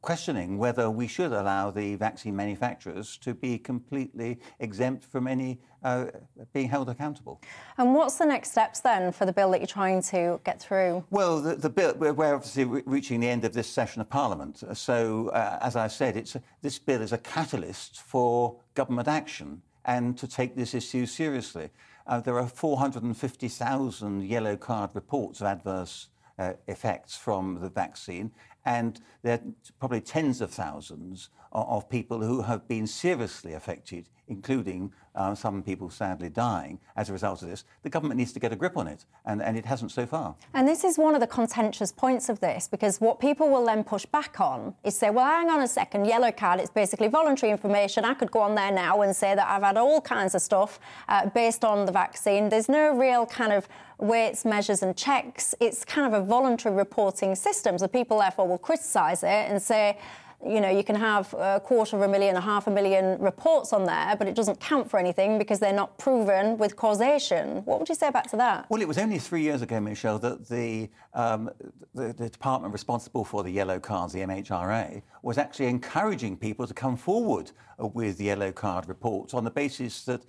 questioning 0.00 0.56
whether 0.56 0.90
we 0.90 1.06
should 1.06 1.32
allow 1.32 1.70
the 1.70 1.96
vaccine 1.96 2.34
manufacturers 2.34 3.18
to 3.18 3.34
be 3.34 3.58
completely 3.58 4.38
exempt 4.58 5.04
from 5.04 5.26
any 5.26 5.58
uh, 5.82 6.06
being 6.52 6.68
held 6.68 6.88
accountable. 6.88 7.40
And 7.78 7.94
what's 7.94 8.16
the 8.16 8.26
next 8.26 8.50
steps 8.50 8.80
then 8.80 9.12
for 9.12 9.26
the 9.26 9.32
bill 9.32 9.50
that 9.50 9.60
you're 9.60 9.66
trying 9.66 10.02
to 10.02 10.40
get 10.44 10.60
through? 10.60 11.04
Well, 11.10 11.40
the, 11.40 11.54
the 11.56 11.70
bill, 11.70 11.94
we're 11.94 12.34
obviously 12.34 12.64
re- 12.64 12.82
reaching 12.86 13.20
the 13.20 13.28
end 13.28 13.44
of 13.44 13.52
this 13.52 13.68
session 13.68 14.00
of 14.00 14.08
Parliament. 14.08 14.62
So, 14.74 15.28
uh, 15.28 15.58
as 15.62 15.76
I 15.76 15.88
said, 15.88 16.16
it's 16.16 16.34
a, 16.34 16.42
this 16.62 16.78
bill 16.78 17.02
is 17.02 17.12
a 17.12 17.18
catalyst 17.18 18.00
for 18.00 18.56
government 18.74 19.08
action 19.08 19.62
and 19.84 20.16
to 20.18 20.28
take 20.28 20.56
this 20.56 20.74
issue 20.74 21.06
seriously. 21.06 21.70
Uh, 22.06 22.20
there 22.20 22.38
are 22.38 22.48
450,000 22.48 24.22
yellow 24.24 24.56
card 24.56 24.90
reports 24.94 25.40
of 25.40 25.46
adverse 25.46 26.08
uh, 26.38 26.54
effects 26.66 27.16
from 27.16 27.60
the 27.60 27.68
vaccine, 27.68 28.32
and 28.64 29.00
there 29.22 29.34
are 29.34 29.40
probably 29.78 30.00
tens 30.00 30.40
of 30.40 30.50
thousands 30.50 31.28
of, 31.52 31.88
people 31.88 32.20
who 32.20 32.42
have 32.42 32.68
been 32.68 32.86
seriously 32.86 33.54
affected, 33.54 34.08
including 34.28 34.92
uh, 35.16 35.34
some 35.34 35.62
people 35.62 35.90
sadly 35.90 36.28
dying 36.28 36.78
as 36.96 37.10
a 37.10 37.12
result 37.12 37.42
of 37.42 37.48
this. 37.48 37.64
The 37.82 37.90
government 37.90 38.18
needs 38.18 38.32
to 38.32 38.38
get 38.38 38.52
a 38.52 38.56
grip 38.56 38.76
on 38.76 38.86
it, 38.86 39.04
and, 39.26 39.42
and 39.42 39.56
it 39.56 39.66
hasn't 39.66 39.90
so 39.90 40.06
far. 40.06 40.36
And 40.54 40.68
this 40.68 40.84
is 40.84 40.96
one 40.98 41.14
of 41.14 41.20
the 41.20 41.26
contentious 41.26 41.90
points 41.90 42.28
of 42.28 42.38
this, 42.38 42.68
because 42.68 43.00
what 43.00 43.18
people 43.18 43.48
will 43.50 43.64
then 43.64 43.82
push 43.82 44.06
back 44.06 44.40
on 44.40 44.74
is 44.84 44.96
say, 44.96 45.10
well, 45.10 45.26
hang 45.26 45.50
on 45.50 45.60
a 45.60 45.68
second, 45.68 46.04
yellow 46.04 46.30
card, 46.30 46.60
it's 46.60 46.70
basically 46.70 47.08
voluntary 47.08 47.50
information. 47.50 48.04
I 48.04 48.14
could 48.14 48.30
go 48.30 48.40
on 48.40 48.54
there 48.54 48.70
now 48.70 49.02
and 49.02 49.14
say 49.14 49.34
that 49.34 49.48
I've 49.48 49.62
had 49.62 49.76
all 49.76 50.00
kinds 50.00 50.36
of 50.36 50.42
stuff 50.42 50.78
uh, 51.08 51.28
based 51.30 51.64
on 51.64 51.86
the 51.86 51.92
vaccine. 51.92 52.48
There's 52.48 52.68
no 52.68 52.96
real 52.96 53.26
kind 53.26 53.52
of 53.52 53.68
weights, 53.98 54.44
measures, 54.44 54.82
and 54.82 54.96
checks. 54.96 55.54
It's 55.58 55.84
kind 55.84 56.06
of 56.06 56.22
a 56.22 56.24
voluntary 56.24 56.74
reporting 56.74 57.34
system. 57.34 57.78
So 57.78 57.88
people, 57.88 58.20
therefore, 58.20 58.46
will 58.46 58.58
criticise 58.58 59.24
it 59.24 59.50
and 59.50 59.60
say, 59.60 59.98
you 60.46 60.60
know, 60.60 60.70
you 60.70 60.82
can 60.82 60.96
have 60.96 61.34
a 61.34 61.60
quarter 61.60 61.96
of 61.96 62.02
a 62.02 62.08
million, 62.08 62.34
a 62.36 62.40
half 62.40 62.66
a 62.66 62.70
million 62.70 63.18
reports 63.20 63.72
on 63.72 63.84
there, 63.84 64.16
but 64.16 64.26
it 64.26 64.34
doesn't 64.34 64.58
count 64.58 64.90
for 64.90 64.98
anything 64.98 65.38
because 65.38 65.58
they're 65.58 65.72
not 65.72 65.98
proven 65.98 66.56
with 66.56 66.76
causation. 66.76 67.58
What 67.64 67.78
would 67.78 67.88
you 67.88 67.94
say 67.94 68.10
back 68.10 68.30
to 68.30 68.36
that? 68.38 68.66
Well, 68.70 68.80
it 68.80 68.88
was 68.88 68.96
only 68.96 69.18
three 69.18 69.42
years 69.42 69.60
ago, 69.60 69.80
Michelle, 69.80 70.18
that 70.20 70.48
the, 70.48 70.88
um, 71.12 71.50
the, 71.94 72.14
the, 72.14 72.30
department 72.30 72.72
responsible 72.72 73.24
for 73.24 73.42
the 73.42 73.50
yellow 73.50 73.78
cards, 73.78 74.14
the 74.14 74.20
MHRA, 74.20 75.02
was 75.22 75.36
actually 75.36 75.66
encouraging 75.66 76.36
people 76.36 76.66
to 76.66 76.74
come 76.74 76.96
forward 76.96 77.50
with 77.78 78.20
yellow 78.20 78.50
card 78.50 78.88
reports 78.88 79.34
on 79.34 79.44
the 79.44 79.50
basis 79.50 80.04
that 80.04 80.22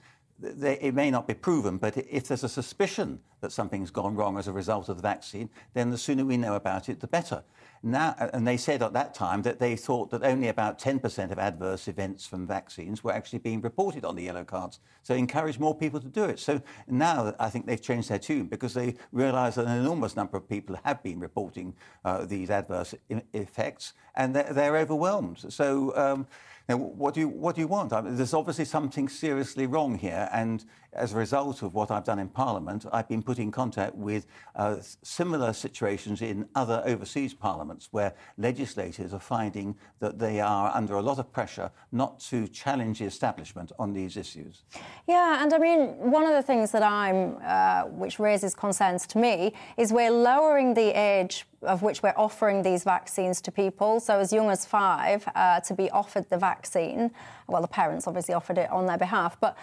it 0.44 0.96
may 0.96 1.12
not 1.12 1.28
be 1.28 1.34
proven, 1.34 1.78
but 1.78 1.96
if 1.98 2.28
there's 2.28 2.44
a 2.44 2.50
suspicion 2.50 3.20
that 3.42 3.52
something's 3.52 3.92
gone 3.92 4.16
wrong 4.16 4.38
as 4.38 4.48
a 4.48 4.52
result 4.52 4.90
of 4.90 4.98
the 4.98 5.02
vaccine, 5.02 5.50
then 5.74 5.92
the 5.92 5.98
sooner 5.98 6.26
we 6.26 6.38
know 6.38 6.56
about 6.56 6.90
it, 6.90 7.00
the 7.00 7.08
better. 7.08 7.44
Now, 7.84 8.16
and 8.34 8.48
they 8.48 8.58
said 8.58 8.84
at 8.84 8.94
that 8.94 9.16
time 9.16 9.42
that 9.42 9.58
they 9.58 9.76
thought 9.76 10.12
that 10.12 10.24
only 10.24 10.50
about 10.50 10.78
10% 10.78 11.32
of 11.32 11.40
adverse 11.40 11.88
events 11.88 12.28
from 12.28 12.46
vaccines 12.46 13.04
were 13.04 13.12
actually 13.12 13.40
being 13.40 13.60
reported 13.60 14.06
on 14.06 14.16
the 14.16 14.24
yellow 14.24 14.44
cards. 14.44 14.80
So 15.02 15.16
encourage 15.16 15.58
more 15.58 15.76
people 15.76 16.00
to 16.00 16.08
do 16.08 16.26
it. 16.26 16.40
So 16.40 16.62
now 16.88 17.34
I 17.40 17.50
think 17.50 17.66
they've 17.66 17.82
changed 17.82 18.10
their 18.10 18.20
tune 18.20 18.46
because 18.46 18.76
they 18.76 18.96
realise 19.12 19.56
that 19.56 19.66
an 19.66 19.80
enormous 19.80 20.16
number 20.16 20.38
of 20.38 20.48
people 20.48 20.78
have 20.84 21.02
been 21.02 21.20
reporting 21.20 21.74
uh, 22.06 22.26
these 22.26 22.52
adverse 22.52 22.94
effects 23.34 23.94
and 24.16 24.36
they're, 24.36 24.54
they're 24.54 24.78
overwhelmed. 24.78 25.44
So 25.52 25.96
um, 25.98 26.28
now, 26.70 26.78
what 26.78 27.14
do 27.14 27.20
you, 27.20 27.28
what 27.28 27.56
do 27.56 27.62
you 27.62 27.68
want? 27.68 27.92
I 27.94 28.02
mean, 28.02 28.16
there's 28.16 28.34
obviously 28.34 28.66
something 28.66 29.10
seriously 29.10 29.68
wrong 29.68 29.98
here, 29.98 30.30
and 30.32 30.64
as 30.94 31.14
a 31.14 31.18
result 31.18 31.62
of 31.62 31.74
what 31.74 31.90
I've 31.90 32.04
done 32.04 32.20
in 32.20 32.28
Parliament, 32.28 32.86
I've 32.92 33.08
been 33.08 33.24
put 33.24 33.40
in 33.40 33.52
contact 33.52 33.96
with 33.96 34.26
uh, 34.56 34.78
similar 35.02 35.54
situations 35.54 36.22
in 36.22 36.48
other 36.56 36.84
overseas 36.86 37.34
parliaments 37.34 37.90
where 37.92 38.14
legislators 38.38 39.14
are 39.14 39.20
finding 39.20 39.76
that 40.00 40.20
they 40.20 40.40
are 40.40 40.72
under 40.76 40.96
a 40.96 41.02
lot 41.02 41.18
of 41.18 41.32
pressure 41.32 41.72
not 41.92 42.20
to 42.22 42.48
challenge 42.48 43.00
the 43.00 43.06
establishment 43.06 43.72
on 43.80 43.94
these 43.94 44.18
issues. 44.18 44.64
Yeah, 45.08 45.42
and 45.42 45.54
I 45.54 45.58
mean, 45.58 46.12
one 46.12 46.26
of 46.26 46.34
the 46.34 46.44
things 46.44 46.72
that 46.72 46.84
I'm, 46.84 47.38
uh, 47.44 47.84
which 47.84 48.20
raises 48.20 48.54
concerns 48.54 49.08
to 49.08 49.18
me, 49.18 49.54
is 49.78 49.94
we're 49.94 50.12
lowering 50.12 50.74
the 50.74 50.98
age 50.98 51.46
of 51.64 51.82
which 51.82 52.02
we're 52.02 52.14
offering 52.18 52.64
these 52.64 52.84
vaccines 52.84 53.42
to 53.42 53.52
people. 53.52 54.00
So, 54.00 54.20
as 54.20 54.34
young 54.34 54.50
as 54.50 54.66
five, 54.66 55.28
uh, 55.36 55.60
to 55.62 55.74
be 55.74 55.90
offered 55.92 56.30
the 56.30 56.38
vaccine. 56.38 57.12
Well, 57.48 57.62
the 57.62 57.68
parents 57.68 58.08
obviously 58.08 58.34
offered 58.34 58.58
it 58.58 58.70
on 58.72 58.86
their 58.86 58.98
behalf. 58.98 59.38
But, 59.40 59.58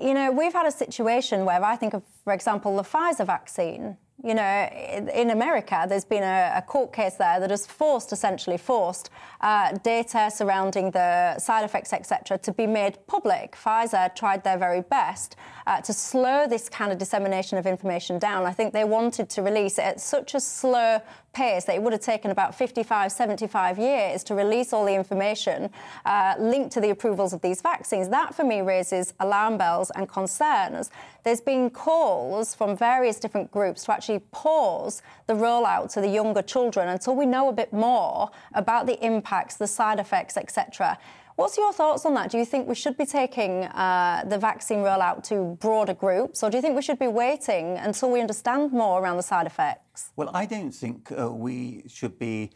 you 0.00 0.14
know, 0.14 0.30
we've 0.30 0.52
had 0.52 0.66
a 0.66 0.72
situation 0.72 1.44
where 1.44 1.62
I 1.62 1.76
think 1.76 1.94
of, 1.94 2.02
for 2.24 2.32
example, 2.32 2.76
the 2.76 2.82
Pfizer 2.82 3.26
vaccine. 3.26 3.96
You 4.22 4.32
know, 4.32 4.68
in 5.12 5.30
America, 5.30 5.84
there's 5.86 6.04
been 6.04 6.22
a, 6.22 6.54
a 6.56 6.62
court 6.62 6.94
case 6.94 7.14
there 7.14 7.40
that 7.40 7.50
has 7.50 7.66
forced, 7.66 8.10
essentially 8.10 8.56
forced, 8.56 9.10
uh, 9.42 9.72
data 9.82 10.30
surrounding 10.32 10.92
the 10.92 11.38
side 11.38 11.62
effects, 11.64 11.92
etc., 11.92 12.38
to 12.38 12.52
be 12.52 12.66
made 12.66 12.96
public. 13.06 13.54
Pfizer 13.54 14.14
tried 14.14 14.42
their 14.42 14.56
very 14.56 14.80
best 14.80 15.36
uh, 15.66 15.80
to 15.82 15.92
slow 15.92 16.46
this 16.46 16.70
kind 16.70 16.90
of 16.90 16.96
dissemination 16.96 17.58
of 17.58 17.66
information 17.66 18.18
down. 18.18 18.46
I 18.46 18.52
think 18.52 18.72
they 18.72 18.84
wanted 18.84 19.28
to 19.30 19.42
release 19.42 19.78
it 19.78 19.84
at 19.84 20.00
such 20.00 20.34
a 20.34 20.40
slow 20.40 21.02
pace 21.34 21.64
that 21.64 21.74
it 21.74 21.82
would 21.82 21.92
have 21.92 22.02
taken 22.02 22.30
about 22.30 22.54
55, 22.54 23.12
75 23.12 23.78
years 23.78 24.24
to 24.24 24.34
release 24.34 24.72
all 24.72 24.84
the 24.84 24.94
information 24.94 25.70
uh, 26.06 26.34
linked 26.38 26.72
to 26.72 26.80
the 26.80 26.90
approvals 26.90 27.32
of 27.32 27.42
these 27.42 27.60
vaccines. 27.60 28.08
That, 28.08 28.34
for 28.34 28.44
me, 28.44 28.60
raises 28.60 29.12
alarm 29.20 29.58
bells 29.58 29.90
and 29.90 30.08
concerns. 30.08 30.90
There's 31.24 31.40
been 31.40 31.70
calls 31.70 32.54
from 32.54 32.76
various 32.76 33.18
different 33.18 33.50
groups 33.50 33.84
to 33.84 33.92
actually 33.92 34.20
pause 34.30 35.02
the 35.26 35.34
rollout 35.34 35.92
to 35.94 36.00
the 36.00 36.08
younger 36.08 36.42
children 36.42 36.88
until 36.88 37.16
we 37.16 37.26
know 37.26 37.48
a 37.48 37.52
bit 37.52 37.72
more 37.72 38.30
about 38.54 38.86
the 38.86 39.04
impacts, 39.04 39.56
the 39.56 39.66
side 39.66 39.98
effects, 39.98 40.36
etc. 40.36 40.98
What's 41.36 41.56
your 41.58 41.72
thoughts 41.72 42.06
on 42.06 42.14
that? 42.14 42.30
Do 42.30 42.38
you 42.38 42.44
think 42.44 42.68
we 42.68 42.76
should 42.76 42.96
be 42.96 43.06
taking 43.06 43.64
uh, 43.64 44.24
the 44.24 44.38
vaccine 44.38 44.78
rollout 44.78 45.24
to 45.24 45.56
broader 45.60 45.92
groups, 45.92 46.44
or 46.44 46.50
do 46.50 46.56
you 46.56 46.62
think 46.62 46.76
we 46.76 46.82
should 46.82 47.00
be 47.00 47.08
waiting 47.08 47.76
until 47.78 48.12
we 48.12 48.20
understand 48.20 48.70
more 48.70 49.02
around 49.02 49.16
the 49.16 49.24
side 49.24 49.44
effects? 49.44 50.12
Well, 50.14 50.30
I 50.32 50.46
don't 50.46 50.70
think 50.70 51.10
uh, 51.10 51.32
we 51.32 51.82
should 51.88 52.20
be 52.20 52.50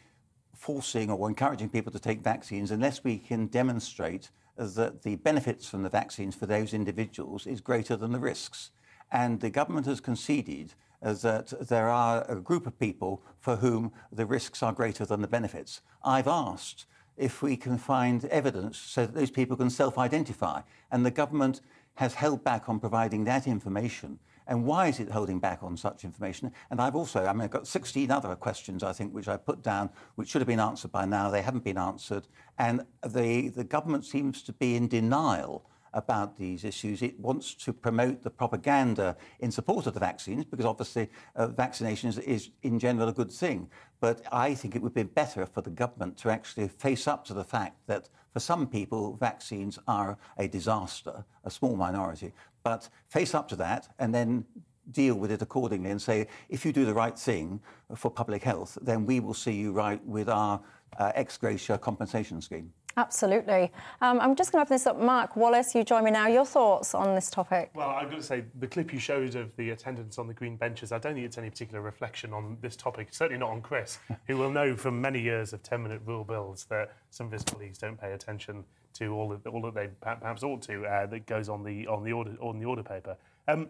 forcing 0.54 1.10
or 1.10 1.28
encouraging 1.28 1.70
people 1.70 1.90
to 1.90 1.98
take 1.98 2.20
vaccines 2.20 2.70
unless 2.70 3.02
we 3.02 3.18
can 3.18 3.46
demonstrate 3.46 4.30
that 4.56 5.02
the 5.02 5.16
benefits 5.16 5.68
from 5.68 5.82
the 5.82 5.88
vaccines 5.88 6.36
for 6.36 6.46
those 6.46 6.72
individuals 6.72 7.48
is 7.48 7.60
greater 7.60 7.96
than 7.96 8.12
the 8.12 8.20
risks. 8.20 8.70
And 9.10 9.40
the 9.40 9.50
government 9.50 9.86
has 9.86 10.00
conceded 10.00 10.74
that 11.02 11.52
there 11.68 11.88
are 11.88 12.24
a 12.30 12.36
group 12.36 12.66
of 12.66 12.78
people 12.78 13.24
for 13.40 13.56
whom 13.56 13.90
the 14.12 14.26
risks 14.26 14.62
are 14.62 14.72
greater 14.72 15.04
than 15.04 15.20
the 15.20 15.28
benefits. 15.28 15.80
I've 16.04 16.28
asked 16.28 16.86
if 17.18 17.42
we 17.42 17.56
can 17.56 17.76
find 17.76 18.24
evidence 18.26 18.78
so 18.78 19.04
that 19.04 19.14
those 19.14 19.30
people 19.30 19.56
can 19.56 19.70
self 19.70 19.98
identify. 19.98 20.62
And 20.90 21.04
the 21.04 21.10
government 21.10 21.60
has 21.94 22.14
held 22.14 22.44
back 22.44 22.68
on 22.68 22.78
providing 22.78 23.24
that 23.24 23.46
information. 23.46 24.18
And 24.46 24.64
why 24.64 24.86
is 24.86 24.98
it 24.98 25.10
holding 25.10 25.40
back 25.40 25.62
on 25.62 25.76
such 25.76 26.04
information? 26.04 26.52
And 26.70 26.80
I've 26.80 26.96
also, 26.96 27.26
I 27.26 27.32
mean, 27.34 27.42
I've 27.42 27.50
got 27.50 27.66
16 27.66 28.10
other 28.10 28.34
questions, 28.34 28.82
I 28.82 28.92
think, 28.92 29.12
which 29.12 29.28
I 29.28 29.36
put 29.36 29.62
down, 29.62 29.90
which 30.14 30.30
should 30.30 30.40
have 30.40 30.48
been 30.48 30.60
answered 30.60 30.90
by 30.90 31.04
now. 31.04 31.30
They 31.30 31.42
haven't 31.42 31.64
been 31.64 31.76
answered. 31.76 32.26
And 32.58 32.86
the, 33.06 33.48
the 33.50 33.64
government 33.64 34.06
seems 34.06 34.42
to 34.44 34.52
be 34.54 34.74
in 34.74 34.88
denial 34.88 35.68
about 35.94 36.36
these 36.36 36.64
issues. 36.64 37.02
It 37.02 37.18
wants 37.18 37.54
to 37.54 37.72
promote 37.72 38.22
the 38.22 38.30
propaganda 38.30 39.16
in 39.40 39.50
support 39.50 39.86
of 39.86 39.94
the 39.94 40.00
vaccines 40.00 40.44
because 40.44 40.66
obviously 40.66 41.08
uh, 41.36 41.48
vaccination 41.48 42.08
is, 42.08 42.18
is, 42.18 42.50
in 42.62 42.78
general 42.78 43.08
a 43.08 43.12
good 43.12 43.30
thing. 43.30 43.68
But 44.00 44.22
I 44.32 44.54
think 44.54 44.76
it 44.76 44.82
would 44.82 44.94
be 44.94 45.02
better 45.02 45.46
for 45.46 45.60
the 45.60 45.70
government 45.70 46.16
to 46.18 46.30
actually 46.30 46.68
face 46.68 47.08
up 47.08 47.24
to 47.26 47.34
the 47.34 47.44
fact 47.44 47.86
that 47.86 48.08
for 48.32 48.40
some 48.40 48.66
people 48.66 49.16
vaccines 49.16 49.78
are 49.88 50.18
a 50.36 50.46
disaster, 50.48 51.24
a 51.44 51.50
small 51.50 51.76
minority, 51.76 52.32
but 52.62 52.88
face 53.08 53.34
up 53.34 53.48
to 53.48 53.56
that 53.56 53.88
and 53.98 54.14
then 54.14 54.44
deal 54.90 55.14
with 55.14 55.30
it 55.30 55.42
accordingly 55.42 55.90
and 55.90 56.00
say, 56.00 56.26
if 56.48 56.64
you 56.64 56.72
do 56.72 56.84
the 56.84 56.94
right 56.94 57.18
thing 57.18 57.60
for 57.94 58.10
public 58.10 58.42
health, 58.42 58.78
then 58.80 59.04
we 59.04 59.20
will 59.20 59.34
see 59.34 59.52
you 59.52 59.72
right 59.72 60.04
with 60.04 60.28
our 60.28 60.60
uh, 60.98 61.12
ex 61.14 61.36
gratia 61.36 61.78
compensation 61.78 62.40
scheme. 62.40 62.72
Absolutely. 62.98 63.70
Um, 64.00 64.18
I'm 64.18 64.34
just 64.34 64.50
going 64.50 64.60
to 64.60 64.66
open 64.66 64.74
this 64.74 64.84
up. 64.84 64.98
Mark 64.98 65.36
Wallace, 65.36 65.72
you 65.72 65.84
join 65.84 66.02
me 66.02 66.10
now. 66.10 66.26
Your 66.26 66.44
thoughts 66.44 66.96
on 66.96 67.14
this 67.14 67.30
topic? 67.30 67.70
Well, 67.72 67.90
I've 67.90 68.10
got 68.10 68.16
to 68.16 68.22
say, 68.24 68.42
the 68.58 68.66
clip 68.66 68.92
you 68.92 68.98
showed 68.98 69.36
of 69.36 69.54
the 69.54 69.70
attendance 69.70 70.18
on 70.18 70.26
the 70.26 70.34
green 70.34 70.56
benches, 70.56 70.90
I 70.90 70.98
don't 70.98 71.14
think 71.14 71.24
it's 71.24 71.38
any 71.38 71.48
particular 71.48 71.80
reflection 71.80 72.32
on 72.32 72.56
this 72.60 72.74
topic, 72.74 73.10
certainly 73.12 73.38
not 73.38 73.50
on 73.50 73.62
Chris, 73.62 74.00
who 74.26 74.36
will 74.36 74.50
know 74.50 74.74
from 74.74 75.00
many 75.00 75.20
years 75.20 75.52
of 75.52 75.62
10 75.62 75.80
minute 75.80 76.00
rule 76.04 76.24
bills 76.24 76.66
that 76.70 76.92
some 77.10 77.26
of 77.26 77.32
his 77.32 77.44
colleagues 77.44 77.78
don't 77.78 78.00
pay 78.00 78.14
attention 78.14 78.64
to 78.94 79.14
all 79.14 79.28
that, 79.28 79.46
all 79.46 79.62
that 79.62 79.74
they 79.74 79.90
perhaps 80.00 80.42
ought 80.42 80.62
to 80.62 80.84
uh, 80.84 81.06
that 81.06 81.24
goes 81.26 81.48
on 81.48 81.62
the, 81.62 81.86
on 81.86 82.02
the, 82.02 82.10
order, 82.10 82.36
on 82.40 82.58
the 82.58 82.64
order 82.64 82.82
paper. 82.82 83.16
Um, 83.46 83.68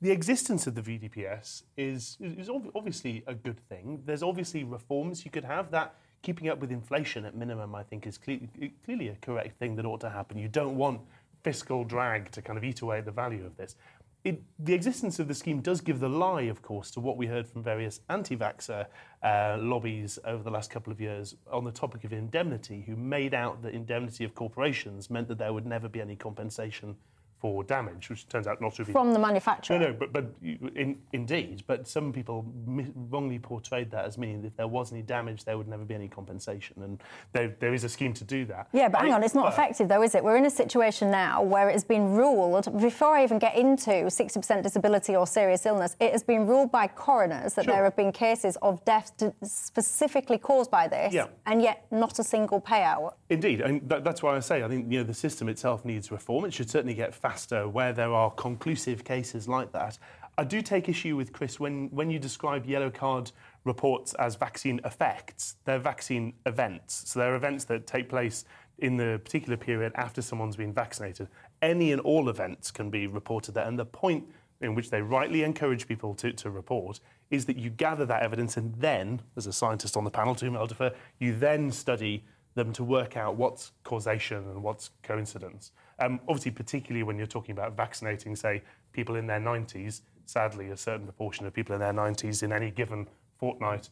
the 0.00 0.10
existence 0.10 0.66
of 0.66 0.74
the 0.74 0.80
VDPS 0.80 1.64
is, 1.76 2.16
is 2.18 2.48
obviously 2.74 3.22
a 3.26 3.34
good 3.34 3.60
thing. 3.68 4.00
There's 4.06 4.22
obviously 4.22 4.64
reforms 4.64 5.26
you 5.26 5.30
could 5.30 5.44
have 5.44 5.70
that 5.72 5.96
keeping 6.22 6.48
up 6.48 6.58
with 6.58 6.70
inflation 6.70 7.24
at 7.24 7.34
minimum, 7.34 7.74
I 7.74 7.82
think, 7.82 8.06
is 8.06 8.18
cle- 8.18 8.38
clearly 8.84 9.08
a 9.08 9.16
correct 9.16 9.58
thing 9.58 9.76
that 9.76 9.84
ought 9.84 10.00
to 10.00 10.10
happen. 10.10 10.38
You 10.38 10.48
don't 10.48 10.76
want 10.76 11.00
fiscal 11.42 11.84
drag 11.84 12.30
to 12.32 12.42
kind 12.42 12.58
of 12.58 12.64
eat 12.64 12.80
away 12.82 12.98
at 12.98 13.04
the 13.04 13.10
value 13.10 13.44
of 13.46 13.56
this. 13.56 13.76
It, 14.22 14.42
the 14.58 14.74
existence 14.74 15.18
of 15.18 15.28
the 15.28 15.34
scheme 15.34 15.62
does 15.62 15.80
give 15.80 15.98
the 15.98 16.08
lie, 16.08 16.42
of 16.42 16.60
course, 16.60 16.90
to 16.90 17.00
what 17.00 17.16
we 17.16 17.26
heard 17.26 17.46
from 17.48 17.62
various 17.62 18.00
anti 18.10 18.36
vaxxer 18.36 18.86
uh, 19.22 19.56
lobbies 19.58 20.18
over 20.26 20.42
the 20.42 20.50
last 20.50 20.70
couple 20.70 20.92
of 20.92 21.00
years 21.00 21.36
on 21.50 21.64
the 21.64 21.72
topic 21.72 22.04
of 22.04 22.12
indemnity, 22.12 22.84
who 22.86 22.96
made 22.96 23.32
out 23.32 23.62
that 23.62 23.72
indemnity 23.72 24.24
of 24.24 24.34
corporations 24.34 25.08
meant 25.08 25.26
that 25.28 25.38
there 25.38 25.54
would 25.54 25.64
never 25.64 25.88
be 25.88 26.02
any 26.02 26.16
compensation 26.16 26.96
for 27.40 27.64
damage, 27.64 28.10
which 28.10 28.28
turns 28.28 28.46
out 28.46 28.60
not 28.60 28.74
to 28.74 28.84
be 28.84 28.92
from 28.92 29.12
the 29.12 29.18
manufacturer. 29.18 29.78
No, 29.78 29.88
no, 29.88 29.92
but 29.92 30.12
but 30.12 30.26
in, 30.42 30.98
indeed, 31.12 31.64
but 31.66 31.88
some 31.88 32.12
people 32.12 32.44
wrongly 33.10 33.38
portrayed 33.38 33.90
that 33.90 34.04
as 34.04 34.18
meaning 34.18 34.42
that 34.42 34.48
if 34.48 34.56
there 34.56 34.68
was 34.68 34.92
any 34.92 35.02
damage, 35.02 35.44
there 35.44 35.56
would 35.56 35.68
never 35.68 35.84
be 35.84 35.94
any 35.94 36.08
compensation, 36.08 36.82
and 36.82 37.02
there, 37.32 37.56
there 37.60 37.72
is 37.72 37.84
a 37.84 37.88
scheme 37.88 38.12
to 38.14 38.24
do 38.24 38.44
that. 38.46 38.68
Yeah, 38.72 38.88
but 38.88 39.00
hang 39.00 39.12
on, 39.12 39.22
it's 39.22 39.34
not 39.34 39.52
effective 39.52 39.88
though, 39.88 40.02
is 40.02 40.14
it? 40.14 40.22
We're 40.22 40.36
in 40.36 40.46
a 40.46 40.50
situation 40.50 41.10
now 41.10 41.42
where 41.42 41.68
it 41.68 41.72
has 41.72 41.84
been 41.84 42.12
ruled 42.12 42.80
before 42.80 43.16
I 43.16 43.22
even 43.22 43.38
get 43.38 43.56
into 43.56 43.90
60% 43.90 44.62
disability 44.62 45.16
or 45.16 45.26
serious 45.26 45.64
illness, 45.64 45.96
it 46.00 46.12
has 46.12 46.22
been 46.22 46.46
ruled 46.46 46.70
by 46.70 46.86
coroners 46.88 47.54
that 47.54 47.64
sure. 47.64 47.74
there 47.74 47.84
have 47.84 47.96
been 47.96 48.12
cases 48.12 48.56
of 48.60 48.84
death 48.84 49.12
specifically 49.42 50.38
caused 50.38 50.70
by 50.70 50.88
this, 50.88 51.14
yeah. 51.14 51.26
and 51.46 51.62
yet 51.62 51.86
not 51.90 52.18
a 52.18 52.24
single 52.24 52.60
payout. 52.60 53.14
Indeed, 53.28 53.60
and 53.60 53.88
that, 53.88 54.04
that's 54.04 54.22
why 54.22 54.36
I 54.36 54.40
say 54.40 54.62
I 54.62 54.68
think 54.68 54.90
you 54.90 54.98
know 54.98 55.04
the 55.04 55.14
system 55.14 55.48
itself 55.48 55.84
needs 55.84 56.10
reform. 56.10 56.44
It 56.44 56.52
should 56.52 56.68
certainly 56.68 56.94
get 56.94 57.14
faster 57.30 57.68
where 57.68 57.92
there 57.92 58.12
are 58.12 58.30
conclusive 58.32 59.04
cases 59.04 59.46
like 59.46 59.70
that. 59.72 59.96
I 60.36 60.42
do 60.42 60.60
take 60.62 60.88
issue 60.88 61.16
with 61.16 61.32
Chris 61.32 61.60
when, 61.60 61.88
when 61.90 62.10
you 62.10 62.18
describe 62.18 62.66
yellow 62.66 62.90
card 62.90 63.30
reports 63.64 64.14
as 64.14 64.34
vaccine 64.34 64.80
effects, 64.84 65.56
they're 65.64 65.78
vaccine 65.78 66.32
events. 66.46 67.04
So 67.06 67.20
they're 67.20 67.36
events 67.36 67.64
that 67.66 67.86
take 67.86 68.08
place 68.08 68.44
in 68.78 68.96
the 68.96 69.20
particular 69.22 69.56
period 69.56 69.92
after 69.94 70.22
someone's 70.22 70.56
been 70.56 70.72
vaccinated. 70.72 71.28
Any 71.62 71.92
and 71.92 72.00
all 72.00 72.28
events 72.28 72.72
can 72.72 72.90
be 72.90 73.06
reported 73.06 73.54
there. 73.54 73.66
And 73.66 73.78
the 73.78 73.84
point 73.84 74.24
in 74.60 74.74
which 74.74 74.90
they 74.90 75.02
rightly 75.02 75.44
encourage 75.44 75.86
people 75.86 76.14
to, 76.16 76.32
to 76.32 76.50
report 76.50 76.98
is 77.30 77.44
that 77.44 77.56
you 77.58 77.70
gather 77.70 78.06
that 78.06 78.22
evidence 78.22 78.56
and 78.56 78.74
then, 78.74 79.22
as 79.36 79.46
a 79.46 79.52
scientist 79.52 79.96
on 79.96 80.02
the 80.04 80.10
panel 80.10 80.34
to 80.34 80.46
whom 80.46 80.56
I'll 80.56 80.66
defer, 80.66 80.92
you 81.20 81.36
then 81.36 81.70
study 81.70 82.24
them 82.54 82.72
to 82.72 82.82
work 82.82 83.16
out 83.16 83.36
what's 83.36 83.70
causation 83.84 84.38
and 84.38 84.62
what's 84.62 84.90
coincidence. 85.04 85.70
Um, 86.00 86.20
obviously, 86.28 86.50
particularly 86.52 87.02
when 87.02 87.18
you're 87.18 87.26
talking 87.26 87.52
about 87.52 87.76
vaccinating, 87.76 88.34
say, 88.34 88.62
people 88.92 89.16
in 89.16 89.26
their 89.26 89.40
90s, 89.40 90.00
sadly, 90.26 90.70
a 90.70 90.76
certain 90.76 91.04
proportion 91.04 91.46
of 91.46 91.52
people 91.52 91.74
in 91.74 91.80
their 91.80 91.92
90s 91.92 92.42
in 92.42 92.52
any 92.52 92.70
given 92.70 93.06
fortnight 93.38 93.90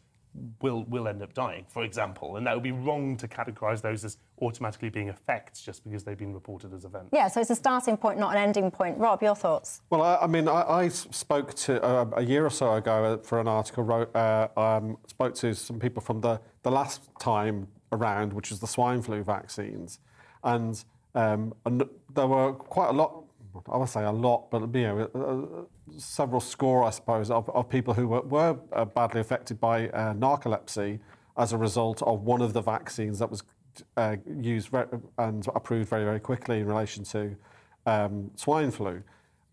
will 0.60 0.84
will 0.84 1.08
end 1.08 1.22
up 1.22 1.32
dying, 1.34 1.64
for 1.68 1.84
example, 1.84 2.36
and 2.36 2.46
that 2.46 2.54
would 2.54 2.62
be 2.62 2.72
wrong 2.72 3.16
to 3.16 3.26
categorise 3.26 3.80
those 3.80 4.04
as 4.04 4.18
automatically 4.40 4.88
being 4.88 5.08
effects 5.08 5.62
just 5.62 5.84
because 5.84 6.04
they've 6.04 6.18
been 6.18 6.34
reported 6.34 6.72
as 6.72 6.84
events. 6.84 7.08
Yeah, 7.12 7.28
so 7.28 7.40
it's 7.40 7.50
a 7.50 7.56
starting 7.56 7.96
point, 7.96 8.18
not 8.18 8.36
an 8.36 8.42
ending 8.42 8.70
point. 8.70 8.98
Rob, 8.98 9.22
your 9.22 9.34
thoughts? 9.34 9.82
Well, 9.90 10.02
I, 10.02 10.16
I 10.16 10.26
mean, 10.26 10.48
I, 10.48 10.62
I, 10.62 10.88
spoke 10.88 11.54
to 11.54 11.82
uh, 11.82 12.06
a 12.16 12.22
year 12.22 12.44
or 12.44 12.50
so 12.50 12.74
ago 12.74 13.04
uh, 13.04 13.16
for 13.18 13.40
an 13.40 13.48
article. 13.48 13.84
Wrote, 13.84 14.14
uh, 14.14 14.48
um, 14.56 14.98
spoke 15.06 15.34
to 15.36 15.54
some 15.54 15.78
people 15.78 16.02
from 16.02 16.20
the 16.20 16.40
the 16.62 16.70
last 16.70 17.02
time 17.18 17.68
around, 17.92 18.32
which 18.32 18.50
was 18.50 18.60
the 18.60 18.66
swine 18.66 19.02
flu 19.02 19.22
vaccines, 19.22 19.98
and, 20.44 20.84
um, 21.18 21.52
and 21.66 21.82
there 22.14 22.28
were 22.28 22.52
quite 22.52 22.90
a 22.90 22.92
lot. 22.92 23.24
I 23.68 23.76
would 23.76 23.88
say 23.88 24.04
a 24.04 24.12
lot, 24.12 24.50
but 24.52 24.72
you 24.72 24.82
know, 24.82 25.10
uh, 25.14 25.62
uh 25.62 25.98
several 25.98 26.40
score, 26.40 26.84
I 26.84 26.90
suppose, 26.90 27.28
of, 27.28 27.50
of 27.50 27.68
people 27.68 27.92
who 27.92 28.06
were, 28.06 28.20
were 28.20 28.56
uh, 28.72 28.84
badly 28.84 29.20
affected 29.20 29.58
by 29.58 29.88
uh, 29.88 30.14
narcolepsy 30.14 31.00
as 31.36 31.52
a 31.52 31.58
result 31.58 32.02
of 32.02 32.22
one 32.22 32.40
of 32.40 32.52
the 32.52 32.60
vaccines 32.60 33.18
that 33.18 33.30
was 33.30 33.42
uh, 33.96 34.16
used 34.40 34.72
re- 34.72 34.84
and 35.18 35.44
approved 35.56 35.88
very, 35.88 36.04
very 36.04 36.20
quickly 36.20 36.60
in 36.60 36.66
relation 36.66 37.02
to 37.02 37.34
um, 37.86 38.30
swine 38.36 38.70
flu. 38.70 39.02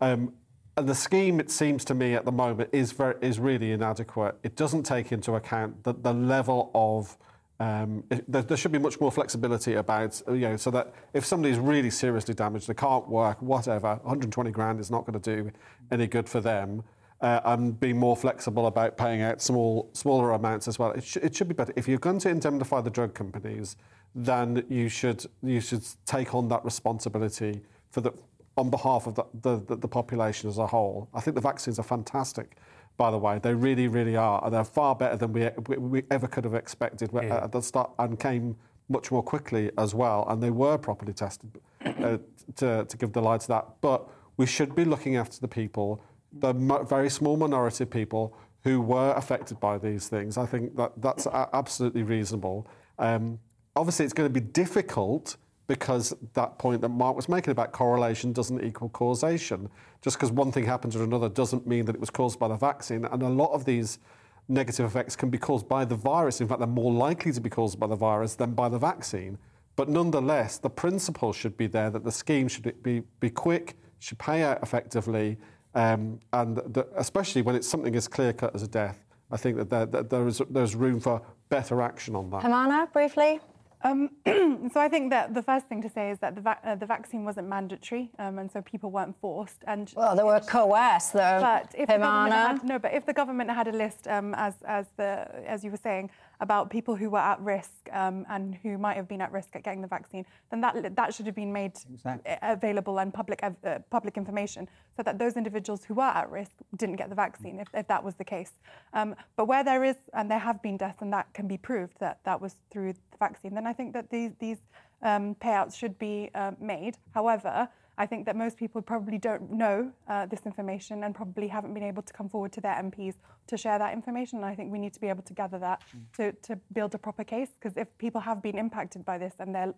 Um, 0.02 0.34
and 0.78 0.88
the 0.88 0.96
scheme, 0.96 1.40
it 1.40 1.50
seems 1.50 1.84
to 1.86 1.96
me 1.96 2.14
at 2.14 2.26
the 2.26 2.32
moment, 2.32 2.70
is, 2.74 2.92
very, 2.92 3.16
is 3.22 3.40
really 3.40 3.72
inadequate. 3.72 4.38
It 4.44 4.56
doesn't 4.56 4.84
take 4.84 5.12
into 5.12 5.34
account 5.34 5.84
the, 5.84 5.94
the 5.94 6.14
level 6.14 6.70
of 6.76 7.18
um, 7.60 8.04
there, 8.28 8.42
there, 8.42 8.58
should 8.58 8.74
be 8.74 8.80
much 8.80 9.00
more 9.00 9.12
flexibility 9.12 9.76
about, 9.76 10.22
you 10.28 10.40
know, 10.40 10.58
so 10.58 10.70
that 10.72 10.94
if 11.14 11.26
somebody's 11.26 11.58
really 11.58 11.90
seriously 11.90 12.34
damaged, 12.34 12.68
they 12.68 12.74
can't 12.74 13.08
work, 13.08 13.42
whatever, 13.42 13.96
120 14.04 14.52
grand 14.52 14.80
is 14.80 14.92
not 14.92 15.06
going 15.06 15.20
to 15.20 15.36
do 15.36 15.52
any 15.90 16.06
good 16.06 16.28
for 16.28 16.42
them. 16.42 16.84
Uh, 17.22 17.40
and 17.46 17.80
be 17.80 17.94
more 17.94 18.16
flexible 18.16 18.68
about 18.68 18.98
paying 18.98 19.22
out 19.22 19.42
small, 19.42 19.90
smaller 19.94 20.34
amounts 20.34 20.68
as 20.68 20.78
well. 20.78 20.92
It, 20.92 21.04
sh- 21.04 21.18
it 21.18 21.34
should 21.34 21.48
be 21.48 21.54
better. 21.54 21.72
If 21.78 21.88
you're 21.88 21.98
going 21.98 22.20
to 22.20 22.30
indemnify 22.30 22.82
the 22.82 22.90
drug 22.90 23.14
companies, 23.14 23.78
then 24.14 24.66
you 24.70 24.90
should 24.90 25.26
you 25.42 25.62
should 25.62 25.84
take 26.06 26.36
on 26.36 26.50
that 26.50 26.64
responsibility 26.66 27.62
for 27.90 28.02
the 28.02 28.12
on 28.58 28.70
behalf 28.70 29.08
of 29.08 29.16
the, 29.16 29.24
the, 29.42 29.76
the 29.76 29.88
population 29.88 30.50
as 30.50 30.58
a 30.58 30.68
whole. 30.68 31.10
I 31.14 31.22
think 31.22 31.36
the 31.36 31.42
vaccines 31.42 31.80
are 31.80 31.84
fantastic 31.84 32.58
by 32.98 33.12
the 33.12 33.18
way. 33.18 33.40
They 33.40 33.54
really, 33.54 33.88
really 33.88 34.16
are. 34.16 34.44
And 34.44 34.54
they're 34.54 34.64
far 34.64 34.96
better 34.96 35.18
than 35.18 35.34
we, 35.34 35.50
we, 35.68 35.78
we 35.78 36.04
ever 36.12 36.28
could 36.28 36.44
have 36.44 36.54
expected 36.56 37.12
yeah. 37.14 37.44
at 37.44 37.52
the 37.52 37.62
start 37.62 37.92
and 38.00 38.20
came 38.20 38.56
much 38.90 39.12
more 39.12 39.24
quickly 39.24 39.72
as 39.78 39.94
well. 39.94 40.26
And 40.30 40.42
they 40.42 40.52
were 40.52 40.78
properly 40.78 41.14
tested 41.14 41.60
uh, 41.86 42.18
to, 42.58 42.86
to 42.86 42.98
give 42.98 43.14
the 43.14 43.22
lie 43.22 43.38
to 43.38 43.48
that. 43.50 43.68
But 43.82 44.08
we 44.38 44.46
should 44.46 44.76
be 44.76 44.86
looking 44.86 45.16
after 45.16 45.40
the 45.40 45.48
people, 45.48 46.04
the 46.32 46.54
very 46.88 47.10
small 47.10 47.38
minority 47.38 47.84
of 47.84 47.90
people 47.90 48.38
who 48.64 48.82
were 48.82 49.14
affected 49.14 49.60
by 49.60 49.78
these 49.78 50.08
things. 50.08 50.38
I 50.38 50.46
think 50.46 50.76
that 50.76 50.94
that's 50.98 51.28
absolutely 51.28 52.04
reasonable. 52.04 52.68
Um, 52.98 53.40
obviously, 53.76 54.06
it's 54.06 54.14
going 54.14 54.32
to 54.32 54.34
be 54.34 54.46
difficult 54.46 55.38
because 55.68 56.14
that 56.34 56.58
point 56.58 56.82
that 56.82 56.90
Mark 56.90 57.16
was 57.16 57.28
making 57.28 57.52
about 57.52 57.72
correlation 57.72 58.34
doesn't 58.34 58.64
equal 58.64 58.90
causation. 58.90 59.70
Just 60.02 60.18
because 60.18 60.32
one 60.32 60.52
thing 60.52 60.66
happens 60.66 60.96
or 60.96 61.04
another 61.04 61.30
doesn't 61.30 61.66
mean 61.66 61.86
that 61.86 61.96
it 61.96 62.00
was 62.00 62.10
caused 62.10 62.40
by 62.40 62.48
the 62.48 62.56
vaccine. 62.56 63.06
And 63.06 63.24
a 63.24 63.30
lot 63.30 63.52
of 63.52 63.66
these 63.66 64.00
negative 64.48 64.86
effects 64.86 65.16
can 65.16 65.30
be 65.30 65.38
caused 65.38 65.68
by 65.68 65.86
the 65.86 65.96
virus. 65.96 66.42
In 66.42 66.48
fact, 66.48 66.60
they're 66.60 66.68
more 66.68 66.94
likely 66.94 67.32
to 67.32 67.42
be 67.42 67.50
caused 67.50 67.80
by 67.80 67.88
the 67.88 67.96
virus 67.96 68.36
than 68.36 68.54
by 68.54 68.70
the 68.70 68.78
vaccine. 68.78 69.38
But 69.76 69.90
nonetheless, 69.90 70.58
the 70.58 70.70
principle 70.70 71.34
should 71.34 71.58
be 71.58 71.68
there 71.68 71.90
that 71.90 72.04
the 72.04 72.12
scheme 72.12 72.48
should 72.48 72.82
be, 72.84 73.02
be 73.20 73.30
quick, 73.30 73.76
should 74.00 74.20
pay 74.20 74.44
out 74.44 74.62
effectively, 74.62 75.38
um, 75.74 76.20
and 76.32 76.58
the, 76.58 76.88
especially 76.96 77.42
when 77.42 77.56
it's 77.56 77.68
something 77.68 77.96
as 77.96 78.08
clear 78.08 78.32
cut 78.32 78.56
as 78.56 78.64
a 78.64 78.68
death. 78.68 79.04
I 79.32 79.38
think 79.38 79.58
that 79.58 79.70
there, 79.70 79.86
that 79.88 80.10
there 80.10 80.28
is, 80.28 80.42
there's 80.50 80.76
room 80.76 81.00
for 81.00 81.22
better 81.50 81.82
action 81.82 82.16
on 82.16 82.30
that. 82.30 82.44
Peymana, 82.44 82.92
briefly. 82.94 83.40
Um, 83.86 84.10
so 84.74 84.80
I 84.80 84.90
think 84.90 85.12
that 85.12 85.36
the 85.36 85.44
first 85.44 85.68
thing 85.68 85.82
to 85.84 85.90
say 85.90 86.10
is 86.10 86.18
that 86.20 86.34
the, 86.34 86.42
va- 86.42 86.58
uh, 86.64 86.76
the 86.76 86.88
vaccine 86.88 87.24
wasn't 87.24 87.48
mandatory, 87.48 88.10
um, 88.18 88.40
and 88.40 88.52
so 88.52 88.62
people 88.62 88.90
weren't 88.90 89.16
forced. 89.22 89.64
And 89.68 89.94
well, 89.96 90.16
they 90.16 90.24
were 90.24 90.40
coerced, 90.40 91.14
though. 91.14 91.40
But 91.40 91.74
if 91.78 91.88
the 91.88 92.00
government 92.00 92.34
had, 92.34 92.64
no, 92.64 92.80
but 92.80 92.94
if 92.94 93.06
the 93.06 93.14
government 93.14 93.52
had 93.52 93.68
a 93.68 93.72
list, 93.72 94.08
um, 94.08 94.34
as 94.36 94.56
as 94.66 94.88
the 94.98 95.28
as 95.46 95.64
you 95.64 95.70
were 95.70 95.78
saying, 95.78 96.10
about 96.40 96.70
people 96.70 96.96
who 96.96 97.10
were 97.10 97.20
at 97.20 97.40
risk 97.40 97.90
um, 97.92 98.26
and 98.30 98.56
who 98.56 98.78
might 98.78 98.98
have 98.98 99.08
been 99.08 99.22
at 99.22 99.32
risk 99.32 99.56
at 99.56 99.64
getting 99.64 99.82
the 99.82 99.88
vaccine, 99.88 100.26
then 100.52 100.62
that 100.62 100.96
that 100.96 101.14
should 101.14 101.26
have 101.26 101.36
been 101.36 101.54
made 101.54 101.74
exactly. 101.94 102.38
available 102.42 103.00
and 103.00 103.14
public 103.14 103.42
uh, 103.44 103.80
public 103.90 104.18
information, 104.18 104.68
so 104.96 105.04
that 105.04 105.18
those 105.20 105.38
individuals 105.38 105.84
who 105.86 105.94
were 105.94 106.04
at 106.04 106.30
risk 106.30 106.52
didn't 106.78 106.96
get 106.96 107.10
the 107.10 107.16
vaccine, 107.16 107.60
if, 107.60 107.68
if 107.74 107.88
that 107.88 108.04
was 108.04 108.16
the 108.16 108.24
case. 108.24 108.54
Um, 108.94 109.16
but 109.36 109.46
where 109.46 109.64
there 109.64 109.84
is 109.84 109.98
and 110.14 110.30
there 110.30 110.40
have 110.40 110.62
been 110.62 110.78
deaths, 110.78 111.02
and 111.02 111.12
that 111.14 111.34
can 111.34 111.48
be 111.48 111.58
proved 111.58 111.96
that 112.00 112.20
that 112.24 112.40
was 112.42 112.56
through 112.72 112.94
the 112.94 113.18
vaccine, 113.18 113.54
then 113.54 113.68
I 113.68 113.74
think 113.74 113.94
that 113.94 114.10
these 114.10 114.32
these 114.40 114.58
um, 115.02 115.36
payouts 115.36 115.76
should 115.76 115.98
be 116.00 116.30
uh, 116.36 116.52
made. 116.60 116.98
However, 117.14 117.70
I 117.98 118.06
think 118.06 118.26
that 118.26 118.36
most 118.36 118.58
people 118.58 118.82
probably 118.82 119.18
don't 119.18 119.52
know 119.52 119.92
uh, 120.08 120.26
this 120.26 120.46
information 120.46 121.04
and 121.04 121.16
probably 121.16 121.48
haven't 121.48 121.74
been 121.74 121.84
able 121.84 122.04
to 122.04 122.14
come 122.14 122.28
forward 122.28 122.52
to 122.54 122.62
their 122.62 122.74
MPs 122.74 123.16
to 123.48 123.58
share 123.58 123.80
that 123.80 123.94
information. 123.94 124.40
And 124.40 124.46
I 124.46 124.56
think 124.56 124.72
we 124.72 124.80
need 124.80 124.94
to 124.94 125.00
be 125.00 125.08
able 125.08 125.24
to 125.24 125.34
gather 125.34 125.60
that 125.60 125.82
mm. 125.96 126.02
to, 126.18 126.32
to 126.48 126.60
build 126.74 126.94
a 126.96 126.98
proper 126.98 127.24
case. 127.24 127.50
Because 127.60 127.78
if 127.78 127.88
people 127.98 128.22
have 128.22 128.42
been 128.42 128.58
impacted 128.58 129.06
by 129.06 129.18
this 129.18 129.34
and 129.40 129.56
their 129.56 129.74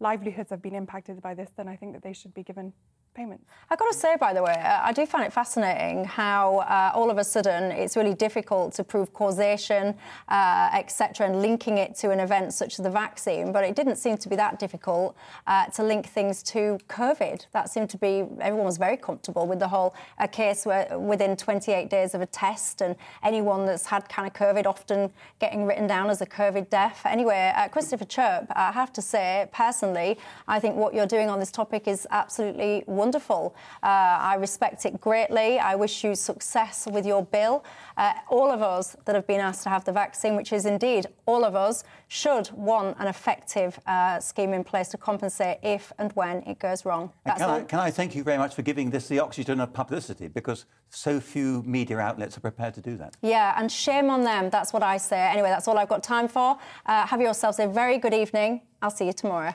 livelihoods 0.00 0.50
have 0.50 0.62
been 0.62 0.74
impacted 0.74 1.20
by 1.20 1.34
this, 1.34 1.50
then 1.56 1.68
I 1.68 1.76
think 1.76 1.92
that 1.92 2.02
they 2.02 2.12
should 2.12 2.32
be 2.32 2.42
given 2.42 2.72
payment. 3.18 3.40
I've 3.70 3.78
got 3.78 3.92
to 3.92 3.98
say, 3.98 4.16
by 4.16 4.32
the 4.32 4.42
way, 4.42 4.52
I 4.52 4.92
do 4.92 5.04
find 5.04 5.24
it 5.26 5.32
fascinating 5.32 6.04
how 6.04 6.58
uh, 6.58 6.92
all 6.94 7.10
of 7.10 7.18
a 7.18 7.24
sudden 7.24 7.64
it's 7.72 7.96
really 7.96 8.14
difficult 8.14 8.72
to 8.74 8.84
prove 8.84 9.12
causation, 9.12 9.94
uh, 10.28 10.70
etc., 10.72 11.26
and 11.26 11.42
linking 11.42 11.76
it 11.78 11.96
to 11.96 12.10
an 12.10 12.20
event 12.20 12.54
such 12.54 12.78
as 12.78 12.84
the 12.84 12.90
vaccine. 12.90 13.52
But 13.52 13.64
it 13.64 13.74
didn't 13.74 13.96
seem 13.96 14.16
to 14.18 14.28
be 14.28 14.36
that 14.36 14.58
difficult 14.58 15.16
uh, 15.46 15.66
to 15.66 15.82
link 15.82 16.06
things 16.06 16.42
to 16.44 16.78
COVID. 16.88 17.46
That 17.52 17.68
seemed 17.68 17.90
to 17.90 17.98
be 17.98 18.24
everyone 18.40 18.64
was 18.64 18.78
very 18.78 18.96
comfortable 18.96 19.46
with 19.46 19.58
the 19.58 19.68
whole 19.68 19.94
uh, 20.18 20.28
case 20.28 20.64
where 20.64 20.96
within 20.96 21.36
28 21.36 21.90
days 21.90 22.14
of 22.14 22.20
a 22.20 22.26
test, 22.26 22.80
and 22.80 22.94
anyone 23.24 23.66
that's 23.66 23.86
had 23.86 24.08
kind 24.08 24.28
of 24.28 24.32
COVID 24.32 24.64
often 24.64 25.10
getting 25.40 25.66
written 25.66 25.88
down 25.88 26.08
as 26.08 26.22
a 26.22 26.26
COVID 26.26 26.70
death. 26.70 27.02
Anyway, 27.04 27.52
uh, 27.54 27.68
Christopher 27.68 28.04
Chope, 28.04 28.46
I 28.54 28.70
have 28.70 28.92
to 28.92 29.02
say 29.02 29.48
personally, 29.52 30.16
I 30.46 30.60
think 30.60 30.76
what 30.76 30.94
you're 30.94 31.12
doing 31.18 31.28
on 31.28 31.40
this 31.40 31.50
topic 31.50 31.88
is 31.88 32.06
absolutely 32.12 32.84
wonderful. 32.86 33.07
Uh, 33.12 33.86
I 33.86 34.34
respect 34.34 34.84
it 34.86 35.00
greatly. 35.00 35.58
I 35.58 35.74
wish 35.74 36.04
you 36.04 36.14
success 36.14 36.86
with 36.90 37.06
your 37.06 37.24
bill. 37.24 37.64
Uh, 37.96 38.12
all 38.28 38.50
of 38.50 38.62
us 38.62 38.96
that 39.04 39.14
have 39.14 39.26
been 39.26 39.40
asked 39.40 39.62
to 39.64 39.68
have 39.68 39.84
the 39.84 39.92
vaccine, 39.92 40.36
which 40.36 40.52
is 40.52 40.66
indeed 40.66 41.06
all 41.26 41.44
of 41.44 41.54
us, 41.54 41.84
should 42.08 42.50
want 42.52 42.96
an 42.98 43.06
effective 43.06 43.78
uh, 43.86 44.20
scheme 44.20 44.52
in 44.52 44.64
place 44.64 44.88
to 44.88 44.96
compensate 44.96 45.58
if 45.62 45.92
and 45.98 46.12
when 46.12 46.42
it 46.42 46.58
goes 46.58 46.84
wrong. 46.84 47.12
Can 47.26 47.42
I, 47.42 47.60
can, 47.62 47.80
I, 47.80 47.90
thank 47.90 48.14
you 48.14 48.22
very 48.22 48.38
much 48.38 48.54
for 48.54 48.62
giving 48.62 48.90
this 48.90 49.08
the 49.08 49.18
oxygen 49.18 49.60
of 49.60 49.72
publicity 49.72 50.28
because 50.28 50.64
so 50.90 51.20
few 51.20 51.62
media 51.64 51.98
outlets 51.98 52.36
are 52.36 52.40
prepared 52.40 52.74
to 52.74 52.80
do 52.80 52.96
that. 52.96 53.16
Yeah, 53.22 53.54
and 53.56 53.70
shame 53.70 54.10
on 54.10 54.24
them. 54.24 54.50
That's 54.50 54.72
what 54.72 54.82
I 54.82 54.96
say. 54.96 55.18
Anyway, 55.18 55.48
that's 55.48 55.68
all 55.68 55.78
I've 55.78 55.88
got 55.88 56.02
time 56.02 56.28
for. 56.28 56.58
Uh, 56.86 57.06
have 57.06 57.20
yourselves 57.20 57.58
a 57.58 57.66
very 57.66 57.98
good 57.98 58.14
evening. 58.14 58.62
I'll 58.80 58.90
see 58.90 59.06
you 59.06 59.12
tomorrow. 59.12 59.54